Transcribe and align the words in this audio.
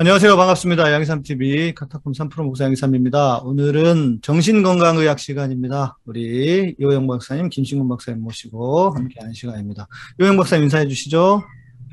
안녕하세요. 0.00 0.36
반갑습니다. 0.36 0.92
양희삼TV 0.92 1.74
카타콤 1.74 2.12
3프로 2.12 2.44
목사 2.44 2.62
양희삼입니다. 2.66 3.38
오늘은 3.38 4.20
정신건강의학 4.22 5.18
시간입니다. 5.18 5.98
우리 6.06 6.76
이호영 6.78 7.08
박사님, 7.08 7.48
김신gun 7.48 7.88
박사님 7.88 8.22
모시고 8.22 8.90
함께하는 8.90 9.34
시간입니다. 9.34 9.88
이호영 10.20 10.36
박사님 10.36 10.62
인사해 10.64 10.86
주시죠. 10.86 11.42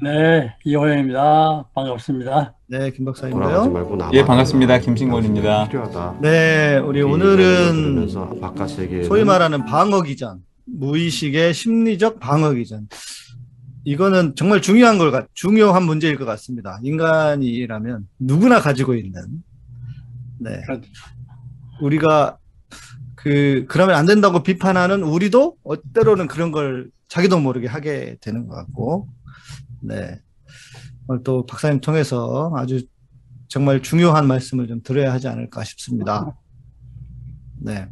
네, 0.03 0.53
이호영입니다. 0.65 1.69
반갑습니다. 1.73 2.53
네, 2.67 2.91
김 2.91 3.05
박사님도요. 3.05 4.09
예, 4.13 4.23
반갑습니다. 4.23 4.77
김신권입니다. 4.81 5.69
필요하다. 5.69 6.19
네, 6.21 6.77
우리 6.77 7.01
오늘은 7.01 7.71
들으면서 7.71 8.29
바깥 8.39 8.69
세계 8.69 9.01
소위 9.01 9.23
말하는 9.23 9.65
방어 9.65 10.03
기전, 10.03 10.41
무의식의 10.65 11.55
심리적 11.55 12.19
방어 12.19 12.51
기전. 12.51 12.87
이거는 13.85 14.35
정말 14.35 14.61
중요한 14.61 14.97
걸, 14.97 15.11
같- 15.11 15.29
중요한 15.33 15.83
문제일 15.83 16.17
것 16.17 16.25
같습니다. 16.25 16.79
인간이라면 16.83 18.07
누구나 18.19 18.59
가지고 18.59 18.95
있는, 18.95 19.43
네. 20.39 20.61
그렇죠. 20.65 20.89
우리가 21.81 22.37
그, 23.15 23.65
그러면 23.69 23.95
안 23.95 24.05
된다고 24.05 24.43
비판하는 24.43 25.03
우리도 25.03 25.57
어, 25.63 25.91
때로는 25.93 26.27
그런 26.27 26.51
걸 26.51 26.89
자기도 27.07 27.39
모르게 27.39 27.67
하게 27.67 28.17
되는 28.21 28.47
것 28.47 28.55
같고, 28.55 29.07
네. 29.81 30.19
오늘 31.07 31.21
또 31.23 31.45
박사님 31.45 31.79
통해서 31.79 32.51
아주 32.55 32.81
정말 33.47 33.81
중요한 33.83 34.27
말씀을 34.27 34.67
좀 34.67 34.81
들어야 34.81 35.13
하지 35.13 35.27
않을까 35.27 35.63
싶습니다. 35.63 36.35
네. 37.59 37.87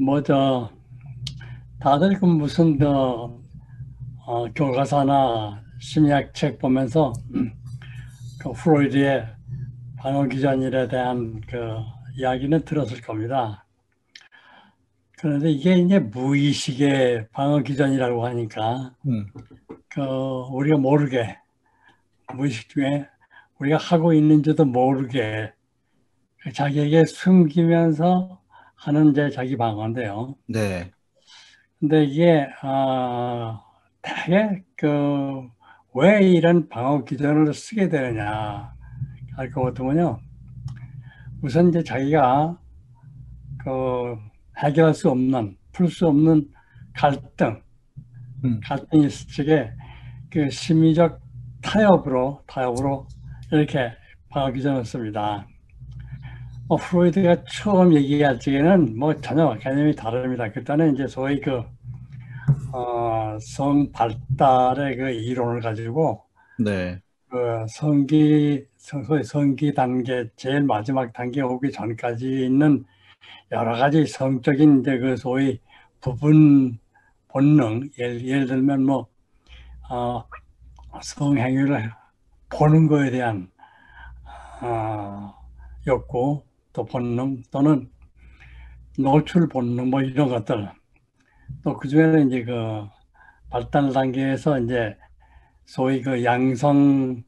뭐, 0.00 0.22
저, 0.22 0.70
다들 1.80 2.18
그 2.18 2.24
무슨, 2.24 2.76
저, 2.78 3.38
어, 4.26 4.52
교과서나 4.52 5.62
심리학 5.80 6.34
책 6.34 6.58
보면서 6.58 7.12
그 8.40 8.52
프로이드의 8.52 9.26
방어기전일에 9.96 10.88
대한 10.88 11.40
그 11.48 11.56
이야기는 12.16 12.64
들었을 12.64 13.00
겁니다. 13.00 13.64
그런데 15.18 15.50
이게 15.50 15.76
이제 15.76 15.98
무의식의 16.00 17.28
방어기전이라고 17.32 18.26
하니까 18.26 18.94
음. 19.06 19.26
그 19.88 20.00
우리가 20.00 20.78
모르게 20.78 21.38
무의식 22.34 22.68
중에 22.70 23.06
우리가 23.58 23.76
하고 23.78 24.12
있는지도 24.12 24.64
모르게 24.64 25.52
자기에게 26.52 27.04
숨기면서 27.04 28.40
하는 28.74 29.10
이제 29.10 29.30
자기 29.30 29.56
방어인데요. 29.56 30.36
네. 30.46 30.92
근데 31.80 32.04
이게 32.04 32.48
아 32.62 33.62
되게 34.02 34.62
그왜 34.76 36.22
이런 36.30 36.68
방어 36.68 37.04
기전을 37.04 37.52
쓰게 37.54 37.88
되느냐 37.88 38.72
할 39.36 39.50
것 39.52 39.62
같으면요. 39.62 40.20
우선 41.42 41.68
이제 41.68 41.82
자기가 41.82 42.58
그 43.58 44.16
해결할 44.58 44.94
수 44.94 45.10
없는 45.10 45.56
풀 45.72 45.88
수 45.88 46.06
없는 46.08 46.48
갈등 46.94 47.62
음. 48.44 48.60
갈등이 48.64 49.06
있을 49.06 49.28
적에 49.32 49.72
그 50.30 50.50
심리적 50.50 51.20
타협으로 51.62 52.42
타협으로 52.46 53.06
이렇게 53.52 53.92
방어 54.30 54.52
기전을 54.52 54.84
씁니다. 54.84 55.46
뭐 56.68 56.76
프로이드가 56.78 57.44
처음 57.50 57.94
얘기할 57.94 58.38
적에는 58.38 58.96
뭐 58.98 59.14
전혀 59.20 59.56
개념이 59.58 59.94
다릅니다. 59.96 60.50
그때는 60.52 60.94
이제 60.94 61.06
소위 61.06 61.40
그 61.40 61.62
어, 62.72 63.38
성 63.40 63.90
발달의 63.92 64.96
그 64.96 65.10
이론을 65.10 65.60
가지고 65.60 66.24
네. 66.56 67.00
그 67.30 67.66
성기 67.68 68.66
성- 68.76 69.04
소위 69.04 69.22
성기 69.22 69.74
단계 69.74 70.28
제일 70.36 70.62
마지막 70.62 71.12
단계 71.12 71.40
오기 71.42 71.72
전까지 71.72 72.26
있는 72.46 72.84
여러 73.52 73.76
가지 73.78 74.06
성적인 74.06 74.80
이제 74.82 74.98
그 74.98 75.16
소위 75.16 75.60
부분 76.00 76.78
본능 77.28 77.90
예를, 77.98 78.26
예를 78.26 78.46
들면 78.46 78.84
뭐 78.84 79.08
어, 79.90 80.24
성행위를 81.02 81.92
보는 82.50 82.88
거에 82.88 83.10
대한 83.10 83.50
어, 84.62 85.34
욕구 85.86 86.42
또 86.72 86.84
본능 86.84 87.42
또는 87.50 87.90
노출 88.98 89.48
본능 89.48 89.90
뭐 89.90 90.02
이런 90.02 90.28
것들 90.28 90.70
또 91.62 91.76
그중에는 91.76 92.28
이제 92.28 92.44
그 92.44 92.86
발달 93.50 93.92
단계에서 93.92 94.60
이제 94.60 94.96
소위 95.64 96.02
그 96.02 96.24
양성 96.24 97.22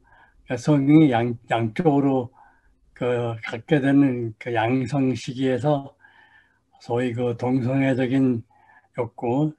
성이 0.57 1.11
양 1.11 1.35
양쪽으로 1.49 2.31
그 2.93 3.35
갖게 3.43 3.79
되는 3.79 4.33
그 4.37 4.53
양성 4.53 5.15
시기에서 5.15 5.95
소위 6.81 7.13
그 7.13 7.37
동성애적인 7.37 8.43
욕구 8.97 9.53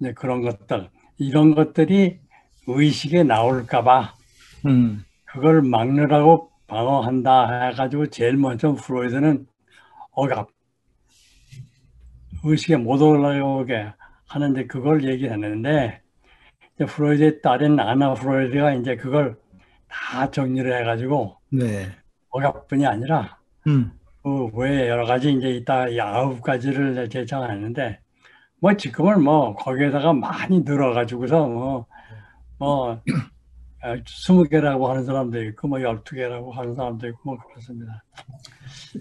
이제 0.00 0.12
그런 0.12 0.42
것들 0.42 0.90
이런 1.18 1.54
것들이 1.54 2.20
의식에 2.66 3.22
나올까봐 3.22 4.14
음. 4.66 5.04
그걸 5.24 5.62
막느라고 5.62 6.50
방어한다 6.68 7.68
해가지고 7.68 8.06
제일 8.08 8.36
먼저 8.36 8.72
프로이드는 8.74 9.46
억압 10.12 10.48
의식에 12.44 12.76
못 12.76 13.02
올라오게 13.02 13.92
하는데 14.28 14.66
그걸 14.66 15.04
얘기했는데 15.04 16.00
이제 16.74 16.84
프로이드의 16.84 17.42
딸인 17.42 17.80
아나 17.80 18.14
프로이드가 18.14 18.74
이제 18.74 18.96
그걸 18.96 19.36
다 19.88 20.30
정리를 20.30 20.72
해가지고 20.80 21.36
네. 21.50 21.90
억압뿐이 22.30 22.86
아니라 22.86 23.38
음. 23.66 23.92
그 24.22 24.50
외에 24.52 24.88
여러 24.88 25.06
가지 25.06 25.32
이제 25.32 25.50
이따 25.50 25.88
이 25.88 25.98
아홉 25.98 26.42
가지를 26.42 27.08
제정했는데 27.08 27.98
뭐 28.60 28.76
지금은 28.76 29.22
뭐 29.22 29.54
거기에다가 29.54 30.12
많이 30.12 30.60
늘어가지고서 30.60 31.48
뭐뭐 31.48 33.02
스무 34.06 34.44
개라고 34.44 34.88
하는 34.88 35.04
사람도 35.04 35.42
있고 35.44 35.68
뭐 35.68 35.80
열두 35.80 36.14
개라고 36.16 36.52
하는 36.52 36.74
사람도 36.74 37.06
있고 37.08 37.18
뭐 37.24 37.38
그렇습니다. 37.38 38.04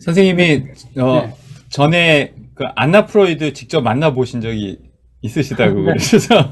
선생님이 0.02 0.68
어, 1.00 1.22
네. 1.22 1.34
전에 1.70 2.36
그 2.54 2.66
안나 2.76 3.06
프로이드 3.06 3.54
직접 3.54 3.82
만나 3.82 4.14
보신 4.14 4.40
적이 4.42 4.80
있으시다고 5.22 5.74
네. 5.82 5.86
그러셔서 5.86 6.52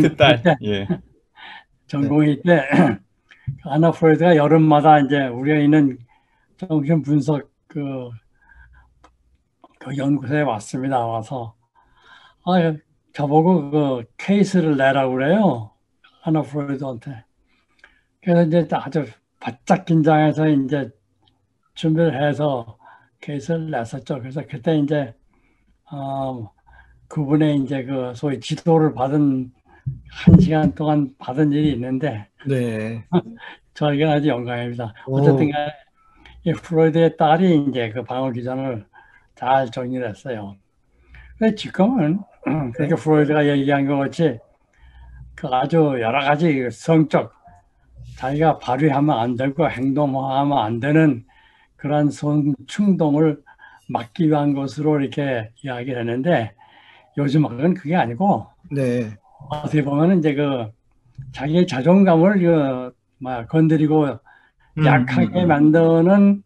전- 0.00 0.16
딸. 0.16 0.42
네. 0.42 0.56
예. 0.64 0.88
전공의 1.88 2.40
때 2.42 2.62
아나 3.64 3.90
프로이드가 3.90 4.36
여름마다 4.36 5.00
이제 5.00 5.26
우리가 5.26 5.58
있는 5.58 5.98
정신 6.56 7.02
분석 7.02 7.50
그, 7.66 8.08
그 9.80 9.96
연구소에 9.96 10.42
왔습니다. 10.42 11.00
와서 11.04 11.54
아 12.44 12.52
저보고 13.12 13.70
그 13.70 14.04
케이스를 14.16 14.76
내라고 14.76 15.14
그래요. 15.14 15.71
아나 16.22 16.42
프로이드한테. 16.42 17.24
그래서 18.22 18.42
이제 18.44 18.68
아주 18.72 19.04
바짝 19.40 19.84
긴장해서 19.84 20.48
이제 20.48 20.90
준비를 21.74 22.26
해서 22.28 22.78
케이스를 23.20 23.70
냈었죠. 23.70 24.20
그래서 24.20 24.42
그때 24.48 24.78
이제 24.78 25.14
어, 25.90 26.52
그분의 27.08 27.56
이제 27.58 27.84
그 27.84 28.14
소위 28.14 28.38
지도를 28.40 28.94
받은 28.94 29.52
한 30.10 30.40
시간 30.40 30.74
동안 30.74 31.14
받은 31.18 31.52
일이 31.52 31.72
있는데 31.72 32.28
네. 32.46 33.04
저에게 33.74 34.04
아주 34.04 34.28
영광입니다. 34.28 34.94
오. 35.06 35.18
어쨌든 35.18 35.50
간에 35.50 35.72
이 36.44 36.52
프로이드의 36.52 37.16
딸이 37.16 37.66
이제 37.68 37.90
그 37.90 38.04
방어 38.04 38.30
기전을 38.30 38.84
잘 39.34 39.70
정리를 39.70 40.08
했어요. 40.08 40.56
근데 41.38 41.54
지금은 41.54 42.20
그렇게 42.74 42.94
프로이드가 42.94 43.48
얘기한 43.48 43.86
것 43.86 43.96
같이 43.96 44.38
그 44.38 44.51
아주 45.50 45.76
여러 46.00 46.20
가지 46.20 46.54
그 46.54 46.70
성적 46.70 47.32
자기가 48.16 48.58
발휘하면 48.58 49.18
안 49.18 49.36
되고 49.36 49.68
행동하면 49.68 50.58
안 50.58 50.80
되는 50.80 51.24
그런 51.76 52.10
성 52.10 52.54
충동을 52.66 53.42
막기 53.88 54.28
위한 54.28 54.54
것으로 54.54 55.00
이렇게 55.00 55.50
이야기를 55.62 56.00
했는데 56.00 56.54
요즘은 57.18 57.74
그게 57.74 57.96
아니고 57.96 58.46
네. 58.70 59.10
어떻게 59.50 59.82
보면 59.82 60.18
이제 60.18 60.34
그 60.34 60.70
자기의 61.32 61.66
자존감을 61.66 62.38
그 62.38 63.46
건드리고 63.48 64.18
음, 64.78 64.86
약하게 64.86 65.40
음, 65.40 65.44
음. 65.44 65.48
만드는 65.48 66.42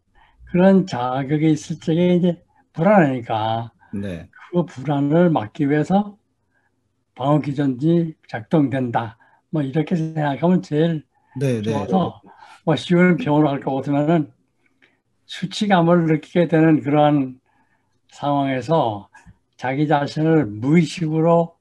그런 0.47 0.87
자극이 0.87 1.51
있을 1.51 1.79
적에 1.79 2.15
이제 2.17 2.43
불안하니까 2.73 3.73
네. 3.93 4.29
그 4.53 4.65
불안을 4.65 5.31
막기 5.31 5.71
위해서 5.71 6.17
방어 7.17 7.41
기전이 7.41 8.15
작동된다. 8.29 9.19
뭐 9.51 9.63
이렇게 9.63 9.97
생각하면 9.97 10.63
제일 10.63 11.03
네, 11.41 11.61
네. 11.61 11.63
좋아서 11.63 12.21
뭐 12.65 12.77
쉬운 12.77 13.17
표현을 13.17 13.49
할것 13.49 13.75
같으면은 13.75 14.31
수치감을 15.25 16.05
느끼게 16.07 16.47
되는 16.47 16.81
그러한 16.83 17.41
상황에서 18.09 19.09
자기 19.57 19.89
자신을 19.89 20.47
무의식으로 20.47 21.57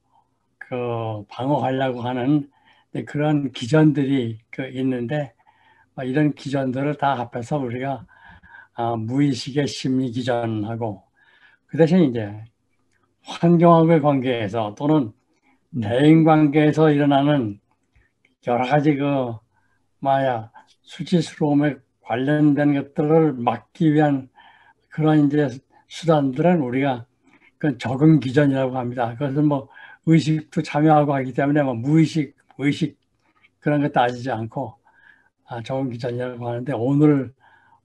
그 0.58 1.24
방어하려고 1.28 2.02
하는 2.02 2.50
네, 2.92 3.04
그런 3.04 3.50
기전들이 3.52 4.38
그 4.50 4.68
있는데 4.68 5.32
아, 5.94 6.04
이런 6.04 6.34
기전들을 6.34 6.96
다 6.96 7.14
합해서 7.14 7.56
우리가 7.58 8.06
아, 8.74 8.96
무의식의 8.96 9.66
심리 9.68 10.10
기전하고 10.10 11.02
그 11.66 11.78
대신 11.78 12.00
이제 12.00 12.44
환경하고의 13.24 14.02
관계에서 14.02 14.74
또는 14.76 14.96
음. 14.96 15.25
대인 15.82 16.24
관계에서 16.24 16.90
일어나는 16.90 17.60
여러 18.46 18.66
가지 18.66 18.96
그 18.96 19.34
마야 19.98 20.50
수치스러움에 20.82 21.76
관련된 22.02 22.74
것들을 22.74 23.34
막기 23.34 23.92
위한 23.92 24.28
그런 24.88 25.26
이제 25.26 25.48
수단들은 25.88 26.60
우리가 26.60 27.06
그 27.58 27.76
적응 27.78 28.20
기전이라고 28.20 28.76
합니다. 28.76 29.12
그것은 29.14 29.46
뭐 29.46 29.68
의식도 30.06 30.62
참여하고 30.62 31.14
하기 31.14 31.32
때문에 31.32 31.62
뭐 31.62 31.74
무의식, 31.74 32.36
의식 32.58 32.98
그런 33.58 33.82
거 33.82 33.88
따지지 33.88 34.30
않고 34.30 34.74
아, 35.46 35.62
적응 35.62 35.90
기전이라고 35.90 36.48
하는데 36.48 36.72
오늘 36.74 37.32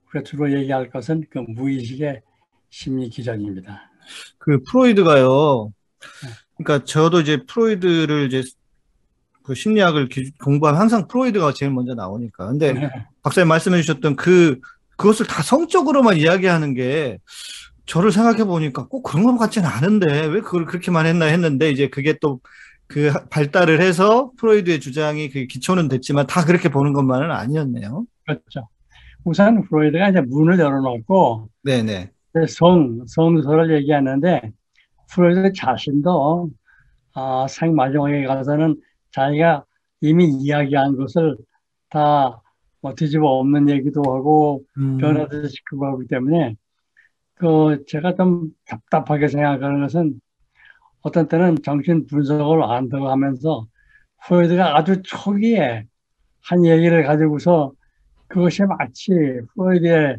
우리가 0.06 0.24
주로 0.24 0.52
얘기할 0.52 0.90
것은 0.90 1.24
그 1.28 1.38
무의식의 1.38 2.22
심리 2.70 3.08
기전입니다. 3.08 3.90
그 4.38 4.62
프로이드가요. 4.62 5.72
그러니까 6.56 6.84
저도 6.84 7.20
이제 7.20 7.38
프로이드를 7.46 8.26
이제 8.26 8.42
그 9.42 9.54
심리학을 9.54 10.08
기- 10.08 10.32
공부하면 10.42 10.80
항상 10.80 11.08
프로이드가 11.08 11.52
제일 11.52 11.72
먼저 11.72 11.94
나오니까. 11.94 12.46
근데 12.48 12.72
네. 12.72 12.90
박사님 13.22 13.48
말씀해 13.48 13.80
주셨던 13.82 14.16
그 14.16 14.60
그것을 14.96 15.26
다 15.26 15.42
성적으로만 15.42 16.16
이야기하는 16.16 16.74
게 16.74 17.18
저를 17.86 18.12
생각해 18.12 18.44
보니까 18.44 18.86
꼭 18.86 19.02
그런 19.02 19.24
것 19.24 19.36
같지는 19.38 19.68
않은데 19.68 20.26
왜 20.26 20.40
그걸 20.40 20.64
그렇게만 20.66 21.06
했나 21.06 21.24
했는데 21.26 21.70
이제 21.70 21.88
그게 21.88 22.16
또 22.20 22.40
그 22.88 23.10
발달을 23.30 23.80
해서 23.80 24.32
프로이드의 24.36 24.78
주장이 24.78 25.30
그 25.30 25.46
기초는 25.46 25.88
됐지만 25.88 26.26
다 26.26 26.44
그렇게 26.44 26.68
보는 26.68 26.92
것만은 26.92 27.30
아니었네요. 27.30 28.04
그렇죠. 28.26 28.68
우선 29.24 29.62
프로이드가 29.66 30.10
이제 30.10 30.20
문을 30.20 30.58
열어놓고 30.58 31.48
네네. 31.62 32.10
성, 32.48 33.02
성서를 33.06 33.74
얘기하는데 33.78 34.42
프로이드 35.14 35.52
자신도 35.54 36.50
아, 37.14 37.46
생 37.48 37.74
마지막에 37.74 38.24
가서는 38.24 38.80
자기가 39.12 39.64
이미 40.00 40.26
이야기한 40.28 40.96
것을 40.96 41.36
다 41.90 42.42
뭐 42.82 42.94
뒤집어 42.94 43.28
없는 43.38 43.70
얘기도 43.70 44.02
하고 44.02 44.64
음, 44.76 44.98
변화도 44.98 45.46
시키고 45.46 45.86
하기 45.86 46.08
때문에 46.08 46.56
그 47.34 47.84
제가 47.88 48.14
좀 48.16 48.50
답답하게 48.66 49.28
생각하는 49.28 49.82
것은 49.82 50.20
어떤 51.02 51.28
때는 51.28 51.56
정신 51.64 52.06
분석을 52.06 52.62
안 52.64 52.88
들어가면서 52.88 53.66
프로이드가 54.26 54.76
아주 54.76 55.02
초기에 55.02 55.84
한 56.44 56.66
얘기를 56.66 57.04
가지고서 57.04 57.72
그것이 58.28 58.62
마치 58.64 59.12
프로이드의 59.54 60.18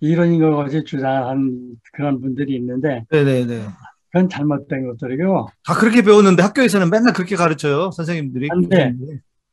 이론인 0.00 0.40
것 0.40 0.56
같이 0.56 0.84
주장한 0.84 1.76
그런 1.92 2.20
분들이 2.20 2.56
있는데 2.56 3.04
네네네. 3.10 3.66
그건 4.14 4.28
잘못된 4.28 4.86
것들이고 4.86 5.48
다 5.66 5.74
그렇게 5.74 6.00
배웠는데 6.02 6.40
학교에서는 6.40 6.88
맨날 6.88 7.12
그렇게 7.12 7.34
가르쳐요 7.34 7.90
선생님들이. 7.90 8.48
안 8.48 8.68
돼. 8.68 8.94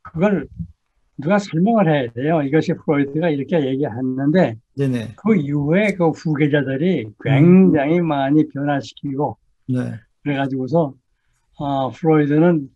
그걸 0.03 0.47
누가 1.17 1.39
설명을 1.39 1.91
해야 1.91 2.11
돼요. 2.11 2.43
이것이 2.43 2.73
프로이드가 2.73 3.29
이렇게 3.29 3.65
얘기했는데 3.65 4.57
네네. 4.77 5.15
그 5.15 5.35
이후에 5.35 5.95
그 5.95 6.09
후계자들이 6.09 7.07
굉장히 7.23 8.01
많이 8.01 8.47
변화시키고 8.49 9.35
네. 9.69 9.95
그래가지고서 10.21 10.93
어, 11.57 11.89
프로이드는 11.89 12.69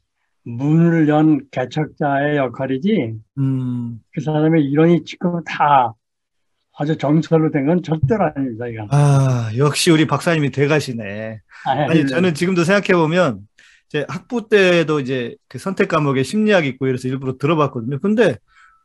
문을 0.43 1.07
연 1.07 1.39
개척자의 1.51 2.37
역할이지 2.37 3.13
음. 3.37 3.99
그 4.11 4.21
사람의 4.21 4.65
이론이 4.65 5.03
지금 5.03 5.43
다 5.43 5.93
아주 6.77 6.97
정설로 6.97 7.51
된 7.51 7.65
건 7.65 7.81
절대로 7.83 8.25
아닙니다. 8.35 8.67
이건. 8.67 8.87
아 8.91 9.49
역시 9.57 9.91
우리 9.91 10.05
박사님이 10.07 10.51
돼가시네. 10.51 11.39
아니 11.89 12.05
저는 12.07 12.33
지금도 12.33 12.63
생각해 12.63 12.99
보면 12.99 13.39
이제 13.89 14.05
학부 14.09 14.49
때도 14.49 14.99
이제 14.99 15.35
그 15.47 15.57
선택 15.57 15.87
과목에 15.87 16.23
심리학 16.23 16.65
있고 16.65 16.87
이래서 16.87 17.07
일부러 17.07 17.37
들어봤거든요. 17.37 17.99
근데 17.99 18.37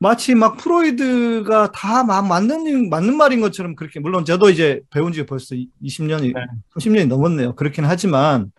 마치 0.03 0.35
막 0.35 0.57
프로이드가 0.57 1.73
다 1.73 2.05
마- 2.05 2.23
맞는 2.23 2.89
맞는 2.89 3.17
말인 3.19 3.41
것처럼 3.43 3.75
그렇게 3.77 4.01
물론 4.01 4.25
저도 4.25 4.49
이제 4.49 4.81
배운 4.91 5.13
지 5.13 5.27
벌써 5.27 5.55
20년이 5.83 6.33
네. 6.35 6.41
30년이 6.79 7.07
넘었네요. 7.09 7.55
그렇긴 7.55 7.85
하지만 7.85 8.51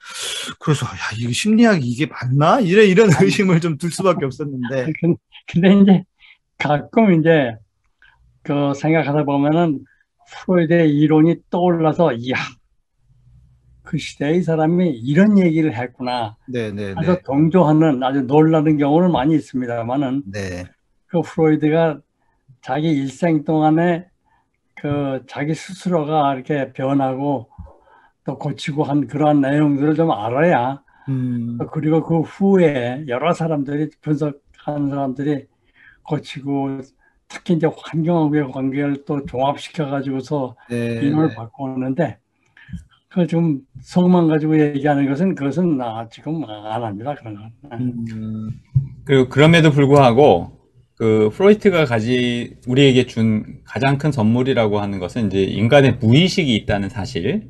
그래서 0.59 0.85
야 0.85 0.91
이게 1.17 1.31
심리학이 1.31 1.87
이게 1.87 2.05
맞나? 2.05 2.59
이래 2.59 2.85
이런 2.85 3.09
의심을 3.19 3.59
좀 3.59 3.77
들 3.79 3.89
수밖에 3.89 4.25
없었는데 4.25 4.91
근- 4.99 5.15
근데 5.47 5.73
이제 5.81 6.03
가끔 6.59 7.19
이제 7.19 7.55
그 8.43 8.73
생각하다 8.73 9.23
보면은 9.23 9.83
프로이드의 10.31 10.89
이론이 10.97 11.35
떠올라서 11.49 12.13
이야 12.13 12.35
그 13.83 13.97
시대의 13.97 14.43
사람이 14.43 14.89
이런 14.89 15.37
얘기를 15.37 15.75
했구나. 15.75 16.37
네네네. 16.47 16.95
해서 16.99 17.19
동조하는 17.25 18.01
아주 18.03 18.21
놀라는 18.21 18.77
경우는 18.77 19.11
많이 19.11 19.35
있습니다만은 19.35 20.23
네. 20.31 20.63
그 21.07 21.21
프로이드가 21.21 21.99
자기 22.61 22.89
일생 22.89 23.43
동안에 23.43 24.07
그 24.75 25.23
자기 25.27 25.53
스스로가 25.53 26.33
이렇게 26.35 26.71
변하고 26.73 27.49
또 28.23 28.37
고치고 28.37 28.83
한 28.83 29.07
그러한 29.07 29.41
내용들을 29.41 29.95
좀 29.95 30.11
알아야 30.11 30.81
음, 31.09 31.57
그리고 31.71 32.03
그 32.03 32.21
후에 32.21 33.05
여러 33.07 33.33
사람들이 33.33 33.89
분석하는 34.01 34.89
사람들이 34.89 35.47
고치고 36.03 36.81
특히 37.31 37.55
이제 37.55 37.67
환경하고의 37.67 38.51
관계를 38.51 39.05
또 39.05 39.25
종합시켜 39.25 39.87
가지고서 39.89 40.55
네. 40.69 40.77
이론을 41.01 41.33
바꾸는데 41.35 42.17
그 43.09 43.27
좀 43.27 43.61
성만 43.81 44.27
가지고 44.27 44.59
얘기하는 44.59 45.07
것은 45.07 45.35
그것은 45.35 45.77
나 45.77 46.07
지금 46.11 46.43
안 46.45 46.83
합니다 46.83 47.15
그런 47.15 47.35
건. 47.35 47.51
음, 47.73 48.49
그리고 49.05 49.29
그럼에도 49.29 49.71
불구하고 49.71 50.59
그 50.97 51.29
프로이트가 51.33 51.85
가지 51.85 52.55
우리에게 52.67 53.07
준 53.07 53.61
가장 53.65 53.97
큰 53.97 54.11
선물이라고 54.11 54.79
하는 54.79 54.99
것은 54.99 55.27
이제 55.27 55.43
인간의 55.43 55.97
무의식이 56.01 56.55
있다는 56.55 56.89
사실. 56.89 57.49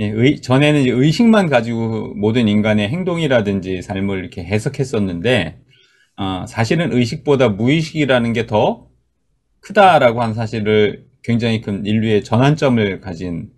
예, 0.00 0.06
의- 0.08 0.40
전에는 0.40 0.80
이제 0.82 0.90
의식만 0.90 1.48
가지고 1.48 2.14
모든 2.14 2.48
인간의 2.48 2.88
행동이라든지 2.88 3.82
삶을 3.82 4.18
이렇게 4.20 4.42
해석했었는데, 4.44 5.58
어, 6.18 6.46
사실은 6.48 6.92
의식보다 6.92 7.50
무의식이라는 7.50 8.32
게 8.34 8.46
더 8.46 8.88
크다라고 9.62 10.20
하는 10.22 10.34
사실을 10.34 11.06
굉장히 11.22 11.60
큰 11.60 11.86
인류의 11.86 12.24
전환점을 12.24 13.00
가진 13.00 13.50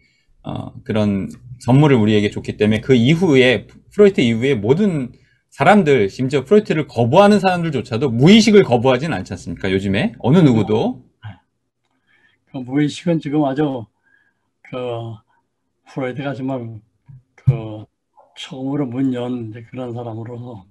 어, 0.42 0.73
그런 0.84 1.28
선물을 1.61 1.96
우리에게 1.96 2.30
줬기 2.30 2.56
때문에 2.56 2.80
그 2.80 2.94
이후에 2.94 3.66
프로이트 3.92 4.20
이후에 4.20 4.54
모든 4.54 5.12
사람들, 5.50 6.11
심지어 6.11 6.44
프로이트를 6.44 6.88
거부하는 6.88 7.38
사람들조차도 7.38 8.11
무의식을 8.11 8.64
거부하진 8.64 9.12
않지 9.12 9.32
않습니까? 9.34 9.70
요즘에? 9.70 10.14
어느 10.18 10.38
누구도? 10.38 11.04
그 12.50 12.58
무의식은 12.58 13.20
지금 13.20 13.44
아주 13.44 13.87
그 14.62 14.76
프로이드가 15.88 16.34
정말 16.34 16.80
그 17.34 17.84
처음으로 18.37 18.87
문연 18.87 19.52
그런 19.70 19.94
사람으로서 19.94 20.66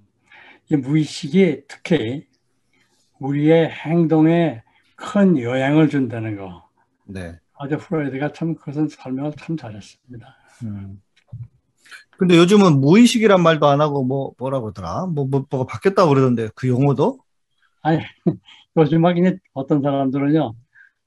이 0.70 0.76
무의식이 0.76 1.62
특히 1.66 2.26
우리의 3.20 3.70
행동에 3.70 4.63
큰 4.96 5.38
영향을 5.38 5.88
준다는 5.88 6.36
거. 6.36 6.68
네. 7.06 7.38
아주 7.58 7.78
프로이드가 7.78 8.32
참 8.32 8.54
그것은 8.54 8.88
설명을 8.88 9.32
참 9.38 9.56
잘했습니다. 9.56 10.36
음. 10.64 11.00
근데 12.16 12.36
요즘은 12.36 12.80
무의식이란 12.80 13.42
말도 13.42 13.66
안 13.66 13.80
하고 13.80 14.04
뭐 14.04 14.32
뭐라고 14.38 14.68
하더라? 14.68 15.06
뭐, 15.06 15.26
뭐 15.26 15.44
뭐가 15.50 15.66
바뀌었다고 15.66 16.08
그러던데 16.10 16.48
그 16.54 16.68
용어도? 16.68 17.18
요즘 18.76 19.02
막 19.02 19.16
이제 19.18 19.36
어떤 19.52 19.82
사람들은요, 19.82 20.54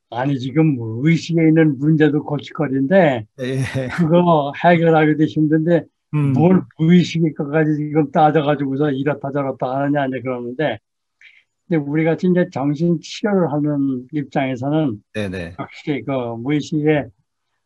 아니 0.10 0.40
지금 0.40 0.76
무의식에 0.76 1.48
있는 1.48 1.78
문제도 1.80 2.24
고치거리인데 2.24 3.26
예. 3.40 3.88
그거 3.96 4.54
해결하기도 4.64 5.24
힘든데 5.26 5.84
음. 6.14 6.34
뭘 6.34 6.62
무의식일 6.78 7.34
것까지 7.36 7.76
지금 7.76 8.12
따져가지고서 8.12 8.92
이렇다 8.92 9.32
저렇다 9.32 9.80
하느냐 9.80 10.06
이제 10.08 10.22
그러는데 10.22 10.80
근데 11.68 11.84
우리 11.84 12.04
같이 12.06 12.28
이제 12.28 12.48
정신 12.52 13.00
치료를 13.02 13.52
하는 13.52 14.08
입장에서는 14.14 15.02
네네. 15.14 15.56
확실히 15.58 16.04
그 16.04 16.12
무의식의 16.12 17.10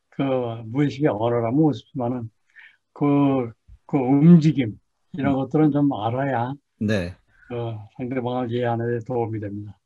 그 0.09 0.23
무의식의 0.67 1.09
언어라면 1.09 1.55
무섭지만은 1.55 2.31
그, 2.93 3.51
그 3.87 3.97
움직임 3.97 4.79
이런 5.13 5.35
것들은 5.35 5.71
좀 5.71 5.91
알아야 5.93 6.53
네. 6.79 7.15
그 7.47 7.55
상대방을 7.97 8.51
이해하는 8.51 8.99
데 8.99 9.05
도움이 9.05 9.39
됩니다. 9.39 9.77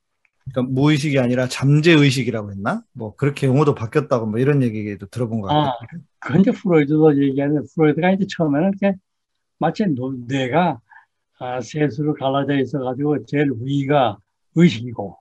그러니까 0.51 0.74
무의식이 0.74 1.19
아니라 1.19 1.48
잠재 1.48 1.91
의식이라고 1.93 2.51
했나? 2.51 2.84
뭐 2.93 3.15
그렇게 3.15 3.48
용어도 3.48 3.74
바뀌었다고 3.75 4.27
뭐 4.27 4.39
이런 4.39 4.62
얘기도 4.62 5.07
들어본 5.07 5.41
것 5.41 5.48
같아요. 5.48 5.72
아, 6.22 6.38
이제 6.39 6.51
프로이드도 6.51 7.22
얘기하는데 7.22 7.67
프로이드가 7.75 8.12
이제 8.12 8.25
처음에는 8.29 8.72
이렇게 8.79 8.98
마치 9.60 9.86
노- 9.88 10.13
뇌가 10.27 10.79
아, 11.39 11.60
셋으로 11.62 12.13
갈라져 12.13 12.56
있어가지고 12.60 13.25
제일 13.25 13.51
위가 13.62 14.18
의식이고 14.56 15.18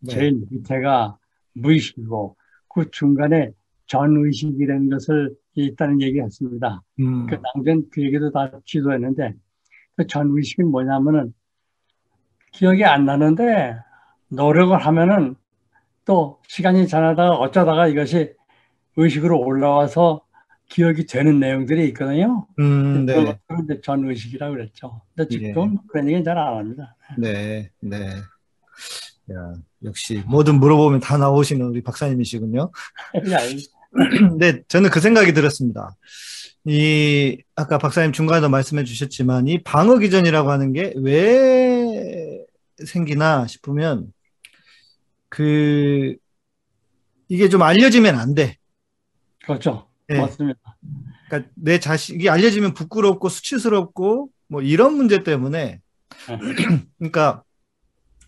네. 0.00 0.12
제일 0.12 0.40
밑에가 0.50 1.18
무의식이고 1.54 2.36
그 2.68 2.90
중간에 2.90 3.52
전의식이라는 3.86 4.88
것을 4.88 5.34
있다는 5.54 6.00
얘기했습니다. 6.00 6.82
음, 7.00 7.26
그 7.26 7.40
당전 7.42 7.88
그 7.90 8.02
얘기도 8.02 8.30
다 8.30 8.50
지도했는데 8.64 9.34
그 9.96 10.06
전의식은 10.06 10.70
뭐냐면은 10.70 11.34
기억이 12.52 12.84
안 12.84 13.04
나는데 13.04 13.76
노력을 14.28 14.76
하면은 14.78 15.34
또 16.04 16.40
시간이 16.48 16.86
지나다가 16.86 17.34
어쩌다가 17.34 17.88
이것이 17.88 18.32
의식으로 18.96 19.38
올라와서 19.38 20.22
기억이 20.70 21.04
되는 21.06 21.38
내용들이 21.40 21.86
있거든요. 21.88 22.46
음, 22.58 23.04
네. 23.04 23.38
그걸 23.46 23.64
이제 23.64 23.80
전의식이라고 23.82 24.54
그랬죠. 24.54 25.02
근데 25.14 25.28
지금 25.28 25.76
그런 25.88 26.06
얘기는 26.06 26.24
잘 26.24 26.38
안 26.38 26.56
합니다. 26.58 26.96
네, 27.18 27.70
네. 27.80 27.96
야, 29.32 29.52
역시 29.84 30.22
뭐든 30.26 30.58
물어보면 30.60 31.00
다 31.00 31.18
나오시는 31.18 31.66
우리 31.66 31.82
박사님이시군요. 31.82 32.70
근데 33.92 34.62
저는 34.68 34.90
그 34.90 35.00
생각이 35.00 35.32
들었습니다. 35.34 35.96
이 36.64 37.38
아까 37.56 37.78
박사님 37.78 38.12
중간에도 38.12 38.48
말씀해 38.48 38.84
주셨지만 38.84 39.48
이 39.48 39.62
방어 39.62 39.98
기전이라고 39.98 40.50
하는 40.50 40.72
게 40.72 40.92
왜 40.96 42.44
생기나 42.86 43.46
싶으면 43.46 44.12
그 45.28 46.16
이게 47.28 47.48
좀 47.48 47.62
알려지면 47.62 48.14
안 48.16 48.34
돼. 48.34 48.56
그렇죠. 49.44 49.89
예. 50.10 50.18
맞습니다. 50.18 50.58
그러니까 51.28 51.50
내 51.54 51.78
자식이 51.78 52.28
알려지면 52.28 52.74
부끄럽고 52.74 53.28
수치스럽고 53.28 54.30
뭐 54.48 54.62
이런 54.62 54.94
문제 54.94 55.22
때문에 55.22 55.80
그러니까 56.98 57.42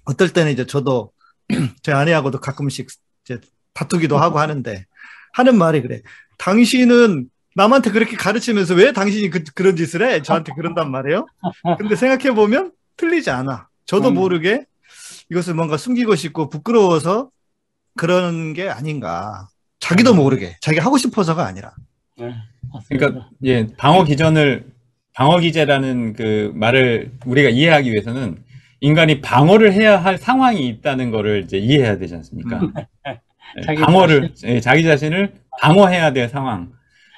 어떨 0.05 0.33
때는 0.33 0.53
이제 0.53 0.67
저도 0.67 1.13
제 1.83 1.93
아내하고도 1.93 2.41
가끔씩 2.41 2.89
이제 3.25 3.41
다투기도 3.75 4.19
하고 4.19 4.39
하는데 4.39 4.87
하는 5.33 5.59
말이 5.59 5.83
그래. 5.83 6.03
당신은 6.39 7.29
남한테 7.55 7.91
그렇게 7.91 8.17
가르치면서 8.17 8.75
왜 8.75 8.93
당신이 8.93 9.31
그, 9.31 9.45
그런 9.55 9.77
짓을 9.77 10.03
해? 10.03 10.23
저한테 10.23 10.53
그런단 10.57 10.91
말이에요. 10.91 11.27
근데 11.79 11.97
생각해 11.97 12.35
보면 12.35 12.73
틀리지 12.97 13.31
않아. 13.31 13.69
저도 13.85 14.09
음. 14.09 14.15
모르게 14.15 14.65
이것을 15.31 15.55
뭔가 15.55 15.77
숨기고 15.77 16.17
싶고 16.17 16.49
부끄러워서 16.49 17.31
그런 17.97 18.53
게 18.55 18.69
아닌가. 18.69 19.49
자기도 19.83 20.13
음. 20.13 20.17
모르게 20.17 20.57
자기 20.61 20.79
하고 20.79 20.97
싶어서가 20.97 21.45
아니라. 21.45 21.75
네. 22.17 22.33
그러니까 22.89 23.29
예, 23.45 23.67
방어 23.77 24.05
기전을 24.05 24.65
방어 25.13 25.41
기제라는 25.41 26.15
그 26.15 26.53
말을 26.55 27.13
우리가 27.27 27.51
이해하기 27.51 27.91
위해서는 27.91 28.39
인간이 28.81 29.21
방어를 29.21 29.73
해야 29.73 30.03
할 30.03 30.19
상황이 30.19 30.67
있다는 30.69 31.11
거를 31.11 31.43
이제 31.45 31.59
이해해야 31.59 31.99
되지 31.99 32.15
않습니까? 32.15 32.61
예, 33.09 33.21
자기 33.63 33.83
방어를 33.83 34.33
예, 34.45 34.61
자기 34.61 34.85
자신을 34.85 35.35
방어해야 35.61 36.13
될 36.13 36.29
상황. 36.29 36.73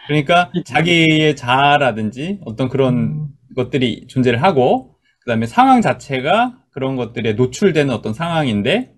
그러니까 0.06 0.50
자기의 0.64 1.36
자아라든지 1.36 2.40
어떤 2.44 2.68
그런 2.68 3.28
것들이 3.54 4.06
존재를 4.08 4.42
하고 4.42 4.96
그다음에 5.20 5.46
상황 5.46 5.82
자체가 5.82 6.54
그런 6.70 6.96
것들에 6.96 7.34
노출되는 7.34 7.92
어떤 7.94 8.14
상황인데 8.14 8.92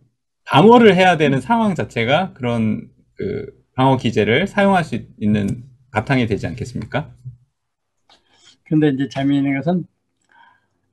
방어를 0.47 0.95
해야 0.95 1.17
되는 1.17 1.41
상황 1.41 1.75
자체가 1.75 2.33
그런 2.33 2.89
그 3.17 3.65
방어 3.75 3.97
기제를 3.97 4.47
사용할 4.47 4.85
수 4.85 4.99
있는 5.19 5.65
바탕이 5.91 6.27
되지 6.27 6.47
않겠습니까? 6.47 7.15
근데 8.65 8.89
이제 8.89 9.09
재미있는 9.09 9.57
것은 9.57 9.87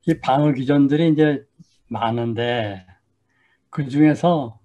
이 0.06 0.18
방어 0.20 0.52
기전들이 0.52 1.10
이제 1.10 1.46
많은데 1.88 2.86
그 3.70 3.88
중에서 3.88 4.60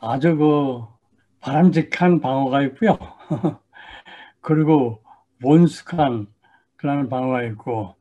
아주 0.00 0.36
그 0.36 0.82
바람직한 1.40 2.20
방어가 2.20 2.62
있고요. 2.64 2.98
그리고 4.40 5.02
원숙한 5.42 6.26
그런 6.76 7.08
방어가 7.08 7.42
있고 7.44 7.96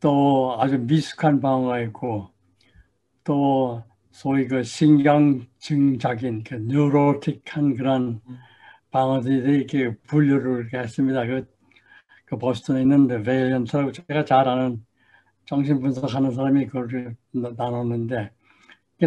또 0.00 0.56
아주 0.58 0.78
미숙한 0.78 1.40
방어가 1.40 1.80
있고 1.80 2.30
또 3.24 3.82
소위 4.18 4.48
그 4.48 4.64
신경증적인 4.64 6.42
그 6.42 6.56
뉴로틱한 6.56 7.76
그런 7.76 8.20
방어들이 8.90 9.58
이렇게 9.58 9.94
분류를 10.08 10.70
했습니다. 10.74 11.24
그, 11.24 11.46
그 12.26 12.38
보스턴에 12.38 12.82
있는 12.82 13.06
베일런트라고 13.22 13.92
제가 13.92 14.24
잘 14.24 14.48
아는 14.48 14.84
정신분석하는 15.46 16.32
사람이 16.32 16.66
그걸 16.66 17.16
나- 17.32 17.52
나눴는데 17.56 18.32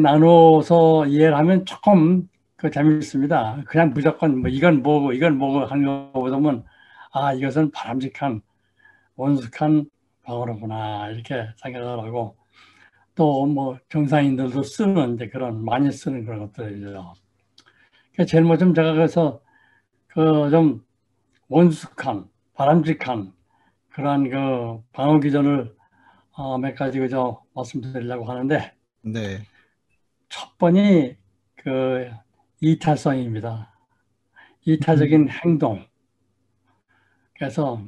나눠서 0.01 1.07
이해를 1.07 1.37
하면 1.37 1.65
조금 1.65 2.29
그 2.55 2.71
재밌습니다. 2.71 3.63
그냥 3.67 3.93
무조건 3.93 4.39
뭐 4.39 4.49
이건 4.49 4.83
뭐고 4.83 5.13
이건 5.13 5.37
뭐고 5.37 5.65
하는 5.65 6.11
것보다는 6.13 6.63
아 7.13 7.33
이것은 7.33 7.71
바람직한 7.71 8.41
원숙한 9.15 9.85
방어로구나 10.23 11.09
이렇게 11.11 11.47
생각을 11.57 11.99
하고 12.05 12.37
또 13.15 13.45
뭐 13.45 13.77
정상인들도 13.89 14.63
쓰는 14.63 15.15
이제 15.15 15.27
그런 15.29 15.63
많이 15.63 15.91
쓰는 15.91 16.25
그런 16.25 16.39
것들이죠. 16.51 17.13
그 18.15 18.25
제일 18.25 18.43
먼저 18.43 18.65
좀 18.65 18.73
제가 18.73 18.93
그래서 18.93 19.41
그 20.07 20.49
좀 20.49 20.83
원숙한 21.49 22.29
바람직한 22.53 23.33
그러한 23.89 24.29
그 24.29 24.81
방어 24.93 25.19
기전을 25.19 25.75
어, 26.31 26.57
몇 26.57 26.75
가지 26.75 26.99
그저 26.99 27.41
말씀드리려고 27.53 28.25
하는데 28.25 28.73
네. 29.01 29.39
첫 30.29 30.57
번이 30.57 31.17
그 31.55 32.09
이타성입니다. 32.61 33.73
이타적인 34.65 35.29
행동. 35.29 35.85
그래서 37.35 37.81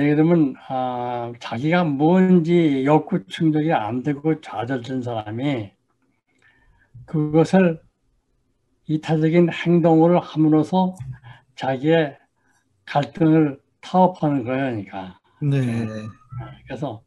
예를 0.00 0.16
들면 0.16 0.54
아, 0.68 1.32
자기가 1.38 1.84
뭔지 1.84 2.84
욕구 2.84 3.26
충족이 3.26 3.72
안 3.72 4.02
되고 4.02 4.40
좌절된 4.40 5.02
사람이 5.02 5.72
그것을 7.06 7.80
이타적인 8.86 9.52
행동을 9.52 10.18
함으로써 10.20 10.96
자기의 11.54 12.18
갈등을 12.86 13.60
타협하는 13.80 14.44
거예요, 14.44 14.64
그러니까. 14.64 15.20
네. 15.40 15.86
그래서 16.66 17.02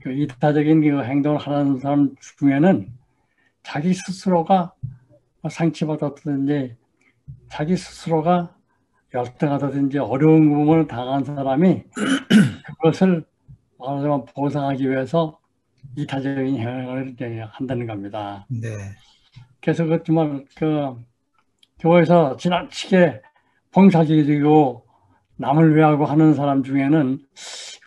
그 0.00 0.12
이타적인 0.12 0.80
그 0.82 1.04
행동을 1.04 1.38
하는 1.38 1.78
사람 1.78 2.14
중에는 2.38 2.92
자기 3.62 3.94
스스로가 3.94 4.72
상처받았든지 5.48 6.76
자기 7.50 7.76
스스로가 7.76 8.55
열등하다든지 9.16 9.98
어려운 9.98 10.48
부분을 10.50 10.86
당한 10.86 11.24
사람이 11.24 11.82
그것을 12.78 13.24
말하자면 13.78 14.26
보상하기 14.26 14.88
위해서 14.88 15.38
이타적인 15.96 16.56
이제 17.08 17.40
한다는 17.50 17.86
겁니다. 17.86 18.46
네. 18.48 18.68
그래서 19.60 19.84
그 19.84 20.02
정말 20.04 20.44
그 20.56 20.94
교회에서 21.80 22.36
지나치게 22.36 23.22
봉사기지고 23.72 24.86
남을 25.36 25.76
위하고 25.76 26.04
하는 26.04 26.34
사람 26.34 26.62
중에는 26.62 27.18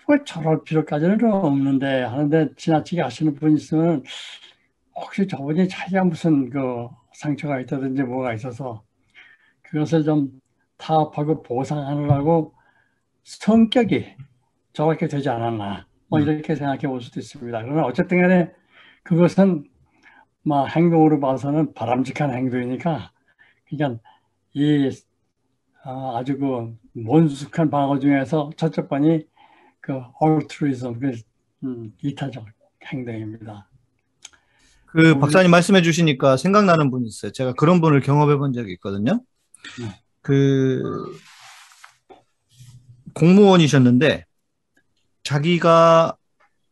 왜 0.08 0.18
저럴 0.26 0.64
필요까지는 0.64 1.24
없는데 1.32 2.04
하는데 2.04 2.50
지나치게 2.56 3.02
하시는 3.02 3.34
분 3.36 3.56
있으면 3.56 4.04
혹시 4.96 5.28
저분이 5.28 5.68
자기가 5.68 6.04
무슨 6.04 6.50
그 6.50 6.88
상처가 7.14 7.60
있다든지 7.60 8.04
뭐가 8.04 8.34
있어서 8.34 8.84
그것을 9.62 10.04
좀 10.04 10.30
타협하고 10.80 11.44
보상하느라고 11.44 12.54
성격이 13.24 14.16
저렇게 14.74 15.08
되지 15.08 15.30
않았나 15.30 15.86
뭐 16.08 16.20
이렇게 16.20 16.56
생각해 16.56 16.88
볼 16.88 17.02
수도 17.02 17.20
있습니다. 17.20 17.62
그러나 17.62 17.84
어쨌든 17.84 18.22
간에 18.22 18.52
그것은 19.04 19.66
뭐 20.42 20.66
행동으로 20.66 21.20
봐서는 21.20 21.74
바람직한 21.76 22.34
행동이니까 22.34 23.12
그러니까 23.68 24.02
이 24.54 24.90
아, 25.84 26.18
아주 26.18 26.38
그 26.38 26.76
mon숙한 26.94 27.70
방어 27.70 28.00
중에서 28.00 28.50
첫째 28.58 28.88
번이 28.88 29.26
그 29.80 29.94
altruism, 30.24 31.00
그 31.00 31.12
음, 31.64 31.94
이타적 32.02 32.46
행동입니다. 32.86 33.70
그 34.86 35.12
음. 35.12 35.20
박사님 35.20 35.52
말씀해 35.52 35.82
주시니까 35.82 36.38
생각나는 36.38 36.90
분이 36.90 37.08
있어요. 37.08 37.32
제가 37.32 37.54
그런 37.54 37.80
분을 37.80 38.02
경험해 38.02 38.38
본 38.38 38.54
적이 38.54 38.74
있거든요. 38.74 39.22
네. 39.80 40.09
그 40.22 40.82
공무원이셨는데 43.14 44.26
자기가 45.24 46.16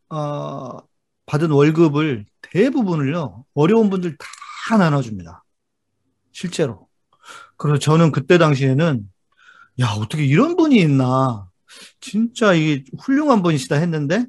어, 0.09 0.77
받은 1.25 1.51
월급을 1.51 2.25
대부분을요 2.41 3.45
어려운 3.53 3.89
분들 3.89 4.17
다 4.17 4.77
나눠줍니다. 4.77 5.43
실제로. 6.31 6.87
그래서 7.57 7.79
저는 7.79 8.11
그때 8.11 8.37
당시에는 8.37 9.09
야 9.81 9.87
어떻게 9.97 10.25
이런 10.25 10.55
분이 10.55 10.77
있나 10.79 11.47
진짜 11.99 12.53
이게 12.53 12.83
훌륭한 12.99 13.41
분이시다 13.43 13.75
했는데 13.75 14.25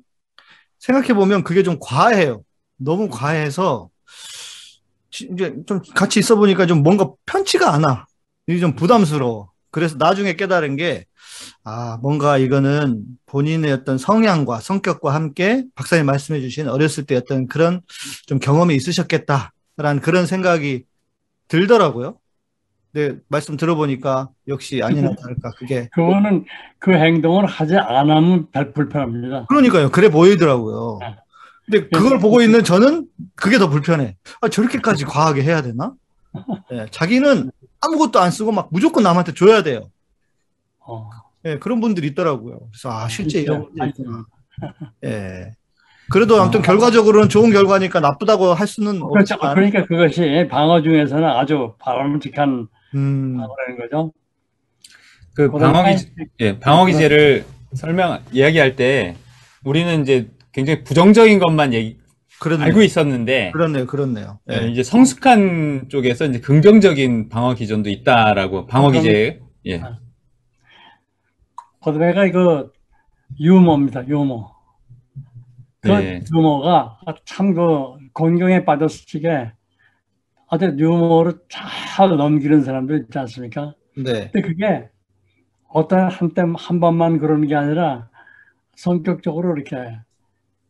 생각해 0.78 1.14
보면 1.14 1.44
그게 1.44 1.62
좀 1.62 1.78
과해요. 1.80 2.42
너무 2.76 3.08
과해서 3.08 3.90
지- 5.10 5.28
이제 5.32 5.54
좀 5.66 5.80
같이 5.94 6.18
있어 6.20 6.36
보니까 6.36 6.66
좀 6.66 6.82
뭔가 6.82 7.10
편치가 7.26 7.72
않아. 7.74 8.06
이게 8.48 8.58
좀 8.58 8.74
부담스러워. 8.74 9.50
그래서 9.70 9.96
나중에 9.98 10.34
깨달은 10.34 10.76
게 10.76 11.04
아, 11.62 11.98
뭔가 12.02 12.38
이거는 12.38 13.04
본인의 13.26 13.70
어떤 13.72 13.98
성향과 13.98 14.60
성격과 14.60 15.14
함께 15.14 15.64
박사님 15.74 16.06
말씀해 16.06 16.40
주신 16.40 16.68
어렸을 16.68 17.04
때 17.04 17.14
어떤 17.16 17.46
그런 17.46 17.82
좀 18.26 18.38
경험이 18.38 18.74
있으셨겠다라는 18.76 20.00
그런 20.02 20.26
생각이 20.26 20.84
들더라고요. 21.48 22.18
근데 22.90 23.20
말씀 23.28 23.58
들어보니까 23.58 24.30
역시 24.48 24.82
아니나 24.82 25.14
다를까 25.14 25.50
그게 25.58 25.90
그거는 25.92 26.46
그 26.78 26.92
행동을 26.92 27.44
하지 27.44 27.76
않으면 27.76 28.50
별 28.50 28.72
불편합니다. 28.72 29.44
그러니까요. 29.46 29.90
그래 29.90 30.08
보이더라고요. 30.08 30.98
아. 31.02 31.16
근데 31.66 31.86
그걸 31.90 32.18
보고 32.18 32.40
있는 32.40 32.64
저는 32.64 33.06
그게 33.34 33.58
더 33.58 33.68
불편해. 33.68 34.16
아, 34.40 34.48
저렇게까지 34.48 35.04
과하게 35.04 35.42
해야 35.42 35.60
되나? 35.60 35.92
예, 36.72 36.86
자기는 36.90 37.50
아무것도 37.80 38.20
안 38.20 38.30
쓰고 38.30 38.52
막 38.52 38.68
무조건 38.70 39.02
남한테 39.02 39.34
줘야 39.34 39.62
돼요. 39.62 39.90
어. 40.80 41.10
예, 41.44 41.58
그런 41.58 41.80
분들이 41.80 42.08
있더라고요. 42.08 42.58
그래서 42.70 42.90
아, 42.90 43.08
실제 43.08 43.40
이런 43.40 43.62
분들이 43.64 43.82
아니, 43.82 43.90
있구나. 43.90 44.24
예. 45.04 45.52
그래도 46.10 46.40
아무튼 46.40 46.62
결과적으로는 46.62 47.28
좋은 47.28 47.52
결과니까 47.52 48.00
나쁘다고 48.00 48.54
할 48.54 48.66
수는 48.66 49.00
그렇죠. 49.00 49.34
없지만, 49.34 49.54
그러니까 49.54 49.84
그것이 49.84 50.48
방어 50.50 50.80
중에서는 50.82 51.24
아주 51.24 51.74
바람직한 51.78 52.66
음, 52.94 53.36
방어라는 53.36 53.78
거죠. 53.78 54.12
그 55.34 55.50
그다음에 55.50 55.72
방어 55.72 55.90
기제, 55.94 56.10
예, 56.40 56.58
방어 56.58 56.86
기제를 56.86 57.44
설명 57.74 58.20
이야기할 58.32 58.74
때 58.74 59.16
우리는 59.64 60.00
이제 60.02 60.30
굉장히 60.52 60.82
부정적인 60.82 61.38
것만 61.38 61.74
얘기, 61.74 61.97
그렇네요. 62.40 62.66
알고 62.66 62.82
있었는데 62.82 63.50
그렇네요. 63.52 63.86
그렇네요. 63.86 64.38
예, 64.50 64.62
예. 64.62 64.68
이제 64.68 64.82
성숙한 64.82 65.88
쪽에서 65.88 66.24
이제 66.26 66.40
긍정적인 66.40 67.28
방어 67.28 67.54
기전도 67.54 67.90
있다라고 67.90 68.66
방어 68.66 68.90
기제 68.90 69.40
예. 69.66 69.82
고등배가 71.80 72.26
이거 72.26 72.70
유머입니다. 73.40 74.06
유머. 74.08 74.56
그 75.80 75.88
네. 75.88 76.22
유머가 76.34 76.98
참 77.24 77.54
그 77.54 77.96
공경에 78.12 78.64
빠졌을 78.64 79.06
적에 79.06 79.52
아주 80.48 80.74
유머로 80.78 81.34
잘 81.48 82.08
넘기는 82.16 82.62
사람들 82.62 83.02
있지 83.02 83.18
않습니까? 83.18 83.74
네. 83.96 84.30
근데 84.32 84.40
그게 84.42 84.88
어떤 85.68 86.10
한때 86.10 86.42
한 86.56 86.80
번만 86.80 87.18
그러는 87.18 87.46
게 87.46 87.54
아니라 87.54 88.08
성격적으로 88.76 89.54
이렇게 89.56 89.76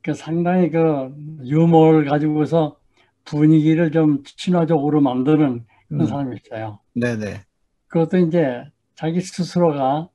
그 0.09 0.15
상당히 0.15 0.71
그 0.71 1.15
유머를 1.45 2.07
가지고서 2.07 2.79
분위기를 3.27 3.91
좀 3.91 4.23
친화적으로 4.25 5.03
만드는 5.03 5.67
그런 5.89 6.01
음. 6.01 6.07
사람이 6.07 6.37
있어요. 6.37 6.79
네네. 6.95 7.43
그것도 7.89 8.17
이제 8.17 8.65
자기 8.95 9.21
스스로가 9.21 10.09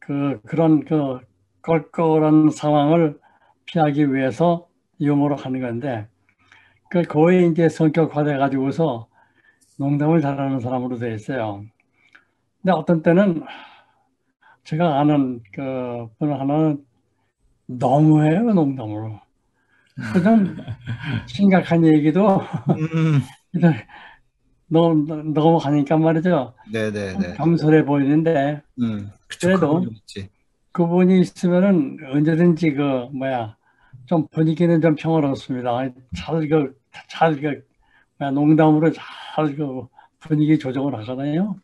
그 0.00 0.38
그런 0.42 0.84
그 0.84 1.20
껄껄한 1.62 2.50
상황을 2.50 3.18
피하기 3.64 4.12
위해서 4.12 4.68
유머로 5.00 5.36
하는 5.36 5.62
건데 5.62 6.08
그 6.90 7.00
거의 7.00 7.48
이제 7.48 7.70
성격화돼 7.70 8.36
가지고서 8.36 9.08
농담을 9.78 10.20
잘하는 10.20 10.60
사람으로 10.60 10.98
돼 10.98 11.14
있어요. 11.14 11.64
근데 12.60 12.72
어떤 12.72 13.00
때는 13.00 13.42
제가 14.64 15.00
아는 15.00 15.40
그 15.54 16.06
분 16.18 16.32
하나는 16.32 16.84
너무해요 17.66 18.52
농담으로. 18.52 19.20
그냥 20.12 20.56
심각한 21.28 21.84
얘기도 21.86 22.40
음, 22.68 23.22
너무 24.68 25.06
너무 25.32 25.56
하니까 25.58 25.96
말이죠. 25.96 26.54
네네네. 26.72 27.36
겸손해 27.36 27.84
보이는데 27.84 28.62
음, 28.80 29.10
그쵸, 29.28 29.48
그래도. 29.48 29.84
그분이 30.72 31.20
있으면은 31.20 31.98
언제든지 32.12 32.72
그 32.74 33.08
뭐야 33.14 33.56
좀 34.06 34.28
분위기는 34.28 34.80
좀 34.80 34.94
평화롭습니다. 34.96 35.90
잘그잘그 36.14 37.66
농담으로 38.34 38.92
잘 38.92 39.56
그 39.56 39.88
분위기 40.20 40.58
조정을 40.58 40.96
하거든요. 41.00 41.56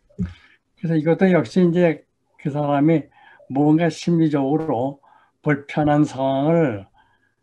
그래서 0.78 0.96
이것도 0.96 1.32
역시 1.32 1.66
이제 1.68 2.04
그 2.40 2.50
사람이 2.50 3.04
뭔가 3.50 3.90
심리적으로 3.90 5.01
불편한 5.42 6.04
상황을 6.04 6.86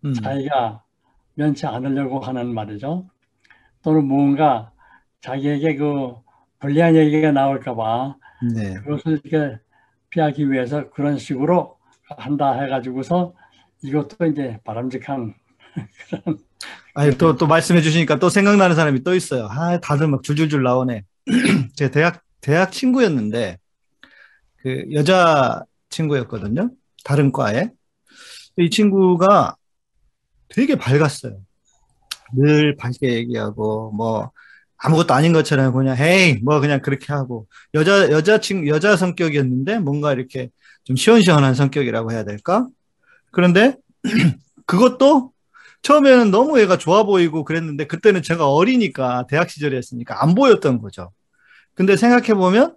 음, 0.05 0.13
자기가 0.13 0.83
면치 1.35 1.65
않으려고 1.65 2.19
하는 2.19 2.53
말이죠. 2.53 3.09
또는 3.81 4.05
뭔가 4.05 4.71
자기에게 5.21 5.75
그 5.75 6.15
불리한 6.59 6.95
얘기가 6.95 7.31
나올까봐 7.31 8.15
네. 8.55 8.73
그것을 8.75 9.21
이렇게 9.23 9.59
피하기 10.09 10.51
위해서 10.51 10.89
그런 10.89 11.17
식으로 11.17 11.77
한다 12.17 12.53
해가지고서 12.53 13.33
이것도 13.83 14.25
이제 14.25 14.59
바람직한 14.63 15.35
아니, 16.93 17.17
또, 17.17 17.35
또 17.37 17.47
말씀해 17.47 17.81
주시니까 17.81 18.19
또 18.19 18.29
생각나는 18.29 18.75
사람이 18.75 19.03
또 19.03 19.15
있어요. 19.15 19.47
아, 19.49 19.79
다들 19.79 20.07
막 20.07 20.23
줄줄줄 20.23 20.63
나오네. 20.63 21.03
제 21.75 21.91
대학, 21.91 22.23
대학 22.41 22.71
친구였는데, 22.71 23.57
그, 24.57 24.85
여자 24.93 25.63
친구였거든요. 25.89 26.71
다른 27.05 27.31
과에. 27.31 27.69
이 28.59 28.69
친구가 28.69 29.55
되게 30.49 30.75
밝았어요. 30.75 31.39
늘 32.33 32.75
밝게 32.75 33.13
얘기하고, 33.13 33.91
뭐, 33.91 34.31
아무것도 34.77 35.13
아닌 35.13 35.33
것처럼 35.33 35.73
그냥, 35.73 35.97
헤이, 35.97 36.39
뭐, 36.43 36.59
그냥 36.59 36.81
그렇게 36.81 37.13
하고. 37.13 37.47
여자, 37.73 38.11
여자 38.11 38.39
친, 38.39 38.67
여자 38.67 38.95
성격이었는데, 38.95 39.79
뭔가 39.79 40.13
이렇게 40.13 40.49
좀 40.83 40.95
시원시원한 40.95 41.55
성격이라고 41.55 42.11
해야 42.11 42.23
될까? 42.23 42.67
그런데, 43.31 43.75
그것도 44.65 45.31
처음에는 45.81 46.31
너무 46.31 46.59
얘가 46.59 46.77
좋아 46.77 47.03
보이고 47.03 47.43
그랬는데 47.43 47.87
그때는 47.87 48.21
제가 48.21 48.51
어리니까 48.51 49.25
대학 49.27 49.49
시절이었으니까 49.49 50.21
안 50.23 50.35
보였던 50.35 50.79
거죠. 50.81 51.11
근데 51.73 51.95
생각해 51.95 52.33
보면 52.33 52.75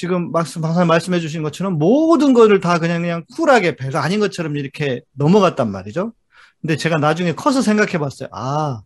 지금 0.00 0.32
말씀 0.32 0.62
방금 0.62 0.86
말씀해 0.86 1.20
주신 1.20 1.42
것처럼 1.42 1.74
모든 1.78 2.32
거를 2.32 2.58
다 2.60 2.78
그냥 2.78 3.02
그냥 3.02 3.22
쿨하게 3.36 3.76
별거 3.76 3.98
아닌 3.98 4.18
것처럼 4.18 4.56
이렇게 4.56 5.02
넘어갔단 5.12 5.70
말이죠. 5.70 6.14
근데 6.62 6.76
제가 6.76 6.96
나중에 6.96 7.34
커서 7.34 7.60
생각해 7.60 7.98
봤어요. 7.98 8.30
아, 8.32 8.80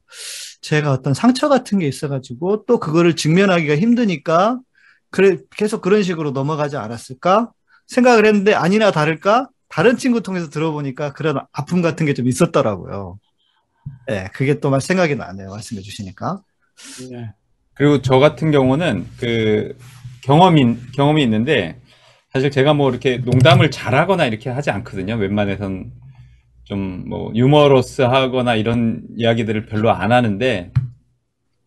제가 0.60 0.90
어떤 0.90 1.14
상처 1.14 1.48
같은 1.48 1.78
게 1.78 1.86
있어가지고 1.86 2.64
또 2.66 2.80
그거를 2.80 3.14
직면하기가 3.14 3.76
힘드니까 3.76 4.58
그래 5.12 5.36
계속 5.56 5.82
그런 5.82 6.02
식으로 6.02 6.32
넘어가지 6.32 6.76
않았을까 6.76 7.52
생각을 7.86 8.26
했는데 8.26 8.52
아니나 8.52 8.90
다를까 8.90 9.48
다른 9.68 9.96
친구 9.96 10.20
통해서 10.20 10.50
들어보니까 10.50 11.12
그런 11.12 11.38
아픔 11.52 11.80
같은 11.80 12.06
게 12.06 12.14
좀 12.14 12.26
있었더라고요. 12.26 13.20
예, 14.10 14.30
그게 14.32 14.58
또 14.58 14.68
말 14.70 14.80
생각이 14.80 15.14
나네요. 15.14 15.50
말씀해 15.50 15.80
주시니까. 15.80 16.42
예. 17.12 17.30
그리고 17.74 18.02
저 18.02 18.18
같은 18.18 18.50
경우는 18.50 19.06
그 19.20 19.76
경험이 20.24 20.76
경험이 20.94 21.22
있는데 21.24 21.80
사실 22.32 22.50
제가 22.50 22.74
뭐 22.74 22.90
이렇게 22.90 23.18
농담을 23.18 23.70
잘하거나 23.70 24.26
이렇게 24.26 24.50
하지 24.50 24.70
않거든요. 24.70 25.14
웬만해선 25.16 25.92
좀 26.64 27.04
뭐 27.08 27.32
유머러스하거나 27.34 28.54
이런 28.56 29.02
이야기들을 29.16 29.66
별로 29.66 29.90
안 29.90 30.12
하는데 30.12 30.72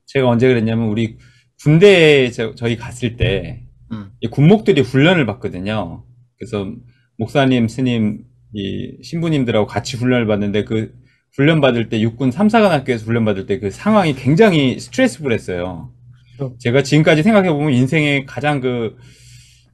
제가 0.07 0.27
언제 0.27 0.47
그랬냐면 0.47 0.87
우리 0.87 1.17
군대에 1.63 2.31
저, 2.31 2.55
저희 2.55 2.77
갔을 2.77 3.15
때 3.17 3.63
음. 3.91 4.11
이 4.21 4.27
군목들이 4.27 4.81
훈련을 4.81 5.25
받거든요. 5.25 6.03
그래서 6.37 6.71
목사님, 7.17 7.67
스님, 7.67 8.23
이 8.53 8.97
신부님들하고 9.03 9.67
같이 9.67 9.97
훈련을 9.97 10.25
받는데 10.27 10.63
그 10.65 10.93
훈련 11.33 11.61
받을 11.61 11.89
때 11.89 12.01
육군 12.01 12.31
3, 12.31 12.47
4관 12.47 12.69
학교에서 12.69 13.05
훈련 13.05 13.25
받을 13.25 13.45
때 13.45 13.59
그 13.59 13.69
상황이 13.71 14.13
굉장히 14.15 14.79
스트레스풀했어요. 14.79 15.91
그렇죠. 16.37 16.57
제가 16.59 16.83
지금까지 16.83 17.23
생각해 17.23 17.49
보면 17.49 17.73
인생의 17.73 18.25
가장 18.25 18.61
그 18.61 18.95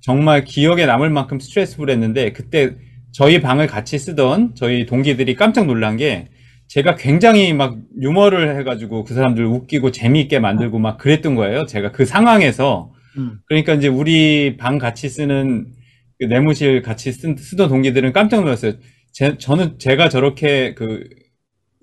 정말 0.02 0.44
기억에 0.44 0.86
남을 0.86 1.10
만큼 1.10 1.40
스트레스풀했는데 1.40 2.34
그때 2.34 2.76
저희 3.12 3.42
방을 3.42 3.68
같이 3.68 3.98
쓰던 4.00 4.56
저희 4.56 4.86
동기들이 4.86 5.36
깜짝 5.36 5.66
놀란 5.66 5.98
게 5.98 6.30
제가 6.68 6.96
굉장히 6.96 7.54
막 7.54 7.78
유머를 8.02 8.58
해가지고 8.58 9.04
그 9.04 9.14
사람들 9.14 9.46
웃기고 9.46 9.92
재미있게 9.92 10.40
만들고 10.40 10.80
막 10.80 10.98
그랬던 10.98 11.36
거예요. 11.36 11.66
제가 11.66 11.92
그 11.92 12.06
상황에서 12.06 12.92
음. 13.18 13.38
그러니까 13.46 13.76
이제 13.76 13.88
우리 13.88 14.58
방 14.58 14.80
같이 14.80 15.08
쓰는 15.08 15.68
그 16.20 16.26
내무실 16.26 16.82
같이 16.82 17.12
쓰, 17.12 17.36
쓰던 17.38 17.70
동기들은 17.70 18.12
깜짝 18.14 18.42
놀랐어요. 18.42 18.74
제, 19.12 19.38
저는 19.38 19.78
제가 19.78 20.10
저렇게 20.10 20.74
그 20.74 21.04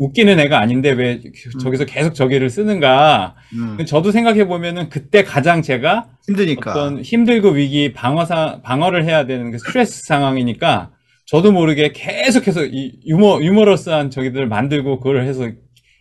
웃기는 0.01 0.41
애가 0.41 0.59
아닌데 0.59 0.91
왜 0.91 1.21
저기서 1.63 1.85
계속 1.85 2.15
저기를 2.15 2.49
쓰는가. 2.49 3.35
음. 3.53 3.85
저도 3.87 4.11
생각해 4.13 4.47
보면은 4.47 4.89
그때 4.89 5.23
가장 5.23 5.61
제가 5.61 6.07
힘드니까. 6.27 6.71
어떤 6.71 7.03
힘들고 7.03 7.51
위기 7.51 7.93
방어사 7.93 8.61
방어를 8.63 9.05
해야 9.05 9.27
되는 9.27 9.51
그 9.51 9.59
스트레스 9.59 10.05
상황이니까 10.07 10.91
저도 11.27 11.53
모르게 11.53 11.93
계속해서 11.93 12.65
이 12.65 12.95
유머 13.07 13.41
유머러스한 13.43 14.11
저기들을 14.11 14.49
만들고 14.49 15.01
그걸 15.01 15.23
해서 15.25 15.51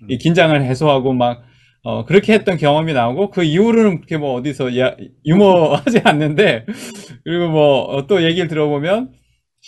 이 0.07 0.17
긴장을 0.17 0.59
해소하고 0.63 1.11
막 1.11 1.43
어, 1.83 2.05
그렇게 2.05 2.33
했던 2.33 2.57
경험이 2.57 2.93
나오고 2.93 3.31
그 3.31 3.43
이후로는 3.43 3.97
그렇게 3.97 4.17
뭐 4.17 4.33
어디서 4.35 4.77
야, 4.79 4.95
유머하지 5.25 5.99
않는데 6.05 6.65
그리고 7.25 7.49
뭐 7.49 8.05
또 8.07 8.23
얘기를 8.23 8.47
들어보면 8.47 9.09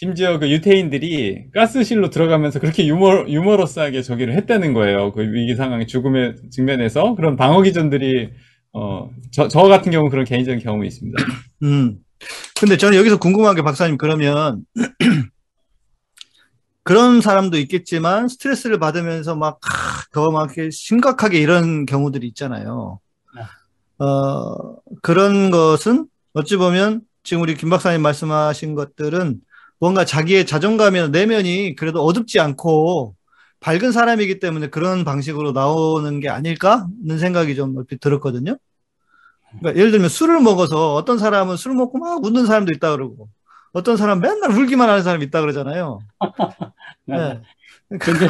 심지어 0.04 0.40
그 0.40 0.50
유태인들이 0.50 1.52
가스실로 1.54 2.10
들어가면서 2.10 2.60
그렇게 2.60 2.88
유머 2.88 3.28
유머러스하게 3.28 4.02
저기를 4.02 4.34
했다는 4.34 4.74
거예요. 4.74 5.12
그 5.12 5.22
위기 5.22 5.56
상황의 5.56 5.86
죽음의 5.86 6.38
측면에서 6.50 7.14
그런 7.14 7.36
방어 7.36 7.62
기전들이 7.62 8.32
어, 8.74 9.12
저, 9.32 9.48
저 9.48 9.62
같은 9.62 9.92
경우 9.92 10.10
그런 10.10 10.26
개인적인 10.26 10.60
경험이 10.60 10.88
있습니다. 10.88 11.22
음. 11.62 12.00
근데 12.60 12.78
저는 12.78 12.98
여기서 12.98 13.20
궁금한 13.20 13.56
게 13.56 13.62
박사님 13.62 14.00
그러면 14.00 14.66
그런 16.82 17.22
사람도 17.22 17.60
있겠지만 17.60 18.28
스트레스를 18.28 18.80
받으면서 18.80 19.36
막 19.36 19.60
더막 20.14 20.50
심각하게 20.72 21.40
이런 21.40 21.86
경우들이 21.86 22.26
있잖아요. 22.30 23.00
어, 24.00 24.76
그런 25.04 25.52
것은 25.52 26.08
어찌 26.34 26.58
보면 26.58 27.02
지금 27.22 27.44
우리 27.44 27.54
김 27.54 27.70
박사님 27.70 28.02
말씀하신 28.02 28.74
것들은 28.74 29.42
뭔가 29.82 30.06
자기의 30.06 30.46
자존감이나 30.46 31.08
내면이 31.08 31.76
그래도 31.76 32.04
어둡지 32.04 32.39
않고 32.39 33.15
밝은 33.62 33.91
사람이기 33.91 34.39
때문에 34.39 34.67
그런 34.67 35.04
방식으로 35.04 35.54
나오는 35.54 36.20
게 36.20 36.30
아닐까 36.30 36.86
는 37.04 37.17
생각이 37.17 37.56
좀 37.56 37.76
얼핏 37.76 38.00
들었거든요. 38.00 38.58
그러니까 39.60 39.80
예를 39.80 39.91
들면 39.91 40.08
술을 40.08 40.39
먹어서 40.39 40.94
어떤 40.94 41.17
사람은 41.17 41.58
술 41.58 41.74
먹고 41.74 41.98
막 41.98 42.24
웃는 42.24 42.46
사람도 42.46 42.72
있다 42.76 42.91
그러고 42.91 43.28
어떤 43.74 43.98
사람 43.98 44.20
맨날 44.20 44.52
울기만 44.52 44.88
하는 44.88 45.02
사람이 45.02 45.26
있다 45.26 45.41
그러잖아요. 45.41 46.00
네. 47.06 47.41
네. 47.89 47.98
근데 47.98 48.28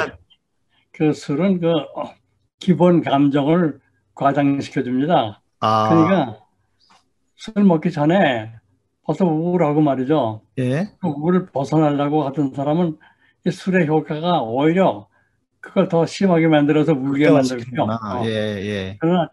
그 0.93 1.11
술은 1.11 1.59
그 1.59 1.69
어, 1.69 2.15
기본 2.59 3.01
감정을 3.01 3.79
과장시켜 4.15 4.83
줍니다. 4.83 5.41
아, 5.59 5.89
그러니까 5.89 6.39
술 7.35 7.63
먹기 7.65 7.91
전에 7.91 8.53
벌써 9.11 9.25
우울하고 9.25 9.81
말이죠. 9.81 10.41
예. 10.59 10.89
그 11.01 11.07
우울을 11.07 11.47
벗어나려고 11.47 12.23
하던 12.25 12.53
사람은 12.53 12.97
이 13.45 13.51
술의 13.51 13.87
효과가 13.87 14.41
오히려 14.43 15.07
그걸 15.59 15.89
더 15.89 16.05
심하게 16.05 16.47
만들어서 16.47 16.93
울게. 16.93 17.25
시키는구나. 17.43 17.95
어. 17.95 18.25
예, 18.25 18.29
예. 18.29 18.97
그러나 18.99 19.29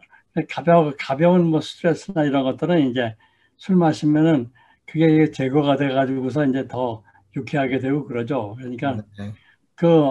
가벼운 0.51 0.93
가벼운 0.99 1.47
뭐 1.47 1.61
스트레스나 1.61 2.25
이런 2.25 2.45
것들은 2.45 2.91
이제 2.91 3.15
술 3.57 3.77
마시면은 3.77 4.51
그게 4.87 5.31
제거가 5.31 5.77
돼 5.77 5.89
가지고서 5.89 6.45
이제 6.47 6.67
더 6.67 7.03
유쾌하게 7.37 7.79
되고 7.79 8.05
그러죠. 8.07 8.57
그러니까 8.59 9.03
네. 9.19 9.33
그 9.75 10.03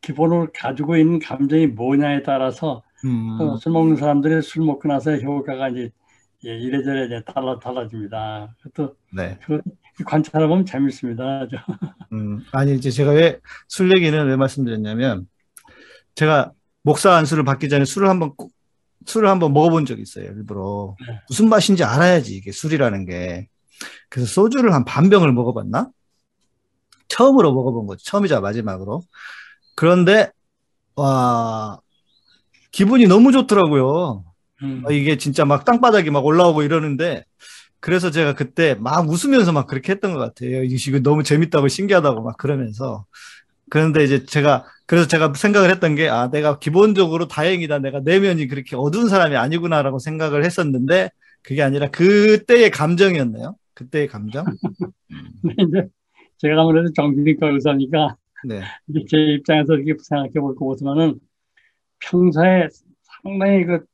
기본을 0.00 0.48
가지고 0.54 0.96
있는 0.96 1.18
감정이 1.18 1.66
뭐냐에 1.68 2.22
따라서 2.22 2.82
음, 3.04 3.38
어, 3.40 3.56
술 3.56 3.72
먹는 3.72 3.96
사람들이 3.96 4.42
술 4.42 4.64
먹고 4.64 4.86
나서의 4.86 5.22
효과가 5.24 5.70
이제 5.70 5.90
예, 6.44 6.58
이래저래 6.58 7.06
이제 7.06 7.22
달라 7.24 7.58
달라집니다. 7.58 8.54
또 8.74 8.96
네. 9.12 9.38
관찰해 10.04 10.46
보면 10.48 10.64
재밌습니다. 10.66 11.46
음, 12.12 12.44
아니, 12.52 12.74
이제 12.74 12.90
제가 12.90 13.12
왜 13.12 13.38
술 13.68 13.94
얘기는 13.96 14.26
왜 14.26 14.36
말씀드렸냐면, 14.36 15.28
제가 16.14 16.52
목사 16.82 17.14
안수를 17.14 17.44
받기 17.44 17.68
전에 17.68 17.84
술을 17.84 18.08
한번, 18.08 18.34
꼭- 18.36 18.52
술을 19.06 19.28
한번 19.28 19.52
먹어본 19.52 19.86
적이 19.86 20.02
있어요, 20.02 20.26
일부러. 20.26 20.96
네. 21.06 21.20
무슨 21.28 21.48
맛인지 21.48 21.84
알아야지, 21.84 22.34
이게 22.36 22.50
술이라는 22.52 23.06
게. 23.06 23.48
그래서 24.08 24.28
소주를 24.32 24.72
한 24.74 24.84
반 24.84 25.10
병을 25.10 25.32
먹어봤나? 25.32 25.90
처음으로 27.08 27.52
먹어본 27.52 27.86
거죠. 27.86 28.02
처음이자 28.04 28.40
마지막으로. 28.40 29.02
그런데, 29.76 30.30
와, 30.96 31.78
기분이 32.72 33.06
너무 33.06 33.32
좋더라고요. 33.32 34.24
음. 34.62 34.82
아, 34.86 34.92
이게 34.92 35.16
진짜 35.16 35.44
막 35.44 35.64
땅바닥이 35.64 36.10
막 36.10 36.24
올라오고 36.24 36.62
이러는데, 36.62 37.24
그래서 37.80 38.10
제가 38.10 38.34
그때 38.34 38.74
막 38.74 39.08
웃으면서 39.08 39.52
막 39.52 39.66
그렇게 39.66 39.92
했던 39.92 40.12
것 40.14 40.20
같아요. 40.20 40.62
이거 40.62 41.00
너무 41.00 41.22
재밌다고 41.22 41.68
신기하다고 41.68 42.22
막 42.22 42.36
그러면서. 42.36 43.06
그런데 43.70 44.04
이제 44.04 44.24
제가, 44.26 44.64
그래서 44.86 45.08
제가 45.08 45.32
생각을 45.34 45.70
했던 45.70 45.94
게, 45.94 46.08
아, 46.08 46.30
내가 46.30 46.58
기본적으로 46.58 47.26
다행이다. 47.26 47.78
내가 47.78 48.00
내면이 48.00 48.46
그렇게 48.48 48.76
어두운 48.76 49.08
사람이 49.08 49.36
아니구나라고 49.36 49.98
생각을 49.98 50.44
했었는데, 50.44 51.10
그게 51.42 51.62
아니라 51.62 51.90
그때의 51.90 52.70
감정이었네요. 52.70 53.56
그때의 53.74 54.06
감정. 54.08 54.44
근데 55.42 55.54
이제 55.58 55.88
제가 56.38 56.60
아무래도 56.60 56.92
정신과 56.92 57.50
의사니까 57.50 58.16
네. 58.44 58.62
이제 58.88 59.04
제 59.08 59.16
입장에서 59.34 59.74
이렇게 59.74 59.94
생각해 60.02 60.32
볼 60.34 60.54
거지만은 60.54 61.18
평소에 62.00 62.68
상당히 63.22 63.64
그 63.64 63.84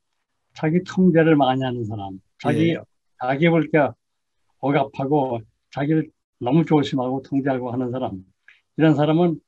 자기 0.59 0.83
통제를 0.83 1.37
많이 1.37 1.63
하는 1.63 1.85
사람, 1.85 2.21
자기 2.43 2.71
예. 2.71 2.79
자기 3.23 3.49
볼게 3.49 3.79
억압하고 4.59 5.41
자기를 5.71 6.11
너무 6.41 6.65
조심하고 6.65 7.23
통제하고 7.23 7.71
하는 7.71 7.93
사람, 7.93 8.25
이런 8.77 8.97
사람은 8.97 9.39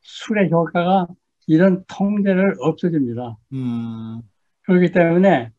술의 0.00 0.50
효과가 0.50 1.06
이런 1.46 1.84
통제를 1.86 2.56
없애줍니다. 2.58 3.38
음, 3.52 4.20
그렇기 4.62 4.90
때문에 4.90 5.52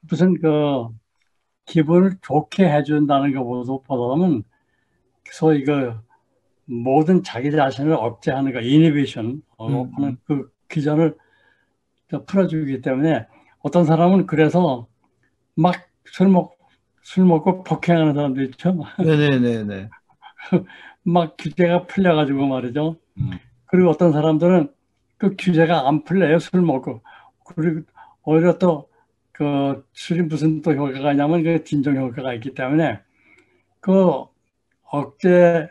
무슨 0.00 0.38
그 0.42 0.88
기분을 1.64 2.18
좋게 2.20 2.68
해준다는 2.68 3.32
것보다는 3.32 4.42
소위 5.32 5.64
그 5.64 5.94
모든 6.66 7.22
자기 7.22 7.50
자신을 7.50 7.94
억제하는 7.94 8.52
거 8.52 8.60
이니비션 8.60 9.42
음. 9.60 9.90
하는 9.94 10.18
그 10.24 10.52
기전을 10.68 11.16
풀어주기 12.26 12.82
때문에 12.82 13.26
어떤 13.66 13.84
사람은 13.84 14.26
그래서 14.26 14.86
막 15.56 15.74
술 16.12 16.28
먹, 16.28 16.56
술 17.02 17.24
먹고 17.24 17.64
폭행하는 17.64 18.14
사람도 18.14 18.40
있죠. 18.44 18.78
네네네네. 18.98 19.90
막 21.02 21.36
규제가 21.36 21.86
풀려가지고 21.86 22.46
말이죠. 22.46 22.96
음. 23.18 23.30
그리고 23.66 23.90
어떤 23.90 24.12
사람들은 24.12 24.72
그 25.18 25.34
규제가 25.38 25.88
안 25.88 26.04
풀려요. 26.04 26.38
술 26.38 26.62
먹고. 26.62 27.02
그리고 27.44 27.82
오히려 28.22 28.58
또 28.58 28.88
그 29.36 29.84
술이 29.92 30.22
무슨 30.22 30.62
또 30.62 30.72
효과가 30.72 31.12
있냐면 31.12 31.42
그 31.42 31.62
진정 31.62 31.94
효과가 31.94 32.32
있기 32.34 32.54
때문에 32.54 33.00
그 33.80 34.24
억제 34.84 35.68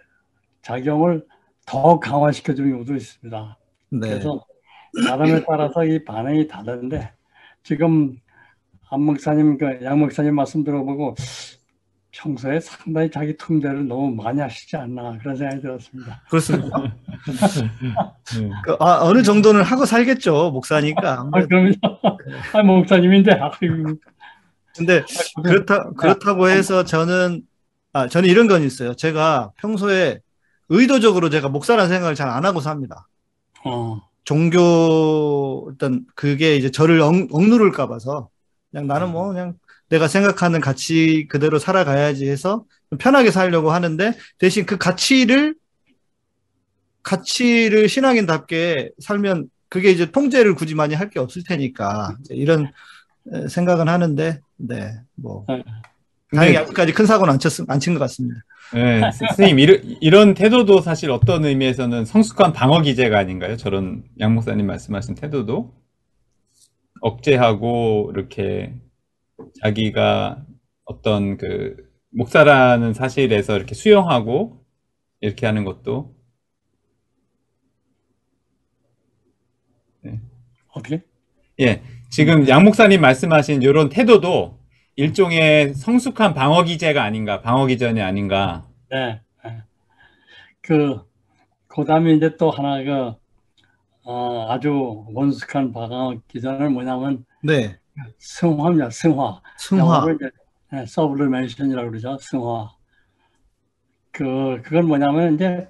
작용을 0.62 1.25
더 1.65 1.99
강화시켜 1.99 2.53
주는 2.53 2.69
경우도 2.71 2.95
있습니다. 2.95 3.58
네. 3.89 3.99
그래서 4.08 4.45
사람에 5.03 5.43
따라서 5.47 5.84
이 5.84 6.03
반응이 6.05 6.47
다른데 6.47 7.12
지금 7.65 8.15
안 8.91 9.01
목사님, 9.01 9.58
그양 9.58 9.99
목사님 9.99 10.36
말씀 10.36 10.63
들어보고 10.63 11.15
평소에 12.12 12.60
상당히 12.60 13.10
자기 13.12 13.36
통제를 13.36 13.88
너무 13.88 14.12
많이 14.15 14.39
하시지 14.39 14.78
않나 14.78 15.17
그런 15.17 15.36
생각이 15.36 15.62
들었습니다. 15.62 16.21
그렇습니다. 16.30 16.78
네. 18.39 18.49
그, 18.63 18.78
아, 18.80 18.99
어느 19.01 19.23
정도는 19.23 19.63
하고 19.63 19.86
살겠죠. 19.86 20.51
목사니까. 20.51 21.28
아, 21.34 21.45
그러면서 21.47 21.80
아, 22.54 22.63
목사님인데 22.63 23.32
아이고. 23.34 23.95
근데 24.78 25.04
그렇다, 25.43 25.89
그렇다고 25.97 26.47
해서 26.49 26.84
저는, 26.86 27.41
아, 27.93 28.08
저는 28.08 28.30
이런 28.30 28.47
건 28.47 28.62
있어요. 28.63 28.93
제가 28.95 29.51
평소에 29.58 30.19
의도적으로 30.69 31.30
제가 31.32 31.49
목사라는 31.49 31.89
생각을 31.89 32.13
잘 32.15 32.30
안 32.30 32.45
하고 32.45 32.60
삽니다. 32.62 33.08
어, 33.65 33.99
종교, 34.25 35.67
일단 35.71 36.05
그게 36.15 36.55
이제 36.57 36.71
저를 36.71 36.99
억, 37.01 37.13
억누를까 37.31 37.88
봐서 37.88 38.29
그냥 38.71 38.88
나는 38.88 39.11
뭐 39.11 39.27
그냥 39.29 39.53
내가 39.89 40.07
생각하는 40.07 40.59
가치 40.61 41.27
그대로 41.29 41.59
살아가야지 41.59 42.27
해서 42.27 42.65
좀 42.89 42.97
편하게 42.97 43.31
살려고 43.31 43.71
하는데 43.71 44.13
대신 44.39 44.65
그 44.65 44.77
가치를, 44.77 45.55
가치를 47.03 47.88
신앙인답게 47.88 48.91
살면 48.99 49.49
그게 49.69 49.91
이제 49.91 50.11
통제를 50.11 50.55
굳이 50.55 50.73
많이 50.75 50.95
할 50.95 51.09
게 51.09 51.19
없을 51.19 51.43
테니까 51.43 52.17
이런 52.29 52.71
에, 53.31 53.47
생각은 53.47 53.88
하는데, 53.88 54.39
네, 54.57 54.93
뭐. 55.15 55.45
네. 56.36 56.39
다행히 56.39 56.58
아직까지 56.58 56.93
큰 56.93 57.06
사고는 57.06 57.34
안 57.34 57.39
쳤, 57.39 57.52
안친 57.67 57.93
것 57.93 58.00
같습니다. 58.02 58.41
네, 58.74 59.12
선생님, 59.12 59.60
이런, 59.60 59.80
이런 60.02 60.34
태도도 60.34 60.82
사실 60.82 61.12
어떤 61.12 61.45
의미에서는 61.45 62.06
성숙한 62.06 62.54
방어 62.54 62.82
기제가 62.82 63.17
아닌가요? 63.17 63.58
저런 63.58 64.04
양 64.19 64.34
목사님 64.34 64.65
말씀하신 64.65 65.15
태도도? 65.15 65.74
억제하고, 67.02 68.12
이렇게, 68.13 68.74
자기가 69.62 70.43
어떤 70.86 71.38
그, 71.38 71.76
목사라는 72.12 72.93
사실에서 72.93 73.56
이렇게 73.56 73.76
수용하고, 73.76 74.63
이렇게 75.21 75.45
하는 75.45 75.63
것도, 75.63 76.15
어떻게? 80.74 81.02
예, 81.62 81.82
지금 82.10 82.48
양 82.50 82.63
목사님 82.63 83.00
말씀하신 83.00 83.62
이런 83.62 83.89
태도도 83.89 84.60
일종의 84.95 85.73
성숙한 85.73 86.34
방어 86.34 86.63
기제가 86.63 87.03
아닌가, 87.03 87.41
방어 87.41 87.65
기전이 87.65 88.01
아닌가. 88.01 88.65
네. 88.89 89.21
네. 89.43 89.63
그, 90.62 91.01
그 91.67 91.84
다음에 91.84 92.13
이제 92.13 92.36
또 92.38 92.49
하나 92.49 92.81
그, 92.84 93.13
어, 94.03 94.47
아주 94.49 95.05
원숙한 95.13 95.73
방학 95.73 96.25
기전은 96.27 96.73
뭐냐면 96.73 97.25
네. 97.43 97.77
승화입니다. 98.19 98.89
승화. 98.89 99.41
승화. 99.58 99.81
영어로 99.81 100.15
이제 100.15 100.86
sublimation이라고 100.88 101.89
그러죠. 101.89 102.17
승화. 102.19 102.69
그 104.12 104.62
그건 104.63 104.88
뭐냐면 104.88 105.36
이제 105.36 105.67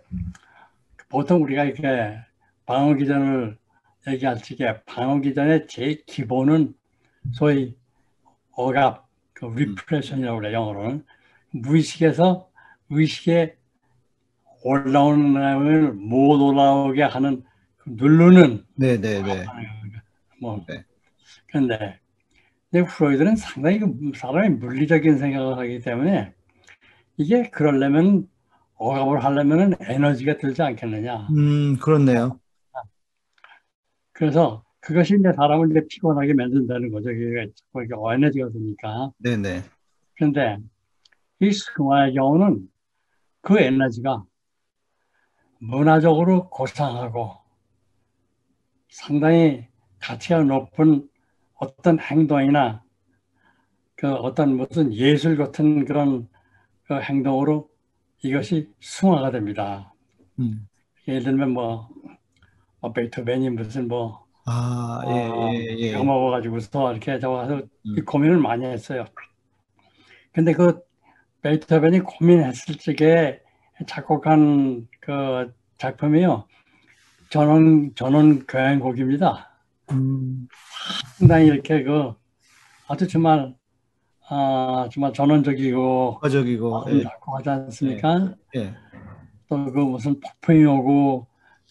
보통 1.10 1.42
우리가 1.44 1.64
이렇게 1.64 2.20
방어 2.66 2.94
기전을 2.94 3.58
얘기할 4.08 4.38
적에 4.38 4.82
방어 4.86 5.20
기전의 5.20 5.68
제일 5.68 6.06
기본은 6.06 6.76
소위 7.32 7.76
억압, 8.52 9.05
그 9.36 9.46
repression이라고 9.46 10.40
그래 10.40 10.54
영어로는 10.54 11.06
무의식에서 11.52 12.50
의식에 12.90 13.58
올라오는 14.64 15.34
걸 15.34 15.96
못 15.96 16.42
올라오게 16.42 17.04
하는 17.04 17.44
그 17.78 17.92
누르는 17.92 18.66
네, 18.76 19.00
네, 19.00 19.22
네. 19.22 19.46
뭐 20.42 20.66
네. 20.68 20.84
그런데 21.48 22.00
근데 22.72 22.88
프로이드는 22.88 23.36
상당히 23.36 23.80
그 23.80 24.12
사람이 24.16 24.50
물리적인 24.56 25.18
생각을 25.18 25.58
하기 25.60 25.80
때문에 25.82 26.34
이게 27.18 27.50
그러려면 27.50 28.28
억압을 28.76 29.24
하려면은 29.24 29.76
에너지가 29.80 30.38
들지 30.38 30.62
않겠느냐. 30.62 31.28
음, 31.32 31.78
그렇네요. 31.78 32.40
그래서 34.12 34.64
그것이 34.86 35.16
이제 35.20 35.34
사람을 35.36 35.72
이제 35.72 35.82
피곤하게 35.90 36.36
만든다는 36.36 36.92
거죠. 36.92 37.10
이게 37.10 37.52
자꾸 37.56 37.84
이게 37.84 37.96
에너지가 37.96 38.50
드니까. 38.50 39.12
네, 39.18 39.36
네. 39.36 39.64
그런데 40.16 40.60
이 41.40 41.52
승화의 41.52 42.14
경우는 42.14 42.70
그 43.42 43.60
에너지가 43.60 44.24
문화적으로 45.58 46.50
고상하고 46.50 47.32
상당히 48.90 49.68
가치가 50.00 50.44
높은 50.44 51.10
어떤 51.56 52.00
행동이나 52.00 52.84
그 53.96 54.14
어떤 54.14 54.56
무슨 54.56 54.94
예술 54.94 55.36
같은 55.36 55.86
그런 55.86 56.30
그 56.84 57.02
행동으로 57.02 57.72
이것이 58.22 58.70
승화가 58.82 59.32
됩니다. 59.32 59.92
음. 60.38 60.68
예를 61.08 61.24
들면 61.24 61.52
뭐, 61.52 61.90
뭐 62.82 62.94
베토벤이 62.94 63.50
무슨 63.50 63.88
뭐 63.88 64.25
아, 64.46 65.02
어, 65.04 65.52
예, 65.54 65.76
예, 65.76 65.78
예. 65.80 65.98
먹어가지고서 65.98 66.92
이렇게 66.92 67.20
저가서 67.20 67.62
이 67.84 68.00
음. 68.00 68.06
고민을 68.06 68.38
많이 68.38 68.66
했어요. 68.66 69.06
근데 70.32 70.54
그 70.54 70.80
베토벤이 71.42 72.02
고민했을 72.02 72.76
적에 72.76 73.42
작곡한 73.88 74.88
그 75.00 75.54
작품이요. 75.78 76.46
전원 77.30 77.94
전원 77.96 78.46
교향곡입니다. 78.46 79.50
음, 79.92 80.48
상당히 81.18 81.48
이렇게 81.48 81.84
그 81.84 82.14
아주 82.88 83.08
정말 83.08 83.56
아 84.30 84.88
정말 84.92 85.14
전원적이고 85.14 86.20
아주 86.22 87.00
예, 87.00 87.04
작곡하지 87.04 87.50
않습니까? 87.50 88.36
예. 88.56 88.74
또그 89.50 89.80
무슨 89.80 90.20
폭풍이 90.20 90.66
오고 90.66 91.28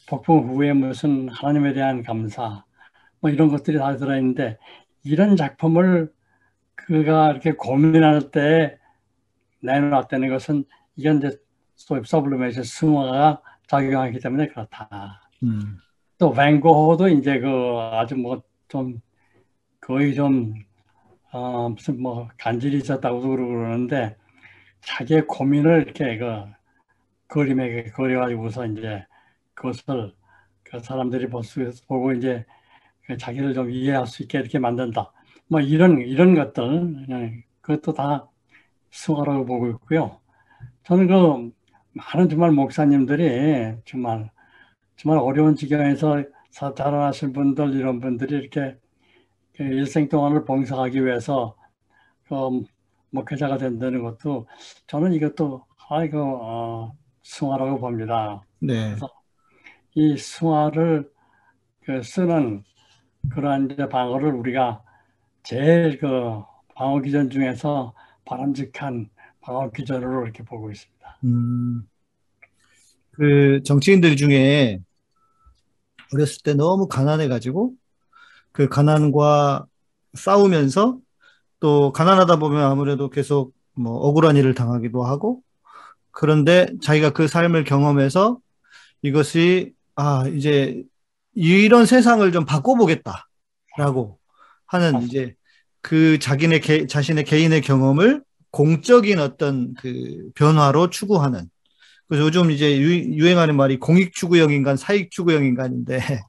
폭풍 0.08 0.48
후에 0.48 0.72
무슨 0.72 1.28
하나님에 1.28 1.72
대한 1.72 2.02
감사 2.02 2.64
뭐 3.20 3.30
이런 3.30 3.48
것들이 3.48 3.78
다 3.78 3.96
들어있는데 3.96 4.58
이런 5.02 5.36
작품을 5.36 6.12
그가 6.74 7.30
이렇게 7.30 7.52
고민할 7.52 8.30
때 8.30 8.78
내놓았다는 9.60 10.28
것은 10.28 10.64
이건 10.96 11.18
이제 11.18 11.38
소위 11.74 12.02
sublimation 12.04 12.64
승화가 12.64 13.42
작용하기 13.66 14.18
때문에 14.20 14.48
그렇다. 14.48 15.28
음, 15.42 15.78
또 16.18 16.32
밴 16.32 16.60
고흐도 16.60 17.08
이제 17.08 17.38
그 17.40 17.48
아주 17.92 18.16
뭐 18.16 18.42
좀 18.74 19.00
거의 19.80 20.16
좀 20.16 20.54
어, 21.30 21.68
무슨 21.68 22.02
뭐 22.02 22.28
간질이 22.38 22.78
있었다고 22.78 23.20
그러고 23.20 23.48
그러는데 23.52 24.16
자기의 24.80 25.26
고민을 25.28 25.82
이렇게 25.84 26.18
그 26.18 26.44
그림에 27.28 27.84
그려가지고서 27.84 28.66
이제 28.66 29.06
그것을 29.54 30.14
그 30.64 30.80
사람들이 30.80 31.28
볼 31.28 31.44
수, 31.44 31.70
보고 31.88 32.12
이제 32.12 32.44
그 33.06 33.16
자기를 33.16 33.54
좀 33.54 33.70
이해할 33.70 34.06
수 34.06 34.22
있게 34.22 34.38
이렇게 34.38 34.58
만든다. 34.58 35.12
뭐 35.48 35.60
이런, 35.60 36.00
이런 36.00 36.34
것들, 36.34 37.06
예, 37.10 37.44
그것도 37.62 37.94
다 37.94 38.28
승화라고 38.92 39.46
보고 39.46 39.68
있고요. 39.70 40.20
저는 40.84 41.08
그 41.08 41.52
많은 41.94 42.28
정말 42.30 42.52
목사님들이 42.52 43.76
정말, 43.86 44.30
정말 44.96 45.18
어려운 45.20 45.56
지경에서 45.56 46.24
사- 46.50 46.74
자라나신 46.74 47.32
분들, 47.32 47.74
이런 47.74 48.00
분들이 48.00 48.36
이렇게 48.36 48.78
그 49.56 49.62
일생 49.64 50.08
동안을 50.08 50.44
봉사하기 50.44 51.04
위해서 51.04 51.56
그 52.24 52.34
목회자가 53.10 53.58
된다는 53.58 54.02
것도 54.02 54.46
저는 54.86 55.12
이것도 55.14 55.64
아이고, 55.90 56.18
어, 56.42 56.96
승화라고 57.24 57.78
봅니다. 57.80 58.42
네. 58.58 59.06
이 59.94 60.16
승화를 60.16 61.11
그 61.85 62.02
쓰는 62.02 62.64
그러한 63.30 63.70
이제 63.70 63.88
방어를 63.88 64.33
우리가 64.33 64.83
제일 65.42 65.98
그 65.98 66.42
방어 66.74 67.00
기전 67.00 67.30
중에서 67.30 67.94
바람직한 68.24 69.09
방어 69.40 69.70
기전으로 69.70 70.24
이렇게 70.24 70.42
보고 70.42 70.70
있습니다. 70.70 71.18
음, 71.24 71.87
그 73.12 73.62
정치인들 73.64 74.16
중에 74.16 74.80
어렸을 76.12 76.42
때 76.42 76.54
너무 76.54 76.88
가난해 76.88 77.28
가지고 77.28 77.74
그 78.52 78.68
가난과 78.68 79.66
싸우면서 80.14 80.98
또 81.61 81.92
가난하다 81.92 82.38
보면 82.38 82.62
아무래도 82.62 83.11
계속 83.11 83.52
뭐 83.74 83.92
억울한 83.94 84.37
일을 84.37 84.54
당하기도 84.54 85.04
하고 85.04 85.42
그런데 86.11 86.66
자기가 86.83 87.11
그 87.11 87.26
삶을 87.26 87.64
경험해서 87.64 88.38
이것이 89.02 89.74
아 89.96 90.26
이제 90.28 90.83
이런 91.35 91.87
세상을 91.87 92.30
좀 92.33 92.44
바꿔보겠다라고 92.44 94.18
하는 94.66 95.02
이제 95.02 95.35
그 95.83 96.18
자기네 96.18 96.61
개, 96.61 96.87
자신의 96.87 97.24
개인의 97.24 97.61
경험을 97.61 98.22
공적인 98.50 99.18
어떤 99.18 99.74
그 99.74 100.30
변화로 100.35 100.90
추구하는 100.90 101.48
그래서 102.07 102.24
요즘 102.26 102.50
이제 102.50 102.78
유, 102.80 103.26
행하는 103.26 103.57
말이 103.57 103.78
공익 103.78 104.14
추구형 104.14 104.52
인간, 104.52 104.76
사익 104.76 105.11
추구형 105.11 105.44
인간인데 105.44 105.98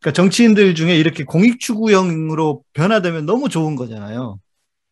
그러니까 0.00 0.12
정치인들 0.12 0.74
중에 0.74 0.96
이렇게 0.96 1.24
공익 1.24 1.60
추구형으로 1.60 2.62
변화되면 2.74 3.24
너무 3.26 3.48
좋은 3.48 3.76
거잖아요. 3.76 4.38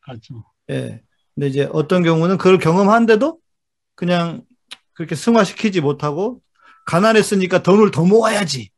그렇죠. 0.01 0.45
예. 0.71 1.03
근데 1.35 1.49
이제 1.49 1.69
어떤 1.73 2.03
경우는 2.03 2.39
그걸 2.39 2.59
경험한데도 2.59 3.39
그냥 3.95 4.43
그렇게 4.95 5.15
승화시키지 5.15 5.81
못하고 5.81 6.41
가난했으니까 6.87 7.63
돈을 7.63 7.91
더 7.91 8.05
모아야지. 8.05 8.71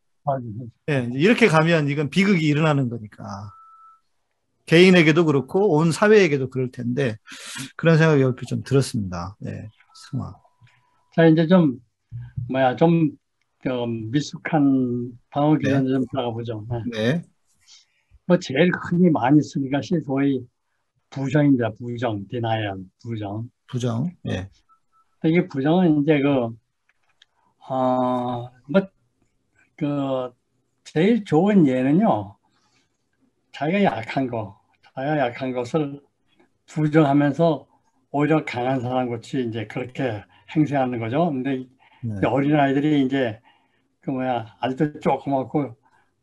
예. 0.90 1.10
이렇게 1.12 1.46
가면 1.48 1.88
이건 1.88 2.10
비극이 2.10 2.46
일어나는 2.46 2.88
거니까. 2.88 3.24
개인에게도 4.66 5.26
그렇고 5.26 5.76
온 5.76 5.92
사회에게도 5.92 6.48
그럴 6.48 6.70
텐데 6.70 7.16
그런 7.76 7.98
생각이 7.98 8.22
옆에 8.22 8.46
좀 8.46 8.62
들었습니다. 8.62 9.36
예. 9.46 9.68
승화. 10.10 10.34
자 11.14 11.26
이제 11.26 11.46
좀 11.46 11.78
뭐야 12.48 12.76
좀그 12.76 13.68
미숙한 14.10 15.10
방어 15.30 15.56
기전 15.58 15.86
좀 15.86 16.04
들어가 16.10 16.30
보죠. 16.30 16.66
네. 16.70 16.82
네. 16.92 17.22
뭐 18.26 18.38
제일 18.38 18.70
흔히 18.88 19.10
많이 19.10 19.38
것이 19.70 20.00
소위 20.00 20.40
부정입니다. 21.10 21.72
부정, 21.78 22.26
denial, 22.28 22.84
부정. 23.02 23.48
부정. 23.68 24.10
예. 24.28 24.48
이게 25.24 25.46
부정은 25.46 26.02
이제 26.02 26.20
그, 26.20 26.48
어, 27.68 28.50
뭐, 28.68 28.88
그, 29.76 30.32
제일 30.84 31.24
좋은 31.24 31.66
예는요, 31.66 32.36
자기가 33.52 33.84
약한 33.84 34.26
거, 34.26 34.60
자기가 34.82 35.18
약한 35.18 35.52
것을 35.52 36.00
부정하면서 36.66 37.66
오히려 38.10 38.44
강한 38.44 38.80
사람 38.80 39.08
같이 39.08 39.44
이제 39.44 39.66
그렇게 39.66 40.22
행세하는 40.54 40.98
거죠. 40.98 41.30
근데 41.30 41.66
네. 42.02 42.26
어린아이들이 42.26 43.04
이제 43.06 43.40
그 44.00 44.10
뭐야, 44.10 44.56
아직도 44.60 45.00
조그맣고 45.00 45.74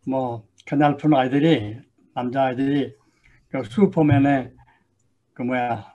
뭐, 0.07 0.47
그날픈 0.67 1.13
아이들이, 1.15 1.79
남자아이들이 2.13 2.95
그 3.49 3.63
슈퍼맨의 3.63 4.53
그 5.33 5.41
뭐야, 5.41 5.91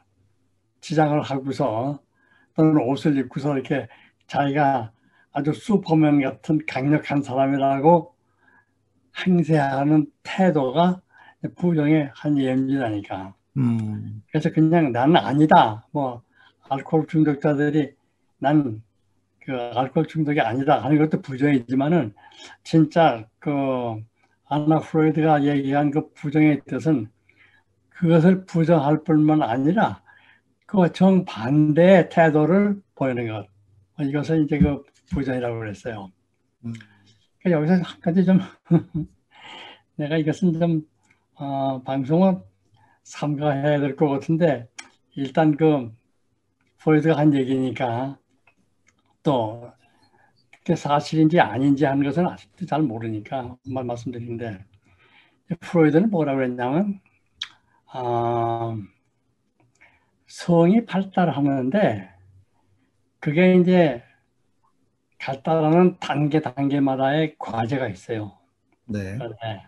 지장을 0.80 1.22
하고서 1.22 2.00
또는 2.54 2.82
옷을 2.88 3.16
입고서 3.16 3.54
이렇게 3.54 3.86
자기가 4.26 4.92
아주 5.36 5.52
슈퍼맨 5.52 6.22
같은 6.22 6.60
강력한 6.66 7.22
사람이라고 7.22 8.14
행세하는 9.26 10.06
태도가 10.22 11.02
부정의 11.56 12.10
한 12.14 12.38
예입니다니까. 12.38 13.34
음. 13.58 14.22
그래서 14.30 14.50
그냥 14.50 14.92
나는 14.92 15.16
아니다. 15.16 15.86
뭐 15.92 16.22
알코올 16.68 17.06
중독자들이 17.06 17.92
난 18.38 18.82
그 19.46 19.52
알코올 19.52 20.06
중독이 20.06 20.40
아니다 20.40 20.82
하는 20.82 20.98
것도 20.98 21.22
부정이지만은 21.22 22.14
진짜 22.64 23.24
그 23.38 23.50
아나 24.44 24.80
프로이드가 24.80 25.44
얘기한 25.44 25.92
그 25.92 26.12
부정의 26.14 26.62
뜻은 26.66 27.08
그것을 27.90 28.44
부정할 28.44 29.04
뿐만 29.04 29.42
아니라 29.42 30.02
그 30.66 30.92
정반대의 30.92 32.08
태도를 32.10 32.82
보이는 32.96 33.28
것. 33.28 33.46
이것을 34.00 34.44
이제 34.44 34.58
그 34.58 34.82
부정이라고 35.10 35.58
그랬어요. 35.58 36.12
음. 36.64 36.72
그러니까 37.42 37.72
여기서 37.74 37.88
한 37.90 38.00
가지 38.00 38.24
좀 38.24 38.40
내가 39.96 40.16
이것은 40.18 40.52
좀 40.58 40.82
어, 41.34 41.82
방송을 41.82 42.38
삼가해야 43.04 43.80
될 43.80 43.96
것 43.96 44.08
같은데 44.08 44.68
일단 45.16 45.56
그 45.56 45.92
프로이드가 46.78 47.16
한 47.18 47.34
얘기니까 47.34 48.18
또 49.22 49.70
그게 50.58 50.74
사실인지 50.76 51.40
아닌지 51.40 51.84
하는 51.84 52.04
것은 52.04 52.26
아직도 52.26 52.66
잘 52.66 52.82
모르니까 52.82 53.56
말 53.66 53.84
말씀드리는데 53.84 54.64
프로이드는 55.60 56.10
뭐라고 56.10 56.38
그랬냐면 56.38 57.00
아, 57.86 58.76
성이 60.26 60.84
발달하는데 60.84 62.10
그게 63.20 63.56
이제 63.56 64.02
발달하는 65.18 65.98
단계 65.98 66.40
단계마다의 66.40 67.36
과제가 67.38 67.88
있어요. 67.88 68.38
네. 68.86 69.18
네. 69.18 69.66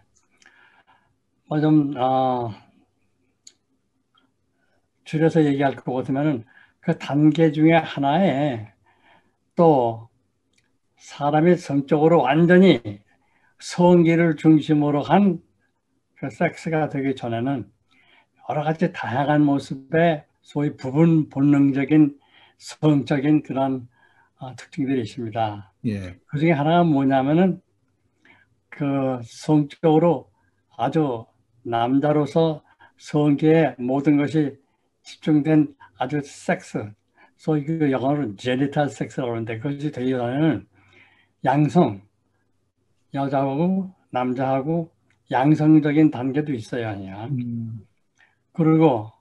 뭐좀 1.49 1.95
어, 1.97 2.51
줄여서 5.05 5.45
얘기할 5.45 5.77
것 5.77 5.93
같으면은 5.93 6.45
그 6.81 6.99
단계 6.99 7.53
중에 7.53 7.73
하나에 7.73 8.73
또 9.57 10.09
사람이 10.97 11.57
성적으로 11.57 12.21
완전히 12.23 12.81
성기를 13.59 14.37
중심으로 14.37 15.03
한 15.03 15.49
그 16.21 16.31
섹스가 16.31 16.89
되기 16.89 17.15
전에는 17.15 17.71
여러 18.51 18.65
가지 18.65 18.93
다양한 18.93 19.43
모습의 19.45 20.25
소위 20.43 20.77
부분 20.77 21.29
본능적인 21.29 22.19
성적인 22.59 23.43
그런 23.45 23.83
어, 23.83 23.98
특징들이 24.57 25.03
있습니다. 25.03 25.73
예. 25.87 26.19
그 26.27 26.39
중에 26.39 26.53
하나가 26.53 26.85
뭐냐면은 26.85 27.61
그 28.69 29.21
성적으로 29.25 30.31
아주 30.77 31.27
남자로서 31.63 32.63
성기에 32.99 33.77
모든 33.79 34.17
것이 34.17 34.57
집중된 35.03 35.75
아주 35.99 36.21
섹스, 36.23 36.93
소위 37.37 37.65
그 37.65 37.91
영어로 37.91 38.37
제니탈 38.37 38.89
섹스라고 38.89 39.33
하는데 39.33 39.59
그것이 39.59 39.91
되기 39.91 40.11
전에는 40.11 40.67
양성, 41.45 42.01
여자하고 43.15 43.93
남자하고 44.11 44.91
양성적인 45.31 46.11
단계도 46.11 46.53
있어야 46.53 46.91
하냐. 46.91 47.27
음, 47.27 47.87
그리고 48.53 49.13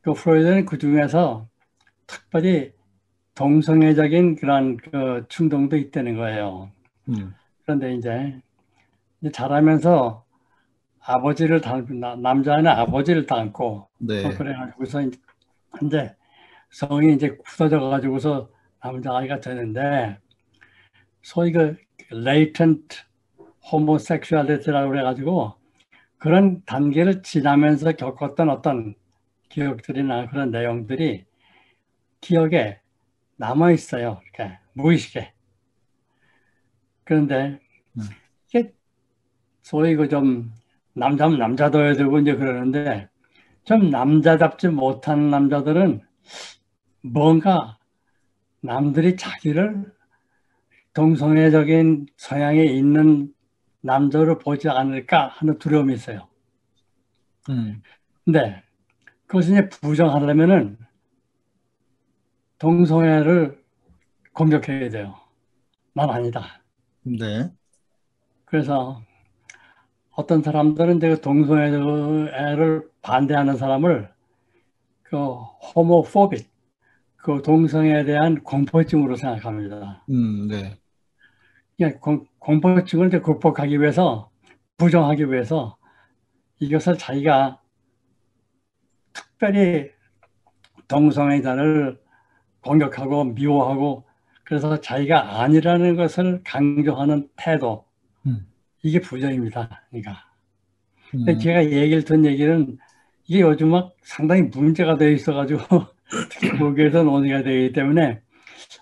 그 0.00 0.12
프로이드는 0.12 0.66
그 0.66 0.78
중에서 0.78 1.48
특별히 2.06 2.72
동성애적인 3.38 4.34
그런 4.34 4.76
그 4.78 5.24
충동도 5.28 5.76
있다는 5.76 6.16
거예요. 6.16 6.72
음, 7.08 7.32
그런데 7.62 7.94
이제, 7.94 8.40
자라면서 9.32 10.24
아버지를 10.98 11.60
닮고 11.60 11.94
나- 11.94 12.16
남자는 12.16 12.66
아버지를 12.66 13.26
닮고 13.26 13.88
네. 13.98 14.22
또 14.22 14.30
그래가지고서 14.30 15.02
이제 15.84 16.16
성이 16.70 17.14
이제 17.14 17.36
굳어져 17.36 17.78
가지고서 17.78 18.50
남자 18.82 19.16
아이가 19.16 19.38
되는데 19.38 20.18
소위 21.22 21.52
그 21.52 21.76
latent 22.12 22.98
homosexuality라고 23.72 24.90
그래가지고 24.90 25.54
그런 26.18 26.62
단계를 26.66 27.22
지나면서 27.22 27.92
겪었던 27.92 28.50
어떤 28.50 28.96
기억들이나 29.48 30.28
그런 30.28 30.50
내용들이 30.50 31.24
기억에 32.20 32.80
남아 33.38 33.70
있어요. 33.72 34.20
이렇게 34.22 34.58
무의식에. 34.74 35.32
그런데 37.04 37.60
음. 37.96 38.02
이게 38.48 38.74
소위 39.62 39.96
그좀 39.96 40.52
남자면 40.92 41.38
남자둬야 41.38 41.94
되고 41.94 42.18
이제 42.18 42.34
그러는데 42.34 43.08
좀 43.64 43.90
남자답지 43.90 44.68
못한 44.68 45.30
남자들은 45.30 46.02
뭔가 47.02 47.78
남들이 48.60 49.16
자기를 49.16 49.92
동성애적인 50.92 52.06
성향이 52.16 52.76
있는 52.76 53.32
남자로 53.80 54.38
보지 54.38 54.68
않을까 54.68 55.28
하는 55.28 55.58
두려움이 55.58 55.94
있어요. 55.94 56.28
음, 57.50 57.82
근데 58.24 58.62
그것을 59.26 59.52
이제 59.52 59.68
부정하려면은 59.68 60.76
동성애를 62.58 63.62
공격해야 64.32 64.90
돼요. 64.90 65.14
난 65.94 66.10
아니다. 66.10 66.62
네. 67.02 67.50
그래서 68.44 69.02
어떤 70.10 70.42
사람들은 70.42 70.98
그 70.98 71.20
동성애를 71.20 72.88
반대하는 73.02 73.56
사람을 73.56 74.10
그 75.02 75.16
호모포빅, 75.16 76.50
그 77.16 77.42
동성애에 77.42 78.04
대한 78.04 78.42
공포증으로 78.42 79.16
생각합니다. 79.16 80.04
음, 80.10 80.48
네. 80.48 80.78
그러니까 81.76 82.00
공, 82.00 82.26
공포증을 82.38 83.08
이제 83.08 83.20
극복하기 83.20 83.80
위해서 83.80 84.30
부정하기 84.76 85.30
위해서 85.30 85.76
이것을 86.58 86.98
자기가 86.98 87.60
특별히 89.12 89.90
동성애자를 90.88 92.00
공격하고 92.62 93.24
미워하고 93.24 94.04
그래서 94.44 94.80
자기가 94.80 95.40
아니라는 95.40 95.96
것을 95.96 96.40
강조하는 96.44 97.28
태도 97.36 97.84
음. 98.26 98.46
이게 98.82 99.00
부정입니다. 99.00 99.84
그러니까 99.90 100.24
음, 101.14 101.24
근데 101.24 101.38
제가 101.38 101.64
얘기를 101.64 102.04
든 102.04 102.24
얘기는 102.24 102.78
이게 103.26 103.40
요즘 103.40 103.70
막 103.70 103.94
상당히 104.02 104.42
문제가 104.42 104.96
되어 104.96 105.10
있어가지고 105.10 105.60
특히 106.30 106.50
거기에서 106.58 107.02
논의가 107.02 107.42
되기 107.42 107.72
때문에 107.72 108.20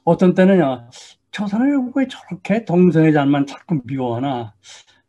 어떤 0.04 0.34
때는요 0.34 0.88
저 1.32 1.46
사람이 1.46 1.92
왜 1.94 2.06
저렇게 2.08 2.64
동성애자만 2.64 3.46
자꾸 3.46 3.80
미워하나 3.84 4.54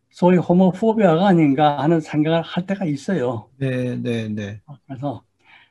소위 0.09 0.37
호모포비아가 0.37 1.27
아닌가 1.27 1.77
하는 1.77 2.01
생각을 2.01 2.41
할 2.41 2.65
때가 2.65 2.85
있어요. 2.85 3.49
네, 3.57 3.95
네, 3.95 4.27
네. 4.27 4.59
그래서 4.87 5.23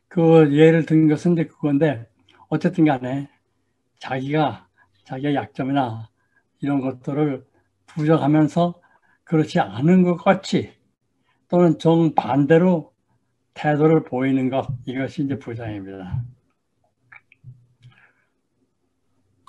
그 0.07 0.57
예를 0.57 0.87
든 0.87 1.09
것은 1.09 1.33
이제 1.33 1.45
그건데 1.45 2.07
어쨌든 2.49 2.85
간에 2.85 3.29
자기가 3.99 4.67
자기의 5.05 5.35
약점이나 5.35 6.09
이런 6.61 6.81
것들을 6.81 7.45
부정하면서 7.87 8.75
그렇지 9.25 9.61
않은 9.61 10.03
것 10.03 10.17
같이 10.17 10.73
또는 11.49 11.79
정반대로 11.79 12.93
태도를 13.55 14.05
보이는 14.05 14.51
것 14.51 14.69
이것이 14.85 15.25
이제 15.25 15.39
부정입니다. 15.39 16.23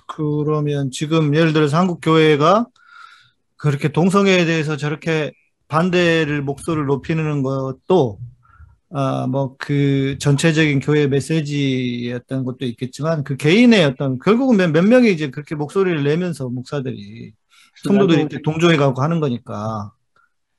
그러면 0.07 0.89
지금 0.91 1.36
예를 1.36 1.53
들어서 1.53 1.77
한국 1.77 1.99
교회가 2.01 2.67
그렇게 3.57 3.89
동성애에 3.89 4.45
대해서 4.45 4.77
저렇게 4.77 5.33
반대를 5.67 6.41
목소리를 6.41 6.86
높이는 6.86 7.43
것도 7.43 8.19
아, 8.89 9.28
뭐 9.28 9.58
그 9.60 10.17
전체적인 10.19 10.80
교회 10.80 11.08
메시지였던 11.08 12.45
것도 12.45 12.65
있겠지만 12.65 13.23
그 13.23 13.36
개인의 13.38 13.84
어떤 13.86 14.17
결국은 14.19 14.58
몇, 14.58 14.71
몇 14.71 14.84
명이 14.84 15.12
이제 15.12 15.30
그렇게 15.30 15.56
목소리를 15.56 16.04
내면서 16.04 16.50
목사들이 16.50 17.33
성도들이 17.83 18.19
이렇게 18.21 18.42
동조해 18.42 18.77
가고 18.77 19.02
하는 19.02 19.19
거니까 19.19 19.92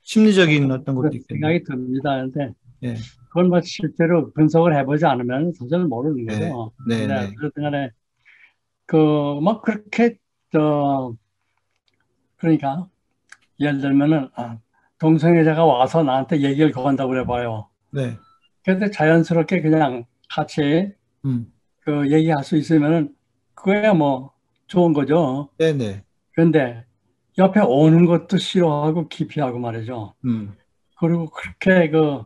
심리적인 0.03 0.71
어떤 0.71 0.95
것도 0.95 1.11
그런 1.11 1.15
있겠네요. 1.15 1.49
생각이 1.59 1.65
듭니다. 1.65 2.17
근데 2.23 2.53
예. 2.85 2.97
그걸 3.29 3.45
뭐 3.47 3.61
실제로 3.63 4.33
분석을 4.33 4.77
해보지 4.77 5.05
않으면 5.07 5.53
사실 5.59 5.79
모르는 5.87 6.27
네. 6.27 6.35
거죠. 6.51 6.73
네, 6.89 7.07
네. 7.07 7.15
어쨌든 7.39 7.63
간에 7.65 7.91
그 8.87 8.97
뭐 8.97 9.61
그렇게 9.63 10.17
저 10.53 11.15
그러니까 12.37 12.89
예를 13.61 13.81
들면은 13.81 14.29
아, 14.37 14.59
동성애자가 14.99 15.65
와서 15.65 16.03
나한테 16.03 16.41
얘기를 16.43 16.73
건다고 16.73 17.11
그래봐요. 17.11 17.69
네. 17.91 18.17
그런데 18.65 18.91
자연스럽게 18.91 19.63
그냥 19.63 20.05
같이 20.29 20.93
음. 21.25 21.53
그 21.81 22.11
얘기할 22.11 22.45
수 22.45 22.57
있으면은 22.57 23.15
그거야 23.55 23.95
뭐 23.95 24.33
좋은 24.67 24.93
거죠. 24.93 25.49
네, 25.59 25.73
네. 25.73 26.05
그런데 26.33 26.85
옆에 27.39 27.61
오는 27.61 28.05
것도 28.05 28.37
싫어하고 28.37 29.09
기피하고 29.09 29.59
말이죠. 29.59 30.15
음. 30.25 30.55
그리고 31.01 31.31
그렇게 31.31 31.91
그 31.91 32.23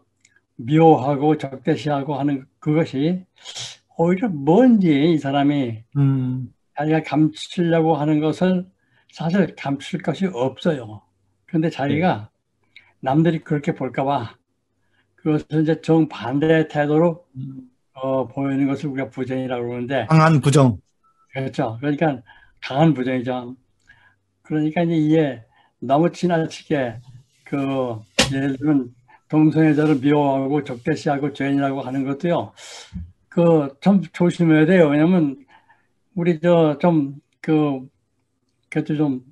미워하고 0.57 1.39
적대시하고 1.39 2.17
하는 2.17 2.47
그것이 2.59 3.25
오히려 3.97 4.29
뭔지 4.29 5.13
이 5.13 5.19
사람이 5.19 5.85
음. 5.97 6.53
자기가 6.77 7.03
감추려고 7.03 7.95
하는 7.95 8.21
것을 8.21 8.67
사실 9.13 9.55
감출 9.57 10.01
것이 10.01 10.27
없어요. 10.27 11.03
그런데 11.47 11.69
자기가 11.69 12.31
남들이 13.01 13.41
그렇게 13.41 13.75
볼까봐 13.75 14.35
그것을 15.23 15.63
이제 15.63 15.81
정반대의 15.81 16.69
태도로 16.69 17.25
어, 17.95 18.27
보이는 18.27 18.67
것을 18.67 18.89
우리가 18.91 19.11
부정이라고 19.11 19.67
그러는데 19.67 20.07
강한 20.09 20.41
부정. 20.41 20.79
그렇죠. 21.33 21.79
그러니까 21.81 22.23
강한 22.61 22.95
부정이죠. 22.95 23.57
그러니까 24.43 24.83
이제 24.83 24.95
이게 24.97 25.45
너무 25.79 26.11
지나치게 26.13 26.99
그 27.45 27.97
예를 28.33 28.57
들면 28.57 28.95
동성애자를 29.29 29.97
미워하고 29.97 30.65
적대시하고 30.65 31.33
죄인이라고 31.33 31.81
하는 31.83 32.05
것도요. 32.05 32.53
그좀 33.29 34.03
조심해야 34.13 34.67
돼요. 34.67 34.89
왜냐면 34.89 35.37
우리 36.15 36.41
저 36.41 36.79
좀그 36.81 37.89
그래도 38.71 38.97
좀 38.97 39.23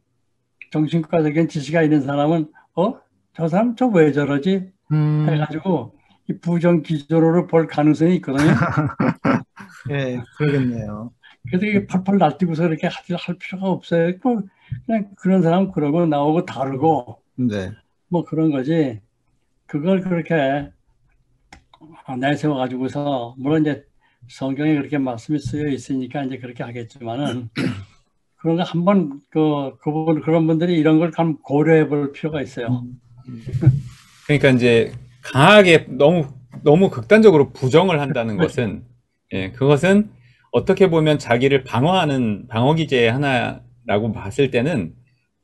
정신과적인 0.73 1.49
지식이 1.49 1.77
있는 1.85 2.03
사람은 2.03 2.53
어? 2.77 3.01
저 3.35 3.49
사람 3.49 3.77
저 3.77 3.87
왜 3.89 4.13
저러지? 4.13 4.73
음, 4.93 5.27
해가지고 5.29 5.95
이 6.29 6.39
부정 6.39 6.83
기조로를 6.83 7.47
볼 7.47 7.67
가능성이 7.67 8.17
있거든요. 8.17 8.51
예, 9.91 10.23
그러겠네요. 10.37 11.13
그래서 11.49 11.67
이게 11.67 11.87
펄펄 11.87 12.19
날뛰고서 12.19 12.67
이렇게 12.67 12.87
할, 12.87 13.17
할 13.17 13.37
필요가 13.39 13.69
없어요. 13.69 14.13
뭐 14.23 14.43
그냥 14.87 15.11
그런 15.17 15.43
사람 15.43 15.73
그러고 15.73 16.07
나오고 16.07 16.45
다르고 16.45 17.21
네. 17.37 17.73
뭐 18.09 18.25
그런 18.25 18.51
거지. 18.51 19.01
그걸 19.67 20.01
그렇게 20.01 20.71
내세워 22.19 22.57
가지고서 22.57 23.35
물론 23.39 23.63
이제 23.63 23.85
성경에 24.29 24.75
그렇게 24.75 24.99
말씀이 24.99 25.39
쓰여 25.39 25.69
있으니까 25.69 26.25
이제 26.25 26.39
그렇게 26.39 26.63
하겠지만은 26.63 27.49
그런 28.37 28.57
거 28.57 28.63
한번 28.63 29.21
그 29.31 29.77
그분 29.81 30.21
그런 30.23 30.47
분들이 30.47 30.79
이런 30.79 30.99
걸 30.99 31.13
한번 31.15 31.41
고려해 31.43 31.89
볼 31.89 32.13
필요가 32.13 32.43
있어요. 32.43 32.85
그러니까 34.31 34.51
이제 34.51 34.93
강하게 35.23 35.87
너무 35.89 36.29
너무 36.63 36.89
극단적으로 36.89 37.51
부정을 37.53 38.01
한다는 38.01 38.37
것은 38.37 38.85
예, 39.33 39.51
그것은 39.51 40.09
어떻게 40.53 40.89
보면 40.89 41.19
자기를 41.19 41.65
방어하는 41.65 42.47
방어 42.47 42.75
기제 42.75 43.09
하나라고 43.09 44.13
봤을 44.13 44.53
때는 44.53 44.95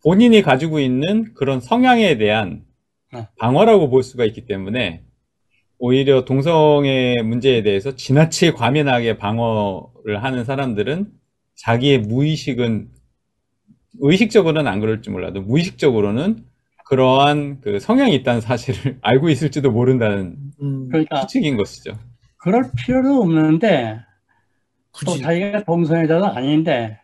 본인이 0.05 0.41
가지고 0.41 0.79
있는 0.79 1.35
그런 1.35 1.61
성향에 1.61 2.17
대한 2.17 2.63
네. 3.13 3.27
방어라고 3.39 3.91
볼 3.91 4.05
수가 4.05 4.25
있기 4.25 4.47
때문에 4.47 5.03
오히려 5.79 6.25
동성애 6.25 7.17
문제에 7.25 7.65
대해서 7.65 7.97
지나치게 7.97 8.53
과민하게 8.53 9.19
방어를 9.19 10.23
하는 10.23 10.45
사람들은 10.45 11.11
자기의 11.57 12.03
무의식은 12.03 12.89
의식적으로는 13.99 14.71
안 14.71 14.79
그럴지 14.79 15.11
몰라도 15.11 15.43
무의식적으로는 15.43 16.45
그러한 16.87 17.61
그 17.61 17.81
성향이 17.81 18.15
있다는 18.17 18.41
사실을 18.41 18.99
알고 19.03 19.29
있을지도 19.29 19.71
모른다는 19.71 20.37
음, 20.63 20.89
그러니까 20.89 21.23
추측인 21.23 21.57
것이죠. 21.57 21.93
그럴 22.39 22.71
필요도 22.77 23.23
없는데 23.23 24.01
또 25.05 25.13
굳이. 25.13 25.23
자기가 25.23 25.65
동성애자도 25.65 26.27
아닌데 26.27 27.01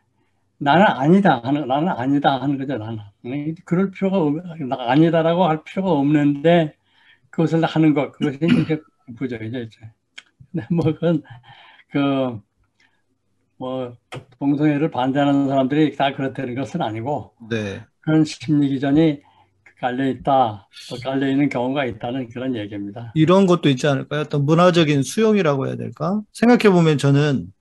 나는 0.59 0.87
아니다 0.87 1.41
하는 1.43 1.67
나는 1.67 1.89
아니다 1.89 2.41
하는 2.41 2.57
거죠 2.57 2.79
나는 2.79 3.01
음, 3.27 3.55
그럴 3.65 3.91
필요가 3.91 4.19
없나 4.19 4.77
아니다라고 4.79 5.47
할 5.47 5.65
필요가 5.65 5.91
없는데 5.91 6.75
그것을 7.31 7.65
하는 7.65 7.93
것 7.93 8.13
그것이 8.13 8.39
이제 8.41 8.81
부정이죠 9.17 9.59
이제 9.59 9.79
근데 10.53 10.67
뭐 10.71 10.85
그건 10.85 11.23
그뭐 11.91 12.41
동성애를 14.39 14.93
반대하는 14.93 15.49
사람들이 15.49 15.97
다 15.97 16.15
그렇다는 16.15 16.55
것은 16.55 16.83
아니고 16.83 17.35
네. 17.51 17.83
그런 18.01 18.25
심리 18.25 18.69
기전이 18.69 19.23
깔려 19.83 20.09
있다 20.09 20.69
또 20.89 20.97
깔려 21.03 21.29
있는 21.29 21.49
경우가 21.49 21.85
있다는 21.87 22.29
그런 22.29 22.55
얘기입니다. 22.55 23.11
이런 23.17 23.47
것도 23.47 23.69
있지 23.69 23.89
않을까요? 23.89 24.21
어떤 24.21 24.45
문화적인 24.47 25.03
수용이라고 25.03 25.67
해야 25.67 25.75
될까? 25.75 26.23
생각해 26.33 26.73
보면 26.73 26.99
저는 26.99 27.53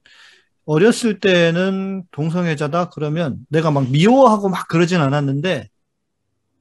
어렸을 0.65 1.19
때는 1.19 2.03
동성애자다 2.11 2.89
그러면 2.89 3.37
내가 3.49 3.71
막 3.71 3.89
미워하고 3.89 4.49
막 4.49 4.67
그러진 4.67 5.01
않았는데 5.01 5.67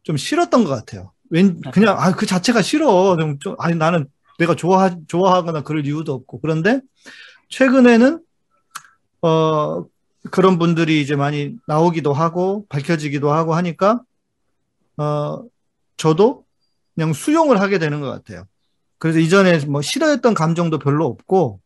좀 0.02 0.16
싫었던 0.16 0.64
것 0.64 0.70
같아요. 0.70 1.12
왠, 1.28 1.60
그냥, 1.60 1.96
아, 1.98 2.12
그 2.12 2.24
자체가 2.24 2.62
싫어. 2.62 3.16
좀, 3.18 3.38
좀, 3.38 3.54
아니, 3.58 3.76
나는 3.76 4.06
내가 4.38 4.56
좋아, 4.56 4.90
좋아하거나 5.06 5.62
그럴 5.62 5.86
이유도 5.86 6.14
없고. 6.14 6.40
그런데 6.40 6.80
최근에는, 7.50 8.18
어, 9.22 9.84
그런 10.30 10.58
분들이 10.58 11.00
이제 11.02 11.14
많이 11.16 11.54
나오기도 11.66 12.12
하고 12.12 12.66
밝혀지기도 12.68 13.30
하고 13.30 13.54
하니까, 13.54 14.00
어, 15.00 15.42
저도 15.96 16.44
그냥 16.94 17.12
수용을 17.12 17.60
하게 17.60 17.78
되는 17.78 18.00
것 18.00 18.10
같아요. 18.10 18.44
그래서 18.98 19.18
이전에 19.18 19.64
뭐 19.66 19.80
싫어했던 19.80 20.34
감정도 20.34 20.78
별로 20.78 21.06
없고, 21.06 21.60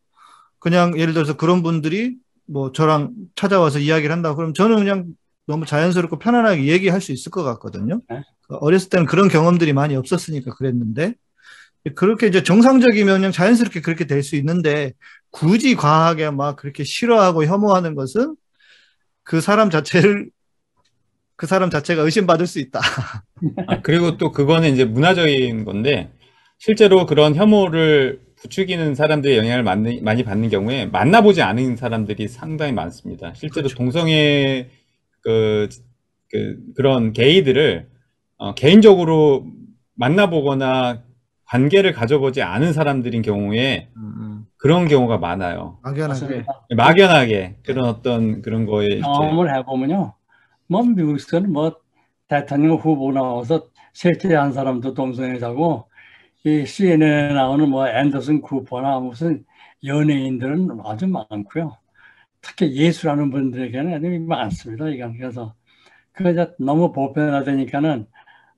그냥 0.61 0.97
예를 0.99 1.13
들어서 1.15 1.37
그런 1.37 1.63
분들이 1.63 2.17
뭐 2.47 2.73
저랑 2.73 3.13
찾아와서 3.35 3.81
이야기를 3.81 4.15
한다. 4.15 4.35
그럼 4.35 4.55
저는 4.55 4.77
그냥 4.77 5.07
너무 5.47 5.67
자연스럽고 5.67 6.19
편안하게 6.19 6.67
얘기할 6.67 7.01
수 7.01 7.13
있을 7.13 7.31
것 7.31 7.43
같거든요. 7.43 8.01
네. 8.09 8.23
어렸을 8.49 8.89
때는 8.89 9.07
그런 9.07 9.29
경험들이 9.29 9.73
많이 9.73 9.97
없었으니까 9.97 10.55
그랬는데, 10.55 11.15
그렇게 11.97 12.29
이제 12.29 12.43
정상적이면 12.43 13.17
그냥 13.17 13.33
자연스럽게 13.33 13.81
그렇게 13.81 14.07
될 14.07 14.23
수 14.23 14.37
있는데, 14.37 14.93
굳이 15.31 15.75
과하게 15.75 16.31
막 16.31 16.57
그렇게 16.57 16.85
싫어하고 16.85 17.45
혐오하는 17.45 17.95
것은 17.95 18.37
그 19.25 19.41
사람 19.41 19.71
자체를, 19.71 20.31
그 21.37 21.47
사람 21.47 21.71
자체가 21.71 22.03
의심받을 22.03 22.47
수 22.47 22.61
있다. 22.61 22.81
아, 23.67 23.81
그리고 23.83 24.17
또 24.17 24.31
그거는 24.33 24.73
이제 24.73 24.85
문화적인 24.85 25.65
건데 25.65 26.13
실제로 26.59 27.07
그런 27.07 27.35
혐오를 27.35 28.21
부추기는 28.37 28.95
사람들의 28.95 29.39
영향을 29.39 29.63
많이, 29.63 30.01
많이 30.01 30.23
받는 30.23 30.51
경우에 30.51 30.87
만나보지 30.87 31.43
않은 31.43 31.77
사람들이 31.77 32.29
상당히 32.29 32.73
많습니다. 32.73 33.33
실제로 33.35 33.69
그렇죠. 33.69 33.77
동성애 33.77 34.69
그, 35.23 35.69
그 36.31 36.59
그런 36.77 37.13
게이들을 37.13 37.89
어, 38.37 38.55
개인적으로 38.55 39.47
만나보거나 39.95 41.03
관계를 41.47 41.93
가져보지 41.93 42.43
않은 42.43 42.73
사람들인 42.73 43.23
경우에 43.23 43.89
그런 44.57 44.89
경우가 44.89 45.19
많아요. 45.19 45.79
막연하게. 45.83 46.45
막연하게 46.77 47.57
그런 47.65 47.85
어떤 47.87 48.43
그런 48.43 48.67
거에 48.67 49.01
경험을 49.01 49.55
해보면요. 49.55 50.15
뭐 50.69 50.83
미국에서는 50.83 51.53
뭐 51.53 51.77
대통령 52.29 52.77
후보 52.77 53.13
나와서 53.13 53.69
셋째 53.93 54.35
한 54.35 54.53
사람도 54.53 54.95
동성애자고 54.95 55.89
이 56.45 56.67
CNN에 56.67 57.35
나오는 57.35 57.69
뭐 57.71 57.89
앤더슨 57.89 58.41
쿠퍼나 58.43 59.01
무슨 59.01 59.45
연예인들은 59.85 60.81
아주 60.85 61.07
많고요. 61.09 61.79
특히 62.43 62.75
예술하는 62.77 63.31
분들에게는 63.31 63.95
아주 63.95 64.21
많습니다. 64.27 64.89
이건 64.91 65.17
그래서 65.19 65.55
그게 66.13 66.35
너무 66.59 66.93
보편화되니까는 66.93 68.07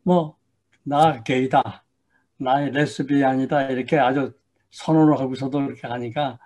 뭐 0.04 0.36
나 0.84 1.22
게이다, 1.24 1.84
나 2.38 2.60
레스비안이다 2.60 3.70
이렇게 3.70 3.98
아주 3.98 4.32
선언을 4.72 5.18
하고서도 5.20 5.62
이렇게 5.62 5.86
하니까 5.88 6.38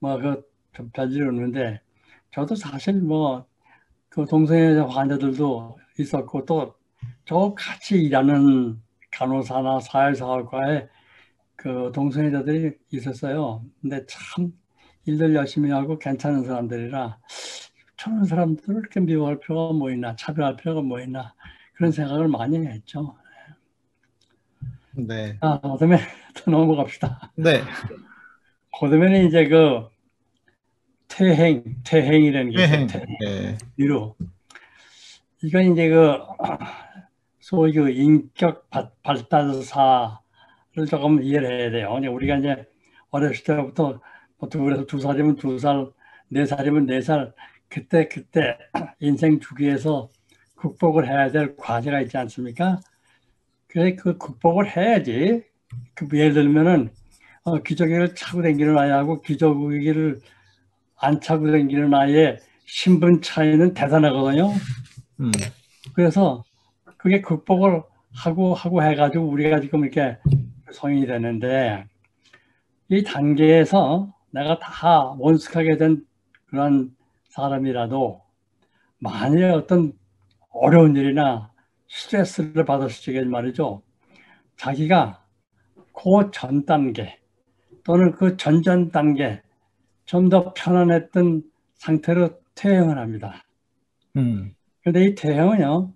뭐 0.00 0.18
그 0.18 0.90
별일 0.92 1.24
없는데 1.28 1.80
저도 2.32 2.54
사실 2.56 2.94
뭐 3.02 3.46
그 4.10 4.26
동성애 4.26 4.78
환자들도 4.78 5.78
있었고 5.98 6.44
또 6.44 6.80
저 7.30 7.54
같이 7.56 7.94
일하는 8.02 8.80
간호사나 9.12 9.78
사회사학과에 9.80 10.88
그 11.56 11.92
동성애자들이 11.94 12.72
있었어요. 12.90 13.64
근데 13.80 14.04
참 14.06 14.52
일들 15.04 15.34
열심히 15.36 15.70
하고 15.70 15.98
괜찮은 15.98 16.44
사람들이라 16.44 17.18
저런 17.96 18.24
사람들을 18.24 18.80
이렇게 18.80 19.00
미워할 19.00 19.38
필요가 19.38 19.72
뭐 19.72 19.92
있나 19.92 20.16
차별할 20.16 20.56
필요가 20.56 20.82
뭐 20.82 21.00
있나 21.00 21.34
그런 21.74 21.92
생각을 21.92 22.28
많이 22.28 22.58
했죠. 22.66 23.16
네. 24.96 25.36
아, 25.40 25.60
그다음에 25.60 25.98
또 26.34 26.50
넘어갑시다. 26.50 27.32
네. 27.36 27.62
그다음에는 28.80 29.26
이제 29.26 29.46
그 29.46 29.88
퇴행, 31.10 31.62
퇴행이라는 31.84 32.50
게. 32.52 32.64
있어요. 32.64 32.86
퇴행. 32.86 33.06
네. 33.20 33.58
위로. 33.76 34.16
이건 35.42 35.72
이제 35.72 35.88
그 35.88 36.18
소위 37.40 37.72
그 37.72 37.90
인격 37.90 38.70
발- 38.70 38.90
발달사를 39.02 40.16
조금 40.88 41.22
이해를 41.22 41.60
해야 41.60 41.70
돼요. 41.70 42.12
우리가 42.12 42.36
이제 42.36 42.64
어렸을 43.10 43.44
때부터 43.44 44.00
뭐 44.38 44.48
둘에서 44.48 44.86
두 44.86 45.00
살이면 45.00 45.36
두 45.36 45.58
살, 45.58 45.86
네 46.28 46.46
살이면 46.46 46.86
네 46.86 47.00
살, 47.00 47.32
그때 47.68 48.08
그때 48.08 48.56
인생 49.00 49.40
주기에서 49.40 50.10
극복을 50.54 51.08
해야 51.08 51.30
될 51.30 51.56
과제가 51.56 52.02
있지 52.02 52.16
않습니까? 52.18 52.80
그래 53.66 53.94
그 53.96 54.16
극복을 54.18 54.76
해야지. 54.76 55.42
그 55.94 56.06
예를 56.12 56.34
들면은 56.34 56.90
어, 57.44 57.58
기저귀를 57.62 58.14
차고 58.14 58.42
다니는 58.42 58.76
아이하고 58.76 59.22
기저귀를 59.22 60.20
안 61.00 61.20
차고 61.20 61.50
다니는 61.50 61.92
아이의 61.94 62.38
신분 62.66 63.22
차이는 63.22 63.74
대단하거든요. 63.74 64.50
음. 65.20 65.32
그래서 65.94 66.44
그게 66.96 67.20
극복을 67.20 67.82
하고 68.12 68.54
하고 68.54 68.82
해가지고 68.82 69.24
우리가 69.28 69.60
지금 69.60 69.82
이렇게 69.84 70.18
성인이 70.72 71.06
되는데 71.06 71.84
이 72.88 73.02
단계에서 73.02 74.12
내가 74.30 74.58
다 74.58 75.14
원숙하게 75.18 75.76
된 75.76 76.04
그런 76.46 76.94
사람이라도 77.30 78.22
만약에 78.98 79.44
어떤 79.44 79.92
어려운 80.50 80.96
일이나 80.96 81.50
스트레스를 81.88 82.64
받았을 82.64 83.02
적에 83.02 83.24
말이죠. 83.24 83.82
자기가 84.56 85.24
그 85.92 86.30
전 86.32 86.64
단계 86.66 87.18
또는 87.84 88.12
그 88.12 88.36
전전 88.36 88.90
단계 88.90 89.42
좀 90.10 90.28
더 90.28 90.52
편안했던 90.54 91.44
상태로 91.76 92.30
퇴행을 92.56 92.98
합니다. 92.98 93.44
음. 94.16 94.52
근데 94.82 95.04
이 95.04 95.14
퇴행은요, 95.14 95.92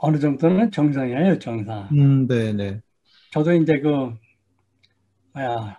어느 0.00 0.18
정도는 0.18 0.72
정상이에요, 0.72 1.38
정상. 1.38 1.88
음, 1.92 2.26
네, 2.26 2.52
네. 2.52 2.80
저도 3.30 3.52
이제 3.52 3.78
그, 3.78 4.12
뭐야, 5.34 5.78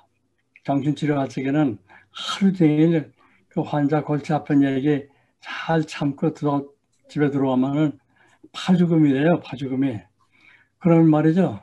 정신치료 0.64 1.20
할 1.20 1.28
적에는 1.28 1.78
하루 2.12 2.54
종일 2.54 3.12
그 3.50 3.60
환자 3.60 4.02
골치 4.06 4.32
아픈 4.32 4.64
얘기 4.64 5.04
잘 5.42 5.84
참고 5.84 6.34
들어, 6.34 6.66
집에 7.10 7.30
들어오면은 7.30 8.00
파죽음이래요, 8.54 9.42
파죽음이. 9.42 10.00
그러면 10.80 11.10
말이죠. 11.10 11.60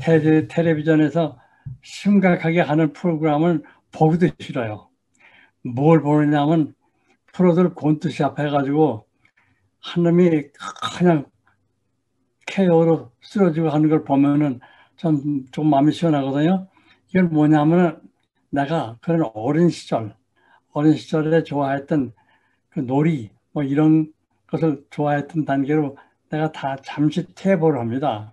텔레, 0.00 0.48
텔레비전에서 0.48 1.38
심각하게 1.82 2.60
하는 2.60 2.92
프로그램을 2.92 3.62
보기도 3.92 4.26
싫어요. 4.40 4.85
뭘 5.74 6.00
보느냐면 6.00 6.74
프로들 7.32 7.74
곤투시 7.74 8.22
앞 8.24 8.38
해가지고 8.38 9.06
한 9.80 10.02
놈이 10.02 10.44
그냥 10.98 11.26
KO로 12.46 13.12
쓰러지고 13.22 13.70
하는 13.70 13.88
걸 13.88 14.04
보면은 14.04 14.60
좀, 14.96 15.44
좀 15.50 15.68
마음이 15.68 15.92
시원하거든요. 15.92 16.68
이건 17.08 17.30
뭐냐면은 17.30 18.00
내가 18.50 18.96
그런 19.00 19.30
어린 19.34 19.68
시절, 19.68 20.14
어린 20.72 20.94
시절에 20.94 21.42
좋아했던 21.42 22.12
그 22.70 22.80
놀이, 22.80 23.30
뭐 23.52 23.62
이런 23.62 24.12
것을 24.46 24.84
좋아했던 24.90 25.44
단계로 25.44 25.96
내가 26.30 26.52
다 26.52 26.76
잠시 26.82 27.26
퇴보를 27.34 27.78
합니다. 27.80 28.32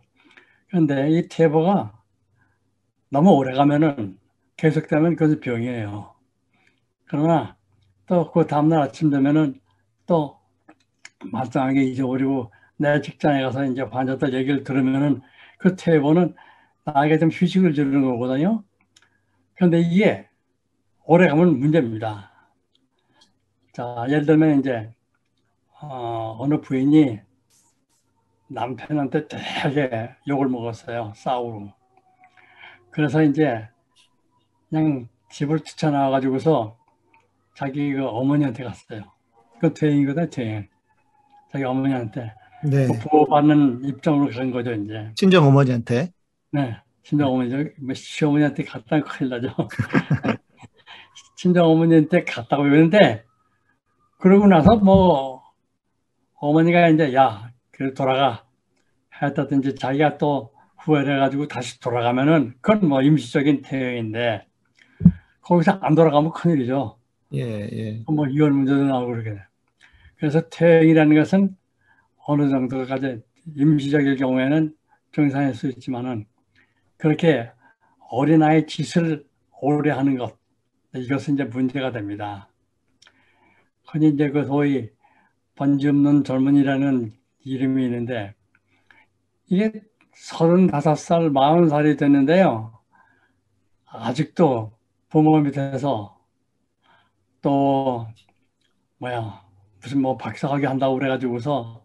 그런데 0.68 1.10
이 1.12 1.28
퇴보가 1.28 1.94
너무 3.10 3.32
오래 3.32 3.54
가면은 3.54 4.18
계속되면 4.58 5.16
그것은 5.16 5.40
병이에요. 5.40 6.13
그러나 7.14 7.56
또 8.08 8.32
그 8.32 8.48
다음날 8.48 8.82
아침 8.82 9.12
되면은 9.12 9.62
또 10.08 10.40
마땅하게 11.32 11.84
잊어버리고 11.84 12.52
내 12.76 13.02
직장에 13.02 13.44
가서 13.44 13.66
이제 13.66 13.84
환자들 13.84 14.34
얘기를 14.34 14.64
들으면은 14.64 15.22
그 15.60 15.76
퇴보는 15.76 16.34
나에게 16.86 17.20
좀 17.20 17.30
휴식을 17.30 17.76
주는 17.76 18.02
거거든요. 18.02 18.64
그런데 19.54 19.80
이게 19.82 20.28
오래 21.06 21.28
가면 21.28 21.60
문제입니다. 21.60 22.32
자, 23.74 24.06
예를 24.10 24.26
들면 24.26 24.62
이제 24.62 24.92
어, 25.82 26.36
어느 26.40 26.62
부인이 26.62 27.20
남편한테 28.48 29.28
되게 29.28 30.16
욕을 30.28 30.48
먹었어요. 30.48 31.14
싸우고. 31.16 31.72
그래서 32.90 33.22
이제 33.22 33.70
그냥 34.72 35.08
집을 35.30 35.60
뛰쳐나와가지고서 35.60 36.83
자기 37.54 37.94
그 37.94 38.06
어머니한테 38.06 38.64
갔어요. 38.64 39.04
그 39.60 39.74
퇴행이거든, 39.74 40.30
퇴행. 40.30 40.68
자기 41.52 41.64
어머니한테. 41.64 42.34
네. 42.64 42.88
그 42.88 42.94
보호받는 43.10 43.86
입장으로 43.86 44.32
간 44.32 44.52
거죠, 44.52 44.74
이제. 44.74 45.12
친정 45.16 45.46
어머니한테. 45.48 46.12
네. 46.52 46.78
친정 47.04 47.34
어머니, 47.34 47.54
뭐 47.80 47.94
시어머니한테 47.94 48.64
갔다가 48.64 49.04
큰일 49.04 49.30
나죠. 49.30 49.50
친정 51.36 51.68
어머니한테 51.68 52.24
갔다고 52.24 52.64
그러는데, 52.64 53.24
그러고 54.18 54.48
나서 54.48 54.78
뭐, 54.78 55.44
어머니가 56.36 56.88
이제, 56.90 57.14
야, 57.14 57.52
그래 57.72 57.94
돌아가. 57.94 58.46
했다든지 59.22 59.76
자기가 59.76 60.18
또 60.18 60.54
후회를 60.80 61.16
해가지고 61.18 61.48
다시 61.48 61.80
돌아가면은, 61.80 62.56
그건 62.62 62.88
뭐 62.88 63.02
임시적인 63.02 63.62
퇴행인데, 63.62 64.48
거기서 65.42 65.80
안 65.82 65.94
돌아가면 65.94 66.32
큰일이죠. 66.32 66.98
예, 67.34 67.70
예. 67.72 68.04
뭐 68.08 68.28
이혼 68.28 68.54
문제도 68.54 68.84
나오고 68.84 69.12
그러게 69.12 69.32
돼. 69.32 69.42
그래서 70.16 70.42
퇴행이라는 70.50 71.16
것은 71.16 71.56
어느 72.26 72.50
정도까지 72.50 73.22
임시적일 73.56 74.16
경우에는 74.18 74.76
정상일 75.12 75.54
수 75.54 75.68
있지만은 75.68 76.26
그렇게 76.98 77.52
어린아이 78.10 78.66
짓을 78.68 79.26
오래 79.62 79.92
하는 79.92 80.18
것 80.18 80.38
이것은 80.96 81.34
이제 81.34 81.44
문제가 81.46 81.92
됩니다. 81.92 82.50
흔히 83.88 84.10
이제 84.10 84.30
그 84.30 84.46
소위 84.46 84.90
번지 85.56 85.88
없는 85.88 86.24
젊은이라는 86.24 87.12
이름이 87.46 87.84
있는데 87.86 88.36
이게 89.48 89.72
35살, 90.16 91.32
40살이 91.32 91.98
됐는데요. 91.98 92.80
아직도 93.86 94.72
부모 95.10 95.40
밑에서 95.40 96.23
또 97.44 98.08
뭐야 98.98 99.44
무슨 99.82 100.02
뭐 100.02 100.18
박사학위 100.18 100.66
한다고 100.66 100.96
그래가지고서 100.96 101.84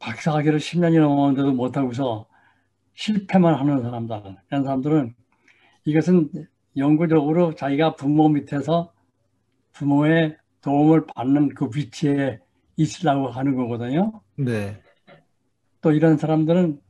박사학위를 0.00 0.58
10년이 0.58 1.00
넘었는데도 1.00 1.52
못하고서 1.52 2.26
실패만 2.94 3.54
하는 3.54 3.82
사람들 3.82 4.36
이런 4.50 4.64
사람들은 4.64 5.14
이것은 5.84 6.30
영구적으로 6.76 7.54
자기가 7.54 7.94
부모 7.94 8.28
밑에서 8.28 8.92
부모의 9.72 10.36
도움을 10.60 11.06
받는 11.06 11.54
그 11.54 11.68
위치에 11.74 12.38
있으려고 12.76 13.28
하는 13.28 13.54
거거든요. 13.56 14.20
네. 14.36 14.82
또 15.80 15.92
이런 15.92 16.16
사람들은 16.18 16.80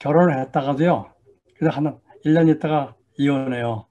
결혼을 0.00 0.40
했다가도요. 0.40 1.12
그래서 1.56 1.76
한 1.76 1.98
1년 2.24 2.48
있다가 2.56 2.96
이혼해요. 3.18 3.86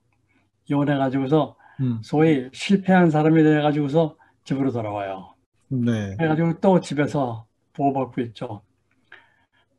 이혼해 0.66 0.96
가지고서 0.96 1.56
음. 1.80 2.00
소위 2.02 2.48
실패한 2.52 3.10
사람이 3.10 3.42
돼가지고서 3.42 4.16
집으로 4.44 4.70
돌아와요. 4.72 5.34
네. 5.68 6.16
그래가지고 6.16 6.60
또 6.60 6.80
집에서 6.80 7.46
보호받고 7.72 8.20
있죠. 8.22 8.62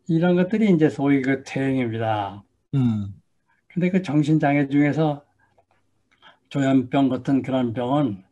이런 0.08 0.36
것들이 0.36 0.72
이제 0.72 0.90
소위 0.90 1.22
그 1.22 1.44
퇴행입니다. 1.44 2.44
음. 2.74 3.14
근데 3.68 3.90
그 3.90 4.02
정신장애 4.02 4.68
중에서 4.68 5.24
조현병 6.50 7.10
같은 7.10 7.42
그런 7.42 7.74
병은 7.74 8.24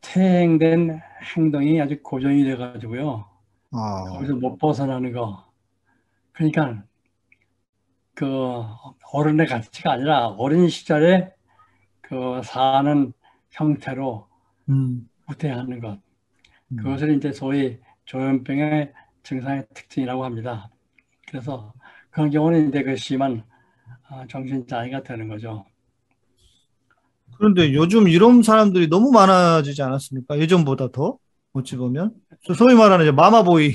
퇴행된 0.00 1.00
행동이 1.36 1.80
아주 1.80 2.00
고정이 2.02 2.44
돼가지고요. 2.44 3.26
아. 3.72 4.04
거기서 4.10 4.34
못 4.36 4.58
벗어나는 4.58 5.12
거. 5.12 5.44
그러니까 6.32 6.82
그 8.14 8.26
어른의 9.12 9.46
가치가 9.46 9.92
아니라 9.92 10.28
어린 10.28 10.68
시절에 10.68 11.33
그 12.08 12.40
사는 12.44 13.12
형태로 13.50 14.26
음. 14.68 15.08
후퇴하는 15.28 15.80
것. 15.80 15.98
음. 16.72 16.76
그것을 16.76 17.16
이제 17.16 17.32
소위 17.32 17.78
조현병의 18.04 18.92
증상의 19.22 19.66
특징이라고 19.72 20.24
합니다. 20.24 20.70
그래서 21.28 21.72
그런 22.10 22.30
경우는 22.30 22.68
이제 22.68 22.82
그 22.82 22.96
심한 22.96 23.42
아, 24.08 24.26
정신장애가 24.28 25.02
되는 25.02 25.28
거죠. 25.28 25.64
그런데 27.38 27.72
요즘 27.72 28.06
이런 28.06 28.42
사람들이 28.42 28.88
너무 28.88 29.10
많아지지 29.10 29.82
않았습니까? 29.82 30.38
예전보다 30.38 30.88
더? 30.92 31.18
어찌 31.52 31.76
보면. 31.76 32.14
소- 32.42 32.54
소위 32.54 32.74
말하는 32.74 33.04
이제 33.06 33.12
마마보이. 33.12 33.72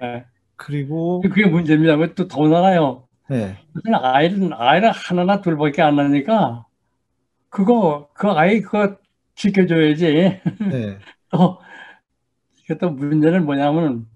네. 0.00 0.24
그리고, 0.56 1.20
그게 1.20 1.46
문제입니다. 1.46 1.94
왜 1.96 2.14
또더 2.14 2.42
많아요? 2.48 3.06
네. 3.28 3.56
아이는 4.02 4.52
아이를 4.52 4.90
하나나 4.90 5.40
둘밖에 5.40 5.82
안 5.82 5.96
나니까 5.96 6.66
그거 7.52 8.08
그 8.14 8.28
아이 8.30 8.62
그거 8.62 8.96
지켜줘야지. 9.34 10.40
네. 10.70 10.98
또 11.28 11.60
이게 12.64 12.78
또 12.78 12.88
문제는 12.90 13.44
뭐냐면 13.44 14.06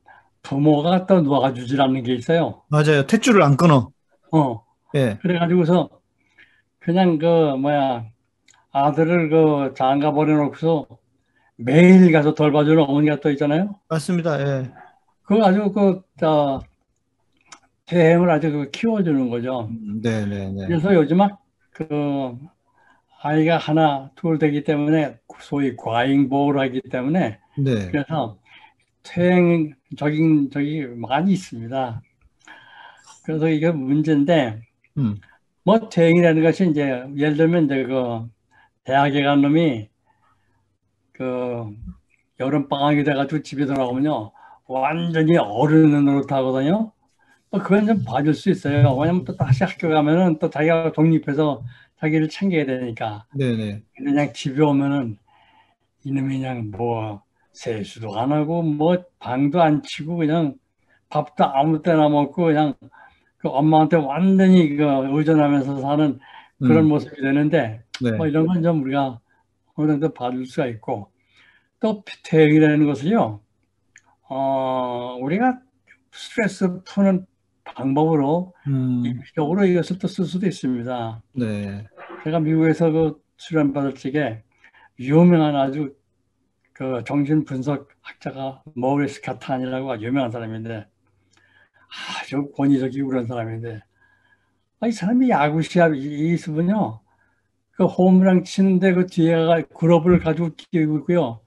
부모가 0.42 1.06
또 1.06 1.20
놓아주질 1.20 1.80
않는 1.80 2.02
게 2.02 2.14
있어요. 2.14 2.62
맞아요. 2.68 3.02
탯줄을 3.06 3.42
안 3.42 3.58
끊어. 3.58 3.90
어. 4.32 4.64
예. 4.94 5.18
그래가지고서 5.20 5.90
그냥 6.78 7.18
그 7.18 7.26
뭐야 7.56 8.06
아들을 8.72 9.28
그 9.28 9.74
장가 9.76 10.12
버려놓고서 10.12 10.86
매일 11.56 12.10
가서 12.12 12.32
돌봐주는 12.32 12.82
어머니가 12.82 13.20
또 13.20 13.30
있잖아요. 13.32 13.78
맞습니다. 13.88 14.40
예. 14.40 14.72
그거 15.22 15.44
아주 15.44 15.70
그저 15.72 16.62
퇴행을 17.84 18.30
아주 18.30 18.50
그 18.50 18.70
키워주는 18.70 19.28
거죠. 19.28 19.68
음, 19.70 20.00
네, 20.02 20.24
네, 20.24 20.50
네. 20.50 20.66
그래서 20.66 20.94
요즘 20.94 21.18
막그 21.18 22.38
아이가 23.22 23.58
하나 23.58 24.10
둘 24.14 24.38
되기 24.38 24.62
때문에 24.64 25.18
소위 25.40 25.76
과잉 25.76 26.28
보호를 26.28 26.60
하기 26.60 26.82
때문에 26.90 27.38
네. 27.58 27.90
그래서 27.90 28.38
퇴행적인 29.02 30.50
적이 30.50 30.86
많이 30.96 31.32
있습니다. 31.32 32.02
그래서 33.24 33.48
이게 33.48 33.70
문제인데 33.70 34.60
음. 34.98 35.16
뭐 35.64 35.88
퇴행이라는 35.88 36.42
것이 36.42 36.70
이제 36.70 37.04
예를 37.16 37.36
들면 37.36 37.64
이제 37.64 37.84
그 37.84 38.28
대학에 38.84 39.22
간 39.22 39.42
놈이 39.42 39.88
그 41.12 41.74
여름 42.38 42.68
방학이 42.68 43.02
돼가지고 43.02 43.42
집에 43.42 43.66
돌아오면요 43.66 44.32
완전히 44.66 45.36
어른의 45.36 46.02
노릇하거든요. 46.02 46.92
또 47.50 47.58
그건 47.58 47.86
좀 47.86 48.04
봐줄 48.04 48.34
수 48.34 48.50
있어요. 48.50 48.94
왜냐면 48.96 49.24
또 49.24 49.36
다시 49.36 49.64
학교 49.64 49.88
가면은 49.88 50.38
또 50.38 50.50
자기가 50.50 50.92
독립해서 50.92 51.62
자기를 52.00 52.28
챙겨야 52.28 52.66
되니까. 52.66 53.26
네네. 53.34 53.82
그냥 53.96 54.32
집에 54.32 54.62
오면은 54.62 55.18
이놈이 56.04 56.38
그냥 56.38 56.70
뭐 56.70 57.22
세수도 57.52 58.18
안 58.18 58.32
하고 58.32 58.62
뭐 58.62 58.96
방도 59.18 59.62
안 59.62 59.82
치고 59.82 60.16
그냥 60.18 60.54
밥도 61.08 61.44
아무 61.44 61.82
때나 61.82 62.08
먹고 62.08 62.46
그냥 62.46 62.74
그 63.38 63.48
엄마한테 63.48 63.96
완전히 63.96 64.76
그 64.76 64.84
의존하면서 64.84 65.80
사는 65.80 66.18
그런 66.60 66.84
음. 66.84 66.88
모습이 66.88 67.20
되는데 67.22 67.82
네. 68.02 68.12
뭐 68.12 68.26
이런 68.26 68.46
건 68.46 68.62
좀 68.62 68.82
우리가 68.82 69.20
어느 69.74 69.88
정도 69.92 70.12
봐줄 70.14 70.46
수가 70.46 70.66
있고 70.68 71.10
또 71.80 72.04
퇴행이라는 72.24 72.86
것을요 72.86 73.40
어 74.28 75.16
우리가 75.20 75.58
스트레스 76.12 76.82
푸는 76.84 77.26
방법으로 77.74 78.54
음. 78.68 79.02
일시적으로 79.04 79.64
이것을 79.64 79.98
또 79.98 80.08
쓸 80.08 80.24
수도 80.24 80.46
있습니다. 80.46 81.22
네. 81.34 81.86
제가 82.24 82.40
미국에서 82.40 82.90
그 82.90 83.20
수련 83.36 83.72
받을 83.72 83.94
적에 83.94 84.42
유명한 84.98 85.54
아주 85.56 85.94
그 86.72 87.02
정신 87.06 87.44
분석 87.44 87.88
학자가 88.02 88.62
모리스 88.74 89.20
카탄이라고 89.22 89.92
아주 89.92 90.06
유명한 90.06 90.30
사람인데 90.30 90.86
아주 92.20 92.50
권위적이고 92.56 93.08
그런 93.08 93.26
사람인데 93.26 93.80
아, 94.80 94.86
이 94.86 94.92
사람이 94.92 95.30
야구 95.30 95.62
시합 95.62 95.94
이, 95.94 96.32
이 96.32 96.36
수분요 96.36 97.00
그 97.72 97.84
홈런 97.86 98.44
치는데 98.44 98.94
그 98.94 99.06
뒤에가 99.06 99.62
그룹을 99.74 100.18
가지고 100.20 100.50
끼고 100.56 100.98
있고요 100.98 101.40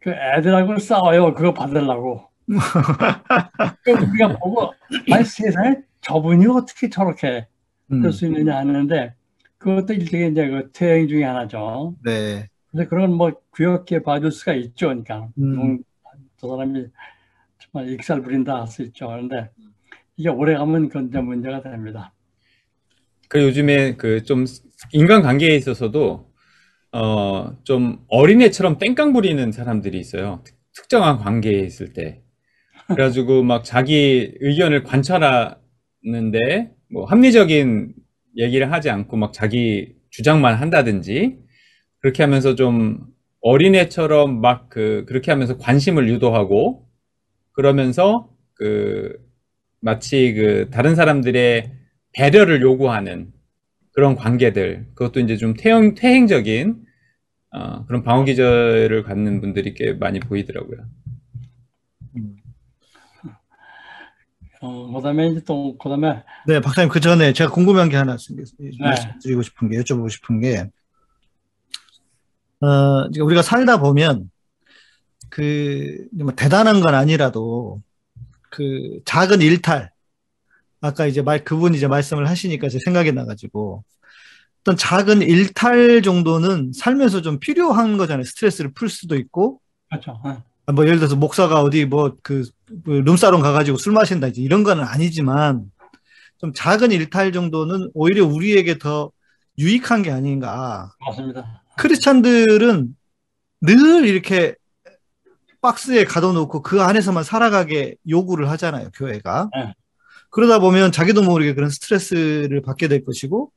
그 0.00 0.10
애들하고 0.10 0.78
싸워요 0.78 1.34
그거 1.34 1.52
받으려고 1.54 2.20
그 2.20 2.35
우리가 2.48 4.38
보고 4.38 4.72
아니 5.10 5.24
세상에 5.24 5.76
저분이 6.00 6.46
어떻게 6.46 6.88
저렇게 6.88 7.46
음. 7.92 8.04
할수 8.04 8.26
있느냐 8.26 8.56
하는데 8.56 9.14
그것도 9.58 9.94
일종의 9.94 10.30
이제 10.32 10.48
그 10.48 10.70
퇴행 10.72 11.08
중에 11.08 11.24
하나죠. 11.24 11.96
네. 12.04 12.48
근데 12.70 12.86
그런 12.86 13.12
뭐 13.12 13.32
귀엽게 13.56 14.02
봐줄 14.02 14.30
수가 14.30 14.54
있죠. 14.54 14.88
그러니까 14.88 15.28
음. 15.38 15.60
음, 15.60 15.78
저 16.36 16.48
사람이 16.48 16.86
정말 17.58 17.90
익살 17.92 18.22
부린다 18.22 18.60
할 18.60 18.66
수 18.68 18.82
있죠. 18.82 19.08
그런데 19.08 19.50
이게 20.16 20.28
오래 20.28 20.56
가면 20.56 20.88
그건 20.88 21.24
문제가 21.24 21.62
됩니다. 21.62 22.12
그 23.28 23.42
요즘에 23.42 23.96
그 23.96 24.22
좀 24.24 24.44
인간관계에 24.92 25.56
있어서도 25.56 26.30
어 26.92 27.52
좀 27.64 28.04
어린애처럼 28.08 28.78
땡깡 28.78 29.12
부리는 29.12 29.50
사람들이 29.52 29.98
있어요. 29.98 30.42
특- 30.44 30.54
특정한 30.74 31.18
관계에 31.18 31.60
있을 31.60 31.92
때. 31.92 32.22
그래가지고 32.88 33.42
막 33.42 33.64
자기 33.64 34.32
의견을 34.40 34.84
관철하는데 34.84 35.60
뭐 36.92 37.04
합리적인 37.06 37.94
얘기를 38.36 38.72
하지 38.72 38.90
않고 38.90 39.16
막 39.16 39.32
자기 39.32 39.94
주장만 40.10 40.54
한다든지 40.56 41.38
그렇게 42.00 42.22
하면서 42.22 42.54
좀 42.54 43.00
어린애처럼 43.40 44.40
막 44.40 44.68
그 44.68 45.04
그렇게 45.06 45.30
하면서 45.30 45.56
관심을 45.56 46.08
유도하고 46.08 46.86
그러면서 47.52 48.30
그 48.54 49.16
마치 49.80 50.34
그 50.34 50.68
다른 50.70 50.94
사람들의 50.94 51.72
배려를 52.12 52.62
요구하는 52.62 53.32
그런 53.92 54.16
관계들, 54.16 54.88
그것도 54.94 55.20
이제 55.20 55.36
좀 55.36 55.54
퇴행, 55.54 55.94
퇴행적인 55.94 56.76
어, 57.52 57.86
그런 57.86 58.02
방어 58.02 58.24
기제를 58.24 59.02
갖는 59.04 59.40
분들이 59.40 59.72
꽤 59.74 59.94
많이 59.94 60.20
보이더라고요. 60.20 60.78
어, 64.60 64.92
그다음에 64.92 65.28
이제 65.28 65.42
또 65.44 65.76
그다음에 65.78 66.22
네, 66.46 66.60
박사님 66.60 66.88
그 66.90 67.00
전에 67.00 67.32
제가 67.32 67.50
궁금한 67.50 67.88
게 67.88 67.96
하나 67.96 68.16
네. 68.16 68.70
말씀드리고 68.78 69.42
싶은 69.42 69.70
게 69.70 69.78
여쭤보고 69.78 70.10
싶은 70.10 70.40
게 70.40 70.70
어, 72.60 73.08
우리가 73.20 73.42
살다 73.42 73.78
보면 73.78 74.30
그뭐 75.28 76.32
대단한 76.36 76.80
건 76.80 76.94
아니라도 76.94 77.82
그 78.50 79.00
작은 79.04 79.42
일탈 79.42 79.90
아까 80.80 81.06
이제 81.06 81.22
말 81.22 81.44
그분이 81.44 81.76
이제 81.76 81.86
말씀을 81.86 82.28
하시니까 82.28 82.68
제 82.68 82.78
생각이 82.78 83.12
나가지고 83.12 83.84
어떤 84.60 84.76
작은 84.76 85.22
일탈 85.22 86.02
정도는 86.02 86.72
살면서 86.74 87.22
좀 87.22 87.38
필요한 87.38 87.96
거잖아요. 87.98 88.24
스트레스를 88.24 88.72
풀 88.72 88.88
수도 88.88 89.16
있고 89.16 89.60
그렇죠. 89.88 90.12
어. 90.24 90.42
아, 90.66 90.72
뭐 90.72 90.84
예를 90.84 90.98
들어서 90.98 91.16
목사가 91.16 91.60
어디 91.62 91.84
뭐 91.84 92.16
그 92.22 92.48
룸사롱 92.84 93.42
가가지고 93.42 93.78
술 93.78 93.92
마신다 93.92 94.26
이제 94.26 94.42
이런 94.42 94.64
거는 94.64 94.82
아니지만 94.82 95.64
좀 96.38 96.52
작은 96.52 96.90
일탈 96.92 97.32
정도는 97.32 97.90
오히려 97.94 98.26
우리에게 98.26 98.78
더 98.78 99.10
유익한 99.58 100.02
게 100.02 100.10
아닌가. 100.10 100.92
맞습니다. 101.06 101.62
크리스찬들은 101.78 102.94
늘 103.62 104.06
이렇게 104.06 104.54
박스에 105.62 106.04
가둬놓고 106.04 106.62
그 106.62 106.82
안에서만 106.82 107.24
살아가게 107.24 107.96
요구를 108.08 108.50
하잖아요, 108.50 108.90
교회가. 108.94 109.50
네. 109.56 109.74
그러다 110.30 110.58
보면 110.58 110.92
자기도 110.92 111.22
모르게 111.22 111.54
그런 111.54 111.70
스트레스를 111.70 112.60
받게 112.60 112.88
될 112.88 113.04
것이고, 113.04 113.50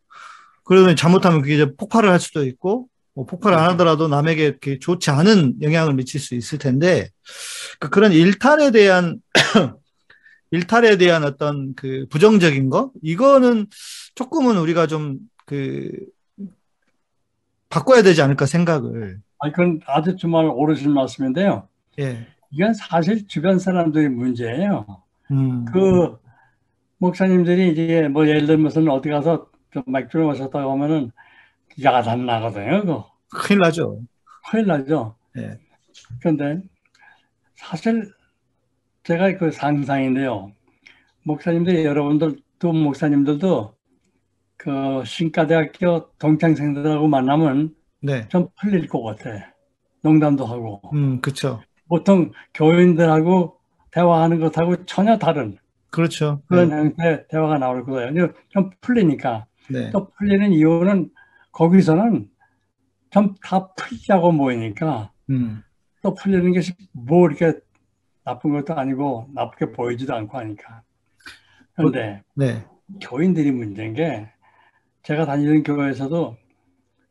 그러면 0.63 0.95
잘못하면 0.95 1.41
그게 1.41 1.55
이제 1.55 1.75
폭발을 1.75 2.09
할 2.09 2.19
수도 2.19 2.45
있고, 2.45 2.87
뭐 3.19 3.25
폭발 3.25 3.53
안 3.53 3.69
하더라도 3.71 4.07
남에게 4.07 4.45
이렇게 4.45 4.79
좋지 4.79 5.11
않은 5.11 5.61
영향을 5.61 5.93
미칠 5.93 6.21
수 6.21 6.35
있을 6.35 6.57
텐데, 6.57 7.09
그 7.77 7.89
그런 7.89 8.13
일탈에 8.13 8.71
대한, 8.71 9.19
일탈에 10.51 10.95
대한 10.95 11.25
어떤 11.25 11.75
그 11.75 12.05
부정적인 12.09 12.69
거? 12.69 12.93
이거는 13.03 13.67
조금은 14.15 14.57
우리가 14.57 14.87
좀 14.87 15.17
그, 15.45 15.91
바꿔야 17.67 18.03
되지 18.03 18.21
않을까 18.21 18.45
생각을. 18.45 19.19
아, 19.39 19.51
그건 19.51 19.81
아주 19.85 20.15
정말 20.15 20.45
옳으신 20.45 20.93
말씀인데요. 20.93 21.67
예. 21.99 22.25
이건 22.51 22.73
사실 22.73 23.27
주변 23.27 23.59
사람들의 23.59 24.07
문제예요. 24.11 24.85
음. 25.31 25.65
그 25.65 26.17
목사님들이 26.99 27.73
이제 27.73 28.07
뭐 28.07 28.25
예를 28.25 28.45
들면서 28.45 28.79
어디 28.93 29.09
가서 29.09 29.47
좀 29.71 29.83
맥주를 29.87 30.25
마셨다고 30.25 30.71
하면은 30.71 31.11
야단 31.81 32.25
나거든요. 32.25 32.81
그거. 32.81 33.11
큰일 33.31 33.59
나죠. 33.59 34.01
큰일 34.49 34.67
나죠. 34.67 35.15
예. 35.37 35.57
그런데 36.19 36.61
사실 37.55 38.11
제가 39.03 39.37
그 39.37 39.51
상상인데요. 39.51 40.51
목사님들이 41.23 41.85
여러분들 41.85 42.37
두 42.57 42.73
목사님들도 42.73 43.75
그 44.57 45.03
신가대학교 45.05 46.09
동창생들하고 46.19 47.07
만나면 47.07 47.75
네. 48.01 48.27
좀 48.29 48.47
풀릴 48.59 48.87
것 48.87 49.01
같아. 49.03 49.53
농담도 50.01 50.45
하고. 50.45 50.81
음, 50.93 51.21
그쵸. 51.21 51.61
보통 51.87 52.31
교인들하고 52.53 53.57
대화하는 53.91 54.39
것하고 54.39 54.85
전혀 54.85 55.17
다른 55.17 55.57
그렇죠. 55.89 56.41
그런 56.47 56.71
형태의 56.71 57.25
대화가 57.29 57.57
나올 57.57 57.83
거예요. 57.83 58.13
근데 58.13 58.33
좀 58.49 58.69
풀리니까. 58.81 59.45
네. 59.69 59.89
또 59.91 60.09
풀리는 60.17 60.51
이유는 60.51 61.09
거기서는 61.51 62.29
좀 63.11 63.35
다 63.43 63.73
풀자고 63.73 64.31
모이니까 64.31 65.11
음, 65.31 65.63
또 66.01 66.13
풀리는 66.13 66.53
것이 66.53 66.73
뭐 66.91 67.27
이렇게 67.27 67.59
나쁜 68.23 68.51
것도 68.53 68.75
아니고 68.77 69.29
나쁘게 69.33 69.71
보이지도 69.71 70.13
않고 70.13 70.37
하니까. 70.37 70.83
그런데 71.73 72.23
네. 72.35 72.65
교인들이 73.01 73.51
문제인 73.51 73.93
게 73.93 74.29
제가 75.03 75.25
다니던 75.25 75.63
교회에서도 75.63 76.37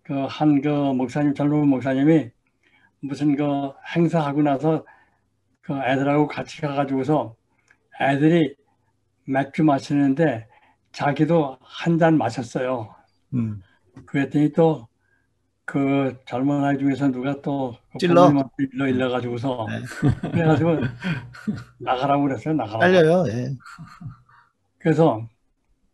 그한그 0.02 0.68
목사님 0.94 1.34
젊은 1.34 1.66
목사님이 1.68 2.30
무슨 3.00 3.36
그 3.36 3.72
행사하고 3.96 4.42
나서 4.42 4.84
그 5.60 5.74
애들하고 5.74 6.28
같이 6.28 6.60
가가지고서 6.60 7.34
애들이 8.00 8.54
맥주 9.24 9.64
마시는데 9.64 10.46
자기도 10.92 11.58
한 11.60 11.98
잔 11.98 12.16
마셨어요. 12.16 12.94
음, 13.34 13.62
그랬더니 14.06 14.52
또 14.52 14.88
그 15.68 16.18
젊은 16.24 16.64
아이 16.64 16.78
중에서 16.78 17.10
누가 17.12 17.42
또 17.42 17.76
찔러? 17.98 18.14
부모님한테 18.22 18.50
일러 18.72 18.88
일러 18.88 19.10
가지고서 19.10 19.66
네. 19.68 20.30
그래가지고 20.30 20.78
나가라고 21.78 22.22
그랬어요. 22.22 22.54
나가라고. 22.54 22.80
딸려요. 22.80 23.24
예. 23.28 23.54
그래서 24.78 25.28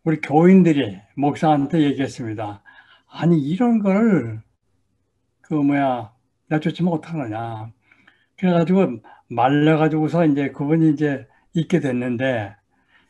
우리 0.05 0.21
교인들이 0.21 0.97
목사한테 1.17 1.81
얘기했습니다. 1.81 2.63
아니 3.09 3.37
이런 3.37 3.79
거를 3.79 4.41
그 5.41 5.55
뭐야 5.55 6.13
내쫓으면 6.47 6.93
어떡하느냐. 6.93 7.69
그래가지고 8.37 8.99
말려가지고서 9.27 10.25
이제 10.27 10.51
그분이 10.51 10.91
이제 10.91 11.27
있게 11.51 11.81
됐는데 11.81 12.55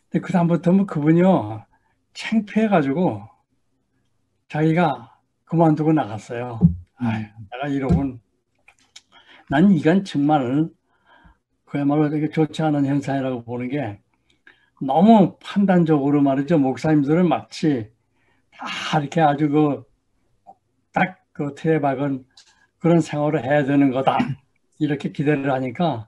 그 0.10 0.34
다음부터 0.34 0.72
뭐 0.72 0.88
그분이요 0.88 1.64
창피해가지고 2.16 3.35
자기가 4.50 5.20
그만두고 5.46 5.94
나갔어요. 5.94 6.60
아유, 6.98 7.26
내가 7.52 7.68
이러군. 7.68 8.20
난 9.50 9.72
이건 9.72 10.04
정말 10.06 10.70
그야말로 11.66 12.10
되게 12.10 12.30
좋지 12.30 12.62
않은 12.64 12.86
현상이라고 12.86 13.44
보는 13.44 13.70
게 13.70 14.00
너무 14.82 15.38
판단적으로 15.44 16.22
말이죠. 16.22 16.58
목사님들은 16.58 17.28
마치 17.30 17.92
다 18.52 19.00
이렇게 19.00 19.22
아주 19.22 19.50
그 19.50 19.84
딱 20.94 21.26
그 21.36 21.54
틀에 21.54 21.82
박은 21.82 22.26
그런 22.80 23.02
생활을 23.02 23.44
해야 23.44 23.66
되는 23.66 23.92
거다. 23.92 24.18
이렇게 24.80 25.12
기대를 25.12 25.52
하니까 25.52 26.08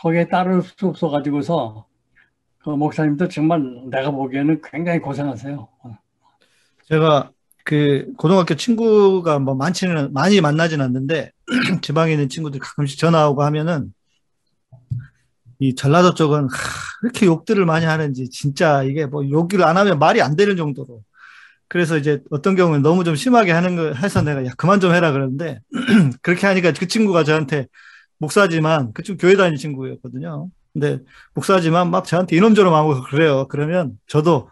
거기에 0.00 0.26
따를 0.26 0.60
수 0.62 0.88
없어 0.88 1.08
가지고서 1.08 1.86
그 2.58 2.70
목사님도 2.70 3.28
정말 3.28 3.62
내가 3.90 4.10
보기에는 4.10 4.60
굉장히 4.64 4.98
고생하세요. 4.98 5.68
제가 6.82 7.30
그 7.66 8.12
고등학교 8.16 8.54
친구가 8.54 9.40
뭐 9.40 9.56
많지는 9.56 10.12
많이 10.12 10.40
만나진 10.40 10.80
않는데 10.80 11.32
지방에 11.82 12.12
있는 12.12 12.28
친구들 12.28 12.60
가끔씩 12.60 12.96
전화 12.96 13.28
오고 13.28 13.42
하면은 13.42 13.92
이 15.58 15.74
전라도 15.74 16.14
쪽은 16.14 16.44
하, 16.44 16.48
이렇게 17.02 17.26
욕들을 17.26 17.66
많이 17.66 17.84
하는지 17.84 18.30
진짜 18.30 18.84
이게 18.84 19.06
뭐 19.06 19.28
욕을 19.28 19.64
안 19.64 19.76
하면 19.76 19.98
말이 19.98 20.22
안 20.22 20.36
되는 20.36 20.56
정도로 20.56 21.02
그래서 21.66 21.98
이제 21.98 22.20
어떤 22.30 22.54
경우는 22.54 22.82
너무 22.82 23.02
좀 23.02 23.16
심하게 23.16 23.50
하는 23.50 23.74
거 23.74 23.92
해서 23.94 24.22
내가 24.22 24.46
야 24.46 24.50
그만 24.56 24.78
좀 24.78 24.94
해라 24.94 25.10
그러는데 25.10 25.58
그렇게 26.22 26.46
하니까 26.46 26.72
그 26.72 26.86
친구가 26.86 27.24
저한테 27.24 27.66
목사지만 28.18 28.92
그쪽 28.92 29.16
교회 29.16 29.34
다니는 29.34 29.56
친구였거든요. 29.58 30.50
근데 30.72 31.00
목사지만 31.34 31.90
막 31.90 32.04
저한테 32.04 32.36
이놈저놈 32.36 32.72
하고 32.72 33.02
그래요. 33.02 33.48
그러면 33.48 33.98
저도 34.06 34.50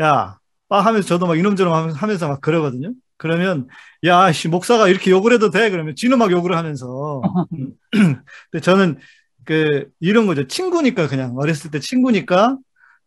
야, 0.00 0.38
빠 0.72 0.80
하면서 0.80 1.06
저도 1.06 1.26
막 1.26 1.38
이놈저놈 1.38 1.90
하면서 1.92 2.28
막 2.28 2.40
그러거든요. 2.40 2.94
그러면 3.18 3.68
야, 4.04 4.32
씨 4.32 4.48
목사가 4.48 4.88
이렇게 4.88 5.10
욕을 5.10 5.34
해도 5.34 5.50
돼? 5.50 5.68
그러면 5.68 5.94
지는 5.94 6.16
막 6.16 6.32
욕을 6.32 6.56
하면서. 6.56 7.20
근데 7.92 8.62
저는 8.62 8.96
그 9.44 9.90
이런 10.00 10.26
거죠. 10.26 10.46
친구니까 10.46 11.08
그냥 11.08 11.36
어렸을 11.36 11.70
때 11.70 11.78
친구니까 11.78 12.56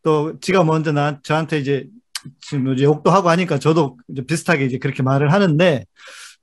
또 0.04 0.40
지가 0.42 0.64
먼저 0.64 0.92
나 0.92 1.20
저한테 1.24 1.58
이제 1.58 1.88
지금 2.40 2.72
이제 2.72 2.84
욕도 2.84 3.10
하고 3.10 3.30
하니까 3.30 3.58
저도 3.58 3.98
이제 4.10 4.22
비슷하게 4.22 4.66
이제 4.66 4.78
그렇게 4.78 5.02
말을 5.02 5.34
하는데 5.34 5.86